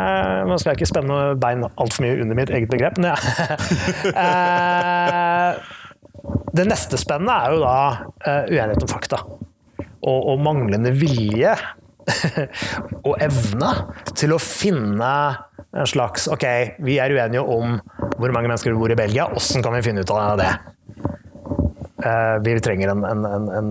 nå 0.50 0.58
skal 0.60 0.74
jeg 0.74 0.80
ikke 0.80 0.90
spenne 0.92 1.18
bein 1.40 1.66
altfor 1.70 2.06
mye 2.06 2.22
under 2.24 2.38
mitt 2.38 2.54
eget 2.54 2.72
begrep, 2.72 2.98
men 3.00 3.12
ja. 3.12 3.18
eh, 4.24 5.52
Det 6.56 6.66
neste 6.68 7.00
spennende 7.00 7.36
er 7.36 7.54
jo 7.56 7.62
da 7.64 7.76
eh, 8.26 8.50
uenighet 8.50 8.86
om 8.86 8.92
fakta. 8.92 9.22
Og, 10.00 10.20
og 10.32 10.42
manglende 10.44 10.92
vilje 10.96 11.54
og 13.08 13.14
evne 13.22 13.72
til 14.18 14.34
å 14.34 14.42
finne 14.42 15.12
en 15.70 15.90
slags 15.90 16.26
Ok, 16.34 16.46
vi 16.82 16.96
er 16.98 17.14
uenige 17.14 17.44
om 17.44 17.78
hvor 18.20 18.34
mange 18.34 18.50
mennesker 18.50 18.74
det 18.74 18.80
bor 18.80 18.92
i 18.92 18.98
Belgia, 18.98 19.28
åssen 19.36 19.64
kan 19.64 19.76
vi 19.76 19.84
finne 19.86 20.02
ut 20.04 20.12
av 20.16 20.40
det? 20.40 20.50
Vi 22.44 22.56
trenger 22.64 22.94
en, 22.94 23.04
en, 23.06 23.26
en, 23.28 23.48
en, 23.60 23.70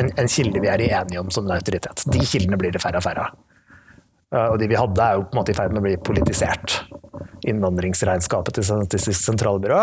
en, 0.00 0.12
en 0.20 0.30
kilde 0.30 0.62
vi 0.62 0.70
er 0.70 0.84
enige 0.86 1.20
om 1.20 1.30
som 1.34 1.46
en 1.46 1.56
autoritet. 1.56 2.04
De 2.12 2.22
kildene 2.24 2.58
blir 2.60 2.74
det 2.74 2.82
færre 2.82 3.00
og 3.00 3.06
færre 3.06 3.26
av. 3.26 3.42
Og 4.52 4.56
de 4.58 4.66
vi 4.68 4.76
hadde, 4.76 5.02
er 5.02 5.16
jo 5.16 5.22
på 5.24 5.36
en 5.36 5.38
måte 5.38 5.52
i 5.54 5.56
ferd 5.56 5.72
med 5.72 5.80
å 5.80 5.86
bli 5.86 5.96
politisert. 6.02 6.80
Innvandringsregnskapet 7.46 8.58
til 8.58 8.66
Statistisk 8.66 9.22
sentralbyrå 9.22 9.78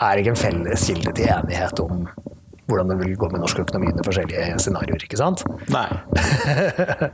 er 0.00 0.20
ikke 0.20 0.34
en 0.34 0.40
felles 0.40 0.84
kilde 0.86 1.14
til 1.16 1.30
enighet 1.32 1.80
om 1.82 2.04
hvordan 2.70 2.88
det 2.92 2.98
vil 3.02 3.14
gå 3.18 3.26
med 3.32 3.40
norsk 3.42 3.58
økonomi 3.64 3.86
under 3.92 4.04
forskjellige 4.06 4.44
scenarioer. 4.62 5.02
ikke 5.06 5.18
sant? 5.20 5.38
Nei. 5.72 5.88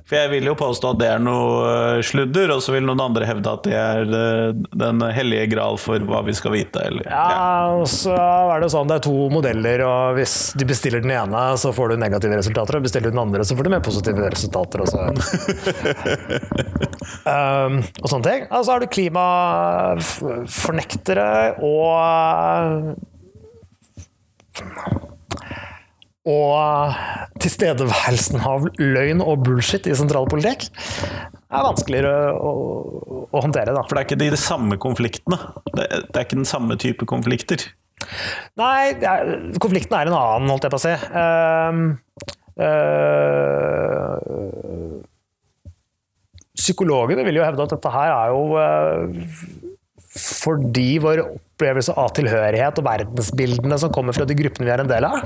For 0.09 0.15
jeg 0.19 0.29
vil 0.33 0.45
jo 0.51 0.55
påstå 0.59 0.85
at 0.95 1.01
det 1.01 1.09
er 1.15 1.21
noe 1.23 1.53
eh, 1.71 2.03
sludder, 2.07 2.49
og 2.55 2.61
så 2.65 2.71
vil 2.77 2.85
noen 2.87 3.03
andre 3.07 3.25
hevde 3.29 3.49
at 3.53 3.63
det 3.67 3.77
er 3.81 4.03
eh, 4.21 4.51
den 4.85 4.97
hellige 5.17 5.47
gral 5.55 5.77
for 5.81 5.99
hva 6.09 6.21
vi 6.27 6.35
skal 6.37 6.51
vite. 6.57 6.79
Eller, 6.91 7.05
ja, 7.11 7.41
og 7.77 7.87
så 7.91 8.15
er 8.17 8.59
det 8.63 8.71
sånn 8.75 8.89
det 8.91 8.97
er 9.01 9.05
to 9.09 9.19
modeller, 9.33 9.79
og 9.87 10.03
hvis 10.21 10.35
du 10.59 10.65
bestiller 10.69 11.01
den 11.05 11.15
ene, 11.17 11.41
så 11.61 11.69
får 11.77 11.87
du 11.93 11.95
negative 12.01 12.35
resultater, 12.39 12.75
og 12.79 12.85
bestiller 12.87 13.09
du 13.11 13.15
den 13.17 13.25
andre, 13.25 13.41
så 13.47 13.53
får 13.59 13.65
du 13.67 13.71
mer 13.73 13.85
positive 13.85 14.21
resultater. 14.37 14.79
Og, 14.85 14.89
så. 14.93 14.99
um, 17.33 17.75
og 18.03 18.09
sånne 18.13 18.27
ting. 18.27 18.41
Og 18.51 18.61
så 18.61 18.71
har 18.73 18.79
du 18.83 18.87
klimafornektere 18.97 21.29
og 21.65 21.77
og 26.27 26.95
tilstedeværelsen 27.43 28.41
av 28.43 28.67
løgn 28.81 29.21
og 29.23 29.45
bullshit 29.47 29.87
i 29.87 29.95
sentralpolitikk 29.95 30.67
er 30.67 31.63
vanskeligere 31.63 32.33
å, 32.35 32.53
å, 33.31 33.39
håndtere. 33.39 33.75
Da. 33.77 33.85
For 33.87 33.95
det 33.95 34.01
er 34.03 34.09
ikke 34.09 34.19
de, 34.25 34.31
de 34.35 34.41
samme 34.41 34.77
konfliktene? 34.83 35.39
Det, 35.71 35.87
det, 35.87 36.17
er 36.17 36.25
ikke 36.25 36.41
den 36.41 36.49
samme 36.49 36.75
type 36.83 37.07
konflikter? 37.09 37.63
Nei, 38.59 38.99
er, 38.99 39.21
konflikten 39.63 39.95
er 39.99 40.07
en 40.11 40.19
annen, 40.19 40.51
holdt 40.51 40.67
jeg 40.67 40.75
på 40.75 40.81
å 40.81 40.87
si. 40.87 40.95
Uh, 41.15 41.73
uh, 42.59 44.17
psykologene 46.59 47.23
vil 47.29 47.39
jo 47.39 47.47
hevde 47.47 47.65
at 47.69 47.75
dette 47.77 47.95
her 47.95 48.11
er 48.17 48.29
jo 48.35 48.43
uh, 48.59 49.07
fordi 50.17 50.91
vår 51.05 51.23
opplevelse 51.27 51.93
av 51.97 52.09
tilhørighet 52.17 52.79
og 52.81 52.87
verdensbildene 52.89 53.77
som 53.81 53.93
kommer 53.95 54.17
fra 54.17 54.27
de 54.29 54.37
gruppene 54.39 54.67
vi 54.67 54.73
er 54.75 54.83
en 54.83 54.91
del 54.91 55.05
av, 55.09 55.23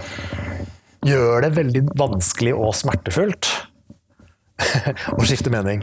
gjør 1.06 1.46
det 1.46 1.54
veldig 1.56 1.82
vanskelig 1.98 2.54
og 2.56 2.74
smertefullt 2.76 3.48
å 5.16 5.24
skifte 5.24 5.52
mening. 5.52 5.82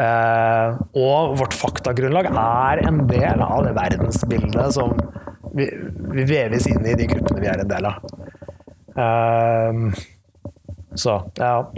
Eh, 0.00 0.78
og 0.96 1.36
vårt 1.40 1.56
faktagrunnlag 1.56 2.30
er 2.30 2.84
en 2.88 3.04
del 3.10 3.44
av 3.44 3.66
det 3.66 3.74
verdensbildet 3.76 4.74
som 4.76 4.96
vi, 5.54 5.68
vi 6.14 6.26
veves 6.28 6.66
inn 6.70 6.86
i 6.86 6.96
de 6.98 7.08
gruppene 7.10 7.44
vi 7.44 7.50
er 7.52 7.62
en 7.62 7.70
del 7.70 7.90
av. 7.90 8.00
Eh, 9.04 10.02
så, 10.94 11.18
ja. 11.36 11.72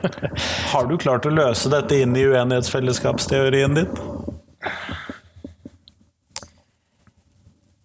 Har 0.72 0.86
du 0.88 0.96
klart 0.98 1.26
å 1.28 1.32
løse 1.32 1.70
dette 1.72 2.00
inn 2.00 2.16
i 2.16 2.24
uenighetsfellesskapsteorien 2.24 3.76
din? 3.76 3.90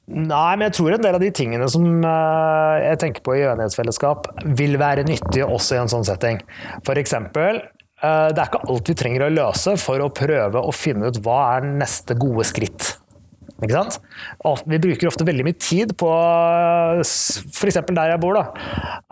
Nei, 0.10 0.54
men 0.58 0.66
jeg 0.66 0.76
tror 0.80 0.96
en 0.96 1.04
del 1.04 1.16
av 1.18 1.22
de 1.22 1.30
tingene 1.36 1.68
som 1.70 1.84
uh, 2.02 2.78
jeg 2.82 2.98
tenker 3.04 3.26
på 3.26 3.36
i 3.38 3.44
uenighetsfellesskap, 3.46 4.32
vil 4.58 4.80
være 4.82 5.06
nyttige 5.06 5.46
også 5.46 5.78
i 5.78 5.82
en 5.84 5.92
sånn 5.92 6.08
setting. 6.08 6.42
Eksempel, 6.98 7.62
uh, 8.02 8.30
det 8.34 8.42
er 8.42 8.48
ikke 8.48 8.64
alt 8.74 8.90
vi 8.90 8.98
trenger 8.98 9.28
å 9.28 9.34
løse 9.36 9.76
for 9.82 10.02
å 10.02 10.10
prøve 10.10 10.64
å 10.66 10.74
finne 10.74 11.12
ut 11.12 11.22
hva 11.26 11.44
er 11.60 11.70
neste 11.70 12.18
gode 12.18 12.48
skritt. 12.50 12.96
Ikke 13.60 13.76
sant? 13.76 14.00
Vi 14.72 14.80
bruker 14.82 15.10
ofte 15.10 15.28
veldig 15.28 15.46
mye 15.46 15.60
tid 15.60 15.92
på 16.00 16.10
f.eks. 17.04 17.82
der 17.92 18.14
jeg 18.14 18.22
bor. 18.24 18.40
da. 18.40 18.46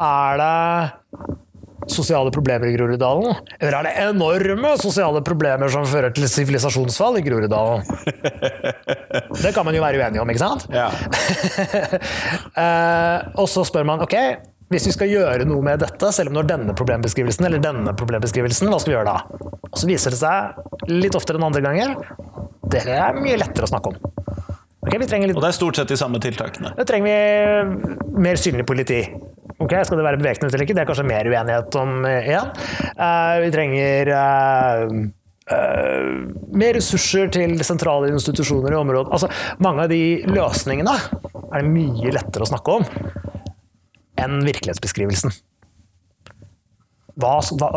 Er 0.07 0.41
det 0.41 1.37
sosiale 1.91 2.31
problemer 2.33 2.69
i 2.69 2.75
Groruddalen? 2.75 3.37
Eller 3.59 3.77
er 3.77 3.87
det 3.87 3.93
enorme 4.07 4.73
sosiale 4.81 5.21
problemer 5.25 5.71
som 5.73 5.85
fører 5.87 6.13
til 6.15 6.27
sivilisasjonsfall 6.31 7.19
i 7.21 7.23
Groruddalen? 7.25 7.85
Det 9.43 9.53
kan 9.55 9.65
man 9.67 9.75
jo 9.75 9.83
være 9.83 10.01
uenig 10.01 10.21
om, 10.21 10.29
ikke 10.31 10.43
sant? 10.43 10.67
Ja. 10.73 10.89
uh, 12.57 13.17
og 13.41 13.47
så 13.51 13.63
spør 13.67 13.87
man 13.87 14.03
ok, 14.03 14.15
hvis 14.73 14.89
vi 14.89 14.95
skal 14.95 15.11
gjøre 15.11 15.47
noe 15.47 15.63
med 15.63 15.79
dette, 15.83 16.11
selv 16.15 16.31
om 16.31 16.37
det 16.37 16.43
er 16.43 16.51
denne 16.57 16.75
problembeskrivelsen 16.75 17.47
eller 17.47 17.61
denne 17.63 17.93
problembeskrivelsen, 17.97 18.71
hva 18.71 18.81
skal 18.83 18.91
vi 18.91 18.97
gjøre 18.97 19.13
da? 19.13 19.43
Og 19.71 19.77
så 19.79 19.87
viser 19.87 20.15
det 20.15 20.19
seg 20.19 20.91
litt 20.91 21.15
oftere 21.15 21.39
enn 21.39 21.47
andre 21.47 21.63
ganger 21.63 21.95
det 22.71 22.83
er 22.91 23.17
mye 23.17 23.37
lettere 23.39 23.67
å 23.67 23.71
snakke 23.71 23.93
om. 23.93 23.99
Okay, 24.87 24.99
litt... 25.01 25.35
Og 25.35 25.41
det 25.43 25.49
er 25.49 25.55
stort 25.55 25.79
sett 25.79 25.89
de 25.91 25.97
samme 25.99 26.19
tiltakene? 26.23 26.71
Da 26.77 26.85
trenger 26.87 27.07
vi 27.07 28.21
mer 28.23 28.39
synlig 28.39 28.63
politi. 28.67 29.01
Ok, 29.57 29.73
Skal 29.85 29.97
det 29.97 30.05
være 30.05 30.19
bevæpnet 30.21 30.53
eller 30.53 30.65
ikke? 30.65 30.75
Det 30.77 30.83
er 30.83 30.89
kanskje 30.89 31.07
mer 31.09 31.29
uenighet 31.31 31.77
om 31.81 32.05
eh, 32.05 32.29
igjen. 32.29 32.51
Uh, 32.93 33.35
vi 33.41 33.49
trenger 33.55 34.11
uh, 34.13 34.83
uh, 35.49 36.11
mer 36.61 36.77
ressurser 36.77 37.31
til 37.33 37.57
sentrale 37.65 38.11
institusjoner 38.13 38.75
i 38.75 38.77
området. 38.77 39.09
Altså, 39.17 39.31
mange 39.63 39.87
av 39.87 39.89
de 39.93 40.01
løsningene 40.29 40.93
er 40.93 41.57
det 41.63 41.73
mye 41.73 42.13
lettere 42.13 42.45
å 42.45 42.51
snakke 42.53 42.77
om 42.77 42.87
enn 44.17 44.41
virkelighetsbeskrivelsen. 44.45 45.33
Hva, 47.17 47.39
hva, 47.57 47.67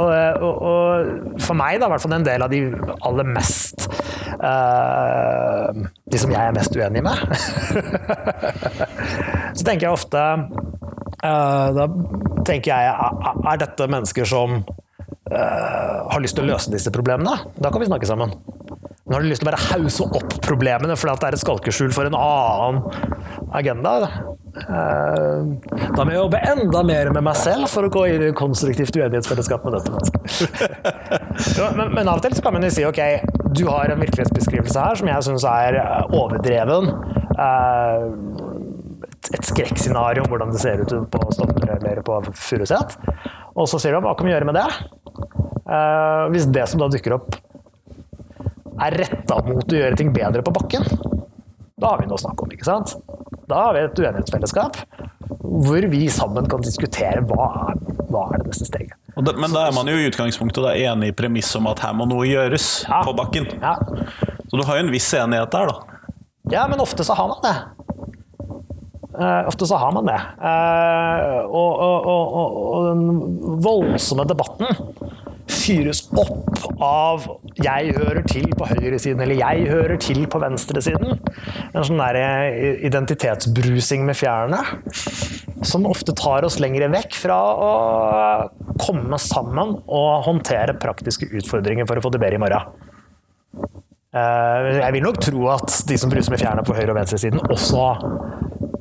og, 0.45 0.57
og, 0.69 1.39
for 1.41 1.57
meg, 1.57 1.79
da, 1.81 1.89
i 1.89 1.93
hvert 1.95 2.03
fall 2.05 2.13
en 2.19 2.27
del 2.27 2.43
av 2.45 2.53
de 2.53 2.59
aller 3.09 3.25
mest 3.25 3.87
uh, 4.37 5.71
De 6.13 6.21
som 6.21 6.35
jeg 6.35 6.43
er 6.43 6.53
mest 6.53 6.77
uenig 6.77 7.01
med. 7.07 7.23
så 9.57 9.65
tenker 9.65 9.87
jeg 9.87 9.95
ofte 9.95 10.27
Da 11.21 11.85
tenker 12.49 12.71
jeg 12.71 12.95
Er 13.53 13.59
dette 13.61 13.89
mennesker 13.93 14.25
som 14.29 14.63
uh, 14.63 15.97
har 16.09 16.23
lyst 16.23 16.39
til 16.39 16.47
å 16.47 16.53
løse 16.55 16.73
disse 16.73 16.93
problemene? 16.95 17.37
Da 17.61 17.73
kan 17.73 17.83
vi 17.83 17.91
snakke 17.91 18.09
sammen. 18.09 18.33
Men 19.11 19.17
har 19.17 19.25
du 19.25 19.29
lyst 19.29 19.43
til 19.43 19.49
å 19.49 19.51
bare 19.51 19.65
hause 19.73 20.07
opp 20.07 20.35
problemene 20.45 20.97
fordi 20.99 21.17
det 21.19 21.29
er 21.29 21.37
et 21.37 21.43
skalkeskjul 21.43 21.93
for 21.97 22.07
en 22.07 22.17
annen 22.17 22.85
agenda? 23.59 23.95
Da 24.55 26.05
må 26.05 26.13
jeg 26.13 26.19
jobbe 26.19 26.41
enda 26.47 26.83
mer 26.87 27.11
med 27.15 27.25
meg 27.27 27.39
selv 27.39 27.67
for 27.73 27.87
å 27.87 27.91
gå 27.93 28.05
inn 28.11 28.25
i 28.29 28.31
konstruktivt 28.37 28.97
uenighetsfellesskap 28.97 29.67
med 29.67 29.77
dette 29.77 29.95
mennesket. 29.95 30.21
men, 31.79 31.93
men, 31.95 32.11
av 32.11 32.21
og 32.21 32.25
til 32.25 32.39
så 32.39 32.45
kan 32.47 32.55
man 32.57 32.67
jo 32.67 32.73
si 32.75 32.87
ok, 32.87 33.03
du 33.51 33.65
har 33.67 33.91
en 33.91 34.03
virkelighetsbeskrivelse 34.03 34.87
her 34.87 35.01
som 35.03 35.11
jeg 35.11 35.27
syns 35.27 35.47
er 35.49 35.81
overdreven. 36.07 36.91
Et, 39.31 39.45
skrekkscenario 39.47 40.25
om 40.25 40.33
hvordan 40.33 40.51
det 40.55 40.63
ser 40.63 40.83
ut 40.83 40.95
på 41.13 41.21
Stovner 41.35 41.77
eller 41.77 42.03
på 42.07 42.19
Furuset. 42.35 42.97
Og 43.55 43.69
så 43.71 43.81
sier 43.83 43.95
de 43.95 44.03
hva 44.05 44.17
kan 44.19 44.27
vi 44.27 44.35
gjøre 44.35 44.49
med 44.49 44.59
det? 44.59 44.67
Hvis 46.35 46.49
det 46.51 46.67
som 46.71 46.83
da 46.83 46.91
dukker 46.91 47.15
opp 47.19 47.37
er 48.81 48.97
retta 48.97 49.39
mot 49.47 49.65
å 49.65 49.81
gjøre 49.83 49.99
ting 49.99 50.11
bedre 50.15 50.43
på 50.43 50.55
bakken, 50.57 50.87
da 51.81 51.93
har 51.93 52.01
vi 52.01 52.09
noe 52.09 52.19
å 52.19 52.23
snakke 52.23 52.47
om, 52.47 52.55
ikke 52.55 52.67
sant? 52.67 52.97
Da 53.51 53.67
har 53.67 53.77
vi 53.77 53.85
et 53.87 54.01
uenighetsfellesskap 54.01 54.81
hvor 55.41 55.85
vi 55.93 56.05
sammen 56.13 56.47
kan 56.51 56.63
diskutere 56.63 57.23
hva 57.27 57.47
er, 57.71 57.79
hva 58.11 58.27
er 58.31 58.43
det 58.43 58.51
neste 58.53 58.67
steget. 58.69 58.97
Det, 59.17 59.35
men 59.41 59.53
da 59.53 59.67
er 59.69 59.75
man 59.77 59.89
jo 59.91 59.97
i 59.99 60.07
utgangspunktet 60.09 60.69
enig 60.79 61.11
i 61.11 61.15
premisset 61.17 61.59
om 61.59 61.69
at 61.71 61.83
her 61.85 61.97
må 61.97 62.07
noe 62.09 62.27
gjøres 62.29 62.69
ja. 62.87 63.01
på 63.07 63.15
bakken. 63.19 63.49
Ja. 63.61 63.75
Så 64.51 64.59
du 64.59 64.65
har 64.67 64.79
jo 64.79 64.85
en 64.87 64.93
viss 64.95 65.09
enighet 65.17 65.53
der, 65.55 65.73
da. 65.73 65.99
Ja, 66.51 66.67
men 66.71 66.83
ofte 66.83 67.05
så 67.07 67.15
har 67.19 67.29
man 67.31 67.43
det. 67.45 67.55
Uh, 69.11 69.43
ofte 69.51 69.67
så 69.67 69.79
har 69.81 69.91
man 69.97 70.07
det. 70.07 70.19
Uh, 70.39 71.43
og, 71.51 71.81
og, 71.83 72.07
og, 72.07 72.37
og, 72.61 72.85
den 72.91 73.59
voldsomme 73.65 74.27
debatten 74.31 74.71
fyres 75.51 76.05
opp 76.15 76.61
av 76.81 77.27
'jeg 77.59 77.95
hører 77.97 78.23
til 78.29 78.47
på 78.55 78.69
høyresiden' 78.71 79.23
eller 79.23 79.35
'jeg 79.35 79.67
hører 79.69 79.97
til 79.97 80.27
på 80.27 80.39
venstresiden'. 80.39 81.19
En 81.75 81.85
sånn 81.85 81.99
der 81.99 82.17
eh, 82.17 82.87
identitetsbrusing 82.87 84.07
med 84.07 84.17
fjærene 84.17 84.63
som 85.67 85.87
ofte 85.87 86.15
tar 86.17 86.45
oss 86.45 86.61
lenger 86.61 86.89
vekk 86.89 87.15
fra 87.15 87.39
å 87.53 87.71
komme 88.79 89.19
sammen 89.19 89.77
og 89.87 90.25
håndtere 90.25 90.79
praktiske 90.79 91.29
utfordringer 91.35 91.87
for 91.87 91.99
å 91.99 92.05
få 92.05 92.13
det 92.15 92.21
bedre 92.23 92.39
i 92.39 92.45
morgen. 92.45 92.63
Eh, 94.11 94.81
jeg 94.81 94.93
vil 94.93 95.05
nok 95.05 95.21
tro 95.23 95.49
at 95.53 95.83
de 95.87 95.99
som 95.99 96.11
bruser 96.11 96.33
med 96.33 96.41
fjærene 96.41 96.65
på 96.67 96.75
høyre- 96.75 96.91
og 96.91 96.99
venstresiden, 96.99 97.43
også 97.51 97.85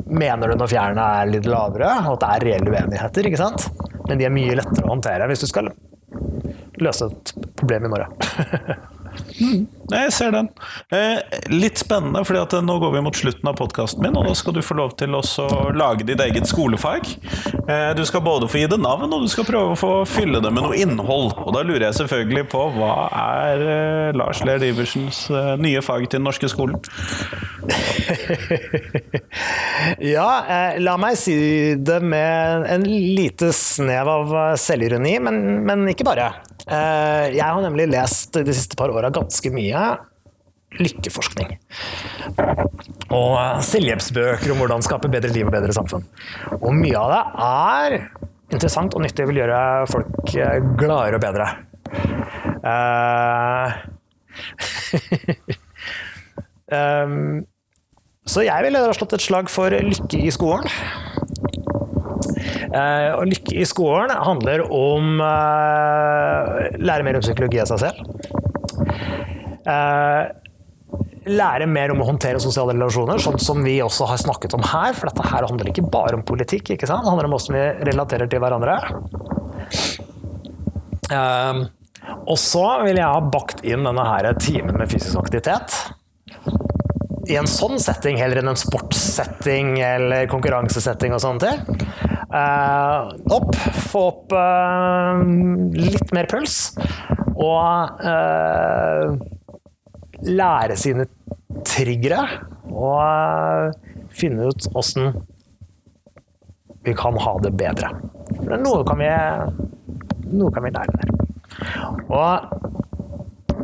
mener 0.09 0.51
du 0.51 0.59
når 0.59 0.71
fjærene 0.71 1.07
er 1.21 1.31
litt 1.31 1.47
lavere, 1.49 1.91
og 2.05 2.17
at 2.17 2.23
det 2.23 2.29
er 2.29 2.45
reelle 2.47 2.73
uenigheter. 2.73 3.29
ikke 3.29 3.41
sant? 3.41 3.67
Men 4.07 4.19
de 4.19 4.27
er 4.27 4.33
mye 4.33 4.57
lettere 4.57 4.87
å 4.87 4.93
håndtere 4.95 5.27
hvis 5.29 5.45
du 5.45 5.49
skal 5.49 5.71
løse 6.79 7.09
et 7.09 7.33
problem 7.59 7.89
i 7.89 7.93
morgen. 7.93 8.15
Jeg 9.89 10.13
ser 10.13 10.33
den. 10.35 10.49
Eh, 10.93 11.17
litt 11.49 11.79
spennende, 11.81 12.21
for 12.27 12.61
nå 12.61 12.75
går 12.81 12.91
vi 12.93 13.01
mot 13.05 13.15
slutten 13.15 13.49
av 13.49 13.57
podkasten 13.57 14.03
min, 14.05 14.17
og 14.19 14.27
da 14.29 14.35
skal 14.37 14.53
du 14.53 14.61
få 14.65 14.77
lov 14.77 14.93
til 14.99 15.15
å 15.17 15.21
lage 15.73 16.05
ditt 16.05 16.21
eget 16.21 16.49
skolefag. 16.49 17.07
Eh, 17.65 17.91
du 17.97 18.03
skal 18.05 18.21
både 18.25 18.49
få 18.51 18.61
gi 18.61 18.67
det 18.69 18.79
navn, 18.81 19.09
og 19.09 19.25
du 19.25 19.29
skal 19.31 19.47
prøve 19.47 19.73
å 19.73 19.79
få 19.79 19.93
fylle 20.09 20.41
det 20.43 20.51
med 20.53 20.67
noe 20.67 20.77
innhold. 20.77 21.33
Og 21.45 21.53
da 21.55 21.63
lurer 21.65 21.87
jeg 21.87 21.99
selvfølgelig 22.01 22.45
på 22.53 22.65
hva 22.77 22.93
er 23.09 23.65
eh, 23.65 24.17
Lars 24.17 24.43
Lehr 24.45 24.67
Iversens 24.69 25.25
eh, 25.33 25.55
nye 25.61 25.81
fag 25.85 26.05
til 26.07 26.19
den 26.19 26.29
norske 26.29 26.51
skolen? 26.51 26.77
ja, 30.15 30.29
eh, 30.45 30.77
la 30.83 30.95
meg 31.01 31.17
si 31.19 31.39
det 31.75 31.99
med 32.05 32.69
en 32.69 32.85
lite 32.85 33.51
snev 33.55 34.13
av 34.13 34.37
eh, 34.43 34.55
selvironi, 34.59 35.17
men, 35.25 35.43
men 35.65 35.89
ikke 35.93 36.07
bare. 36.07 36.31
Eh, 36.69 37.31
jeg 37.33 37.41
har 37.41 37.57
nemlig 37.63 37.87
lest 37.89 38.37
de 38.45 38.53
siste 38.53 38.75
par 38.77 38.91
åra 38.93 39.09
ganske 39.13 39.49
mye 39.53 39.97
lykkeforskning. 40.77 41.57
Og 43.09 43.39
eh, 43.39 43.61
selvhjelpsbøker 43.65 44.51
om 44.53 44.59
hvordan 44.61 44.81
skape 44.85 45.09
bedre 45.11 45.31
liv 45.33 45.47
og 45.49 45.53
bedre 45.55 45.73
samfunn. 45.75 46.05
Og 46.59 46.73
mye 46.77 46.99
av 46.99 47.09
det 47.15 47.23
er 47.47 47.89
interessant 48.53 48.95
og 48.97 49.01
nyttig, 49.05 49.27
vil 49.29 49.41
gjøre 49.41 49.61
folk 49.89 50.35
eh, 50.35 50.59
gladere 50.77 51.15
og 51.17 51.23
bedre. 51.25 51.47
så 58.29 58.39
jeg 58.45 58.59
ville 58.65 58.93
slått 58.97 59.15
et 59.15 59.25
slag 59.25 59.45
for 59.49 59.69
lykke 59.73 60.17
i 60.21 60.31
skolen. 60.33 60.67
Uh, 62.69 63.15
og 63.17 63.29
lykke 63.31 63.55
i 63.57 63.65
skolen 63.65 64.11
handler 64.13 64.61
om 64.65 65.17
uh, 65.23 66.67
lære 66.77 67.05
mer 67.07 67.17
om 67.17 67.23
psykologi 67.23 67.61
av 67.63 67.69
seg 67.71 67.81
selv. 67.81 67.97
Uh, 69.65 70.29
lære 71.29 71.65
mer 71.69 71.93
om 71.93 72.03
å 72.03 72.07
håndtere 72.11 72.41
sosiale 72.41 72.75
relasjoner, 72.75 73.21
sånn 73.21 73.41
som 73.41 73.63
vi 73.65 73.79
også 73.81 74.05
har 74.11 74.21
snakket 74.21 74.53
om 74.57 74.65
her. 74.69 74.93
For 74.97 75.09
dette 75.09 75.25
her 75.31 75.49
handler 75.49 75.71
ikke 75.71 75.87
bare 75.89 76.19
om 76.19 76.25
politikk, 76.25 76.75
ikke 76.75 76.89
sant? 76.89 77.05
det 77.05 77.13
handler 77.13 77.29
om 77.29 77.35
hvordan 77.35 77.57
vi 77.57 77.89
relaterer 77.89 78.29
til 78.29 78.43
hverandre. 78.43 78.77
og 82.29 82.37
så 82.37 82.65
vil 82.85 83.01
jeg 83.01 83.05
ha 83.09 83.21
bakt 83.33 83.65
inn 83.65 83.85
denne 83.87 84.05
her 84.11 84.29
timen 84.37 84.77
med 84.77 84.93
fysisk 84.93 85.17
aktivitet 85.23 85.73
i 87.29 87.37
en 87.37 87.47
sånn 87.49 87.77
setting 87.81 88.17
heller 88.19 88.41
enn 88.41 88.51
en 88.51 88.59
sportssetting 88.59 89.75
eller 89.85 90.29
konkurransesetting 90.31 91.13
og 91.13 91.21
sånne 91.21 91.45
ting. 91.45 91.83
Uh, 92.29 93.09
opp, 93.33 93.53
få 93.89 94.01
opp 94.09 94.33
uh, 94.33 95.21
litt 95.77 96.13
mer 96.15 96.29
puls. 96.29 96.57
Og 97.39 98.01
uh, 98.01 99.13
lære 100.25 100.77
sine 100.79 101.05
triggere. 101.67 102.23
Og 102.69 103.75
finne 104.15 104.49
ut 104.49 104.69
åssen 104.77 105.13
vi 106.85 106.95
kan 106.97 107.17
ha 107.21 107.35
det 107.43 107.51
bedre. 107.59 107.91
For 108.39 108.57
noe 108.57 108.85
kan 108.87 109.01
vi, 109.01 109.09
noe 110.31 110.53
kan 110.55 110.65
vi 110.65 110.73
lære 110.73 110.97
der. 110.97 111.13
Og 112.09 112.57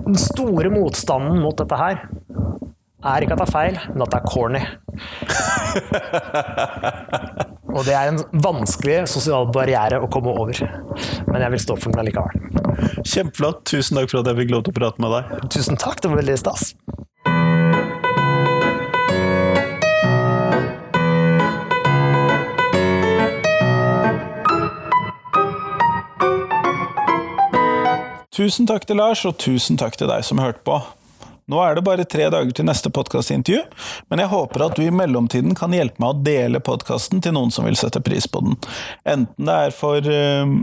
den 0.06 0.20
store 0.22 0.70
motstanden 0.70 1.40
mot 1.42 1.58
dette 1.58 1.80
her 1.80 2.04
er 3.06 3.26
ikke 3.26 3.36
at 3.36 3.42
det 3.42 3.46
er 3.46 3.54
feil, 3.54 3.76
men 3.94 4.02
at 4.06 4.12
det 4.14 4.20
er 4.20 4.30
corny. 4.32 4.64
Og 7.76 7.82
det 7.86 7.94
er 7.94 8.08
en 8.10 8.22
vanskelig 8.44 9.02
sosial 9.12 9.50
barriere 9.54 10.00
å 10.02 10.10
komme 10.12 10.32
over. 10.32 10.56
Men 11.28 11.44
jeg 11.44 11.52
vil 11.54 11.64
stå 11.66 11.76
for 11.80 11.92
den 11.96 12.08
likevel. 12.08 12.36
Kjempeflott. 13.06 13.66
Tusen 13.68 14.00
takk 14.00 14.10
for 14.12 14.22
at 14.22 14.32
jeg 14.32 14.40
fikk 14.42 14.54
lov 14.56 14.66
til 14.66 14.74
å 14.74 14.80
prate 14.80 15.04
med 15.04 15.10
deg. 15.16 15.24
Tusen 15.54 15.76
takk, 15.80 15.98
det 16.02 16.12
var 16.14 16.24
veldig 16.24 16.40
stas. 16.40 16.74
Tusen 28.36 28.68
takk 28.68 28.84
til 28.84 29.00
Lars, 29.00 29.22
og 29.24 29.38
tusen 29.40 29.78
takk 29.80 29.96
til 29.96 30.10
deg 30.12 30.26
som 30.28 30.42
hørte 30.44 30.60
på. 30.68 30.76
Nå 31.46 31.60
er 31.62 31.76
det 31.78 31.84
bare 31.86 32.08
tre 32.10 32.26
dager 32.34 32.50
til 32.58 32.66
neste 32.66 32.90
podkastintervju, 32.90 33.60
men 34.10 34.22
jeg 34.24 34.32
håper 34.32 34.64
at 34.66 34.80
du 34.80 34.82
i 34.82 34.94
mellomtiden 34.94 35.54
kan 35.58 35.76
hjelpe 35.78 36.02
meg 36.02 36.16
å 36.16 36.24
dele 36.26 36.62
podkasten 36.66 37.22
til 37.22 37.36
noen 37.38 37.54
som 37.54 37.68
vil 37.68 37.78
sette 37.78 38.02
pris 38.02 38.26
på 38.26 38.42
den. 38.42 38.58
Enten 39.06 39.46
det 39.46 39.58
er 39.68 39.76
for 39.78 40.10
uh, 40.10 40.56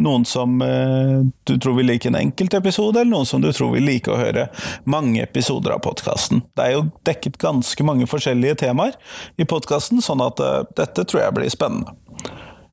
noen 0.00 0.24
som 0.24 0.54
uh, 0.64 1.20
du 1.44 1.52
tror 1.60 1.76
vil 1.76 1.90
like 1.92 2.08
en 2.08 2.16
enkelt 2.22 2.56
episode, 2.56 2.96
eller 2.96 3.12
noen 3.12 3.28
som 3.28 3.44
du 3.44 3.50
tror 3.52 3.74
vil 3.74 3.84
like 3.84 4.08
å 4.08 4.16
høre 4.16 4.46
mange 4.88 5.20
episoder 5.26 5.76
av 5.76 5.84
podkasten. 5.84 6.40
Det 6.56 6.64
er 6.64 6.78
jo 6.78 6.88
dekket 7.04 7.36
ganske 7.44 7.84
mange 7.84 8.08
forskjellige 8.08 8.62
temaer 8.64 8.96
i 9.36 9.44
podkasten, 9.44 10.00
sånn 10.00 10.24
at 10.24 10.40
uh, 10.40 10.64
dette 10.72 11.04
tror 11.04 11.26
jeg 11.26 11.36
blir 11.36 11.52
spennende. 11.52 11.92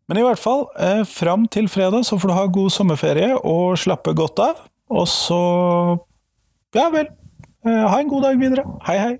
Men 0.07 0.21
i 0.21 0.23
hvert 0.23 0.39
fall, 0.39 0.69
fram 1.11 1.49
til 1.51 1.65
fredag 1.67 2.05
så 2.07 2.15
får 2.15 2.31
du 2.31 2.37
ha 2.37 2.47
god 2.47 2.71
sommerferie 2.71 3.33
og 3.43 3.75
slappe 3.75 4.15
godt 4.15 4.39
av. 4.39 4.67
Og 4.87 5.03
så 5.11 5.39
Ja 6.71 6.85
vel, 6.93 7.09
ha 7.67 7.99
en 7.99 8.09
god 8.09 8.21
dag 8.23 8.39
videre. 8.39 8.63
Hei, 8.87 8.97
hei. 8.97 9.15